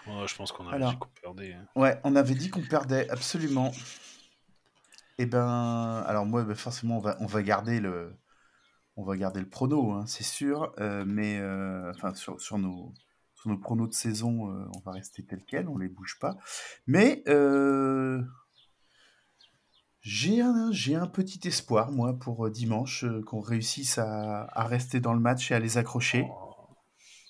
[0.07, 0.91] Ouais, je pense qu'on a Alors.
[0.93, 1.53] dit qu'on perdait.
[1.53, 1.65] hein.
[1.75, 3.71] Ouais, on avait dit qu'on perdait, absolument.
[5.17, 8.15] Et ben, alors moi, ben, forcément, on va, on va garder le,
[8.95, 10.73] on va garder le prono, hein, c'est sûr.
[10.79, 12.93] euh, mais euh, enfin, sur, sur nos,
[13.39, 16.37] sur nos pronos de saison, euh, on va rester tel quel, on les bouge pas.
[16.87, 18.21] Mais euh,
[20.01, 24.99] j'ai un, j'ai un petit espoir, moi, pour euh, dimanche, qu'on réussisse à, à rester
[24.99, 26.25] dans le match et à les accrocher.
[26.29, 26.55] Oh.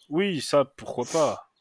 [0.09, 1.51] Oui, ça, pourquoi pas.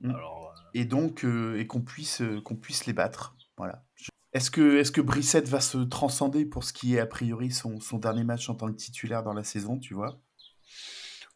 [0.00, 0.10] Mm.
[0.10, 3.34] Alors, et donc et qu'on puisse qu'on puisse les battre.
[3.56, 3.82] Voilà.
[3.96, 7.50] Je- Est-ce que est-ce que Brissette va se transcender pour ce qui est a priori
[7.50, 10.20] son, son dernier match en tant que titulaire dans la saison, tu vois?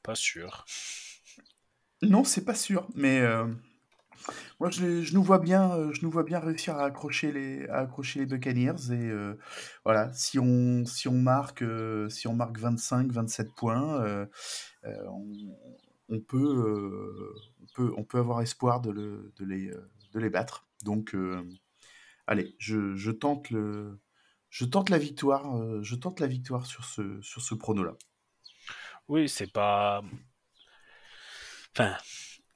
[0.02, 0.64] Pas sûr.
[2.02, 3.46] Non, c'est pas sûr, mais euh,
[4.58, 7.78] moi je, nous vois bien euh, je nous vois bien réussir à accrocher les à
[7.78, 9.34] accrocher les Buccaneers euh,
[9.84, 14.26] voilà, si on marque euh, si on marque 25 27 points
[16.08, 19.32] on, peut avoir espoir de, le,
[20.14, 20.66] les battre.
[20.84, 21.14] Donc
[22.26, 27.94] allez, je, tente la victoire je tente la victoire sur ce sur ce prono là.
[29.08, 30.02] Oui, c'est pas.
[31.76, 31.96] Enfin,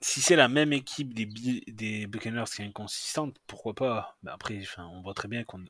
[0.01, 4.16] si c'est la même équipe des, des Buccaneers qui est inconsistante, pourquoi pas?
[4.23, 5.65] Mais après, enfin, on voit très bien qu'on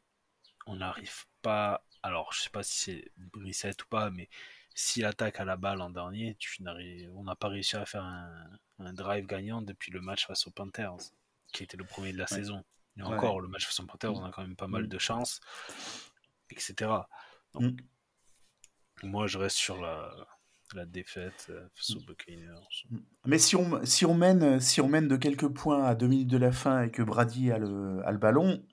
[0.67, 1.85] on n'arrive pas.
[2.03, 4.29] Alors, je sais pas si c'est Brissette ou pas, mais
[4.75, 6.63] s'il attaque à la balle en dernier, tu
[7.15, 8.47] on n'a pas réussi à faire un,
[8.81, 10.97] un drive gagnant depuis le match face aux Panthers,
[11.53, 12.65] qui était le premier de la saison.
[12.99, 13.17] Et Ouais.
[13.17, 14.89] encore, le match face aux Panthers, on a quand même pas mal Mm.
[14.89, 15.41] de chance,
[16.51, 17.09] etc.
[17.55, 17.81] Donc,
[19.03, 20.13] moi, je reste sur la,
[20.77, 22.55] la défaite euh, face aux Buccaneers.
[23.27, 26.29] Mais si on, si, on mène, si on mène de quelques points à deux minutes
[26.29, 28.65] de la fin et que Brady a le, a le ballon,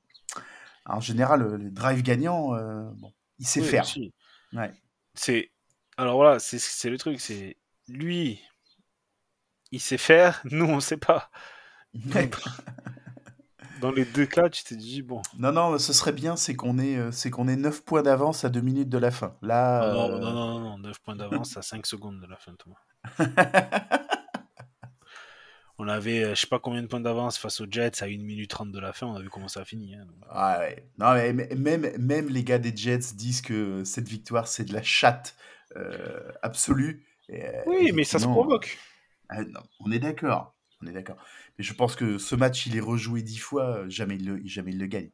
[0.86, 3.86] en général, le, le drive gagnant, euh, bon, il sait Oui, faire.
[4.54, 4.74] Ouais.
[5.14, 5.52] C'est
[5.98, 7.58] alors voilà, c'est c'est le truc, c'est
[7.88, 8.42] lui,
[9.72, 11.30] il sait faire, nous on sait pas.
[13.82, 15.22] Dans les deux cas, tu t'es dit, bon.
[15.40, 18.46] Non, non, ce serait bien, c'est qu'on ait, euh, c'est qu'on ait 9 points d'avance
[18.46, 19.36] à 2 minutes de la fin.
[19.42, 22.38] Là, Ah non, euh, non, non, non, 9 points d'avance à 5 secondes de la
[22.38, 22.78] fin, Thomas.
[25.78, 28.10] On avait, euh, je sais pas combien de points d'avance face aux Jets à 1
[28.24, 29.96] minute 30 de la fin, on a vu comment ça a fini.
[29.96, 30.06] hein.
[30.30, 30.88] Ah ouais.
[31.00, 34.84] Non, mais même, même les gars des Jets disent que cette victoire, c'est de la
[34.84, 35.36] chatte
[35.76, 37.04] euh, absolue.
[37.30, 38.78] Et, Oui, mais ça se provoque.
[39.36, 40.54] non, on est d'accord.
[40.84, 41.18] On est d'accord.
[41.62, 44.72] Mais je pense que ce match, il est rejoué dix fois, jamais il le, jamais
[44.72, 45.12] il le gagne.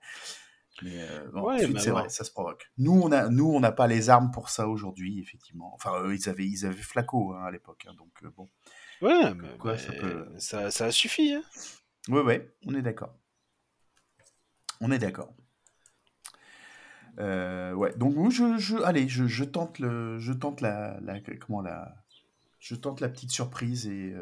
[0.81, 2.71] Mais euh, bon, Ouais, ensuite, mais c'est vrai, ça se provoque.
[2.77, 5.73] Nous, on a, nous, on n'a pas les armes pour ça aujourd'hui, effectivement.
[5.75, 8.47] Enfin, eux, ils avaient, ils avaient Flaco hein, à l'époque, hein, donc euh, bon.
[9.01, 11.33] Ouais, mais, quoi, mais ça peut- ça, ça a suffi.
[11.33, 11.43] Hein.
[12.07, 13.13] Ouais, ouais, on est d'accord.
[14.79, 15.33] On est d'accord.
[17.19, 21.19] Euh, ouais, donc moi, je, je, allez, je, je tente le, je tente la, la,
[21.45, 21.93] comment la,
[22.59, 24.15] je tente la petite surprise et,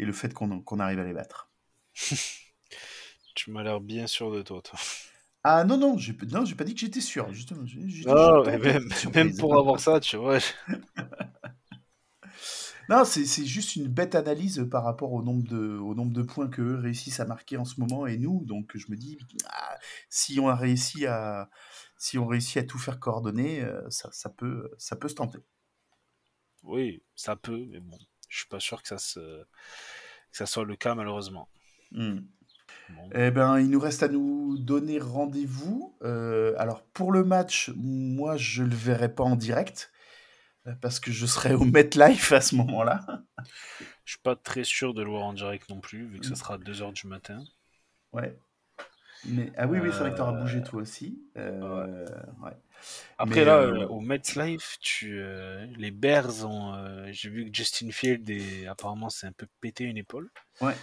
[0.00, 1.50] et le fait qu'on qu'on arrive à les battre.
[3.34, 4.62] Tu m'as l'air bien sûr de toi.
[4.62, 4.78] toi.
[5.44, 7.32] Ah non non, j'ai non, j'ai pas dit que j'étais sûr.
[7.32, 8.14] Justement, j'ai- j'ai mais
[8.44, 10.38] la même, pour avoir ça, tu vois.
[12.88, 16.22] Non, c'est c'est juste une bête analyse par rapport au nombre de, au nombre de
[16.22, 18.44] points qu'eux réussissent à marquer en ce moment et nous.
[18.44, 19.78] Donc je me dis, ah,
[20.08, 21.48] si on a réussi à,
[21.98, 25.38] si on réussit à tout faire coordonner, euh, ça, ça peut, ça peut se tenter.
[26.64, 27.98] Oui, ça peut, mais bon,
[28.28, 29.44] je suis pas sûr que ça, se...
[29.44, 29.46] que
[30.38, 31.48] ça soit le cas, malheureusement.
[31.94, 33.08] Bon.
[33.14, 35.96] Eh ben, il nous reste à nous donner rendez-vous.
[36.02, 39.90] Euh, alors pour le match, moi je le verrai pas en direct
[40.66, 43.04] euh, parce que je serai au MetLife à ce moment-là.
[44.04, 46.34] Je suis pas très sûr de le voir en direct non plus, vu que ça
[46.34, 47.42] sera à 2h du matin.
[48.12, 48.36] Ouais.
[49.24, 51.22] Mais ah oui, oui, c'est vrai que t'auras Euh, bougé toi aussi.
[51.36, 52.04] Euh,
[52.42, 52.56] ouais.
[53.16, 56.74] Après Mais, là, euh, euh, au MetLife, tu, euh, les Bears ont.
[56.74, 60.28] euh, J'ai vu que Justin Field est, apparemment c'est un peu pété une épaule.
[60.60, 60.74] Ouais.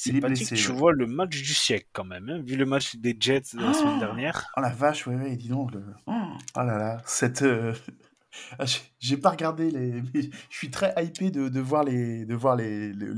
[0.00, 0.76] C'est pas blessé, que tu ouais.
[0.76, 3.72] vois le match du siècle quand même, hein, vu le match des Jets de la
[3.72, 4.46] semaine Oh dernière.
[4.56, 5.72] Oh la vache, ouais, ouais, dis donc.
[5.72, 5.82] Le...
[6.06, 6.12] Oh
[6.56, 7.42] oh là là, cette.
[7.42, 7.74] euh,
[8.60, 8.64] ah,
[9.00, 10.02] j'ai- pas regardé les.
[10.14, 13.12] je suis très hypé de, de voir les, de voir les, le,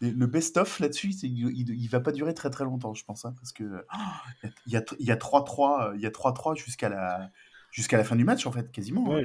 [0.00, 1.10] le, best-of là-dessus.
[1.22, 3.62] Il, il, il va pas durer très très longtemps, je pense, hein, parce que
[3.94, 7.30] oh, il y a il y a 3-3, il y a 3-3 jusqu'à la
[7.70, 9.04] jusqu'à la fin du match en fait, quasiment.
[9.06, 9.16] hein.
[9.16, 9.22] Ouais,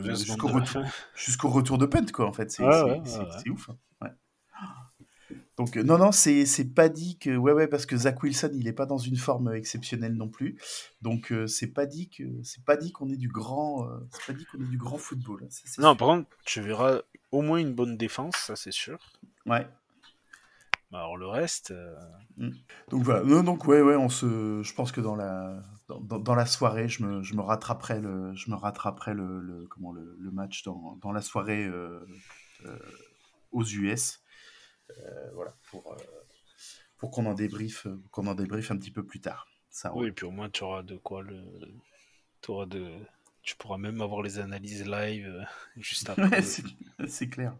[0.00, 1.78] 20 jusqu'au secondes de la retour.
[1.78, 2.50] de punt, quoi, en fait.
[2.50, 3.00] C'est Ouais, ouais,
[3.50, 3.70] ouf.
[3.70, 4.08] hein.
[5.58, 7.34] Donc, euh, non, non, c'est c'est pas dit que.
[7.36, 10.58] Ouais, ouais, parce que Zach Wilson, il est pas dans une forme exceptionnelle non plus.
[11.00, 13.88] Donc, euh, c'est pas dit que c'est pas dit qu'on ait du grand.
[13.88, 15.42] euh, c'est pas dit qu'on ait du grand football.
[15.44, 15.96] hein, c'est Non, sûr.
[15.96, 17.00] par contre, tu verras
[17.32, 18.98] au moins une bonne défense, ça c'est sûr.
[19.46, 19.66] Ouais.
[20.92, 21.94] Alors le reste, euh,
[22.90, 23.22] Donc voilà.
[23.24, 24.62] Non, donc ouais, ouais, on se.
[24.62, 28.00] Je pense que dans la dans, dans- dans la soirée, je me, je me rattraperai
[28.00, 32.00] le je me rattraperai le, le- comment le, le match dans, dans la soirée euh,
[32.66, 32.78] euh,
[33.52, 34.20] aux US.
[34.98, 35.96] Euh, voilà pour euh,
[36.96, 39.46] pour qu'on en débriefe qu'on en débriefe un petit peu plus tard.
[39.70, 41.42] Ça oui, et puis au moins tu auras de quoi le.
[42.40, 42.96] t'auras de...
[43.42, 45.44] Tu pourras même avoir les analyses live euh,
[45.76, 46.28] juste après.
[46.28, 46.64] Ouais, c'est
[47.08, 47.56] c'est clair.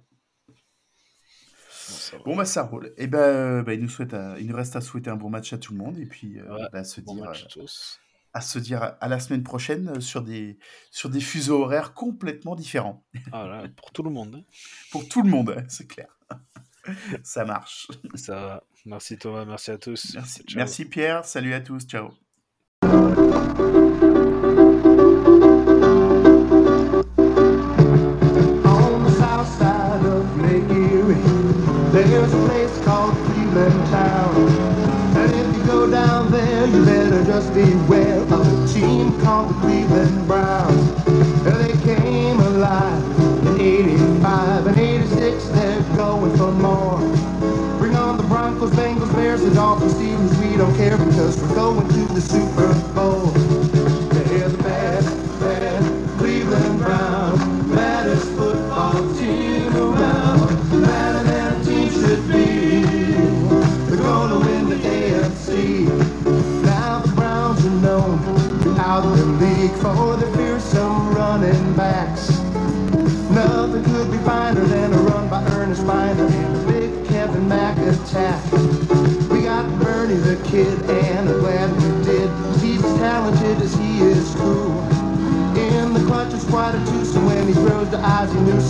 [2.24, 2.92] Bon, bah ça roule.
[2.96, 5.30] Et ben euh, bah, il nous souhaite à- il nous reste à souhaiter un bon
[5.30, 7.32] match à tout le monde et puis euh, Ouais, bah, à se Bon dire à
[7.34, 8.00] tous.
[8.32, 10.58] à se dire à- la semaine prochaine sur des
[10.90, 14.36] sur des fuseaux horaires complètement différents Ah là, pour tout le monde.
[14.36, 14.44] hein.
[14.90, 16.18] pour tout le monde, hein, c'est clair.
[17.22, 17.88] ça marche.
[18.14, 18.62] Ça va.
[18.84, 20.16] Merci Thomas, merci à tous.
[20.54, 20.84] Merci.
[20.84, 22.10] Pierre, salut à tous, ciao.
[22.82, 22.90] On
[29.02, 31.16] the south side of Lake Erie,
[31.92, 34.48] there's a place called Cleveland Town.
[35.16, 39.54] And if you go down there, you better just beware of a team called the
[39.60, 40.65] Cleveland Browns.
[49.86, 53.26] The Steelers, we don't care because we're going to the Super Bowl.
[54.10, 55.04] They're the bad,
[55.40, 57.35] bad Cleveland Browns,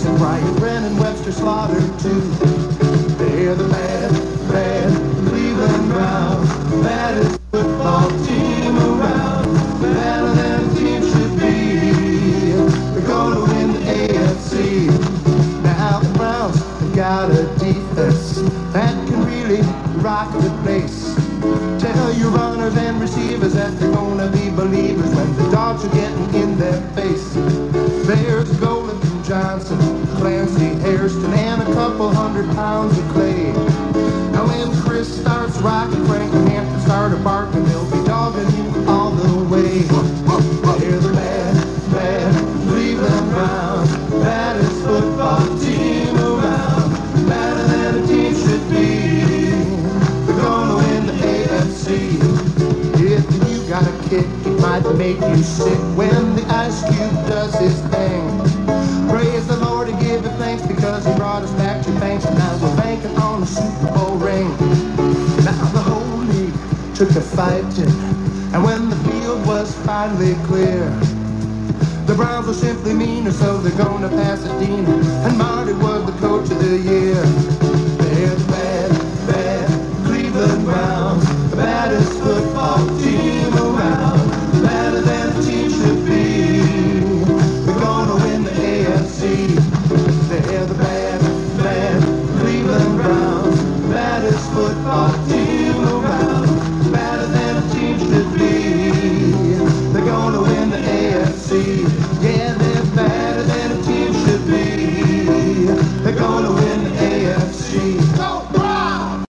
[0.07, 0.17] Newsome.
[0.17, 2.21] Brian Brennan, Webster Slaughter, too.
[3.17, 4.11] They're the bad,
[4.49, 6.49] bad Cleveland Browns.
[6.83, 9.81] Baddest football team around.
[9.81, 12.51] Better than a team should be.
[12.93, 14.87] They're gonna win the AFC.
[15.63, 18.41] Now the Browns have got a defense
[18.73, 19.61] that can really
[20.01, 21.15] rock the place.
[21.79, 26.16] Tell your runners and receivers that they're gonna be believers when the dogs getting
[73.31, 74.36] so they're gonna pass.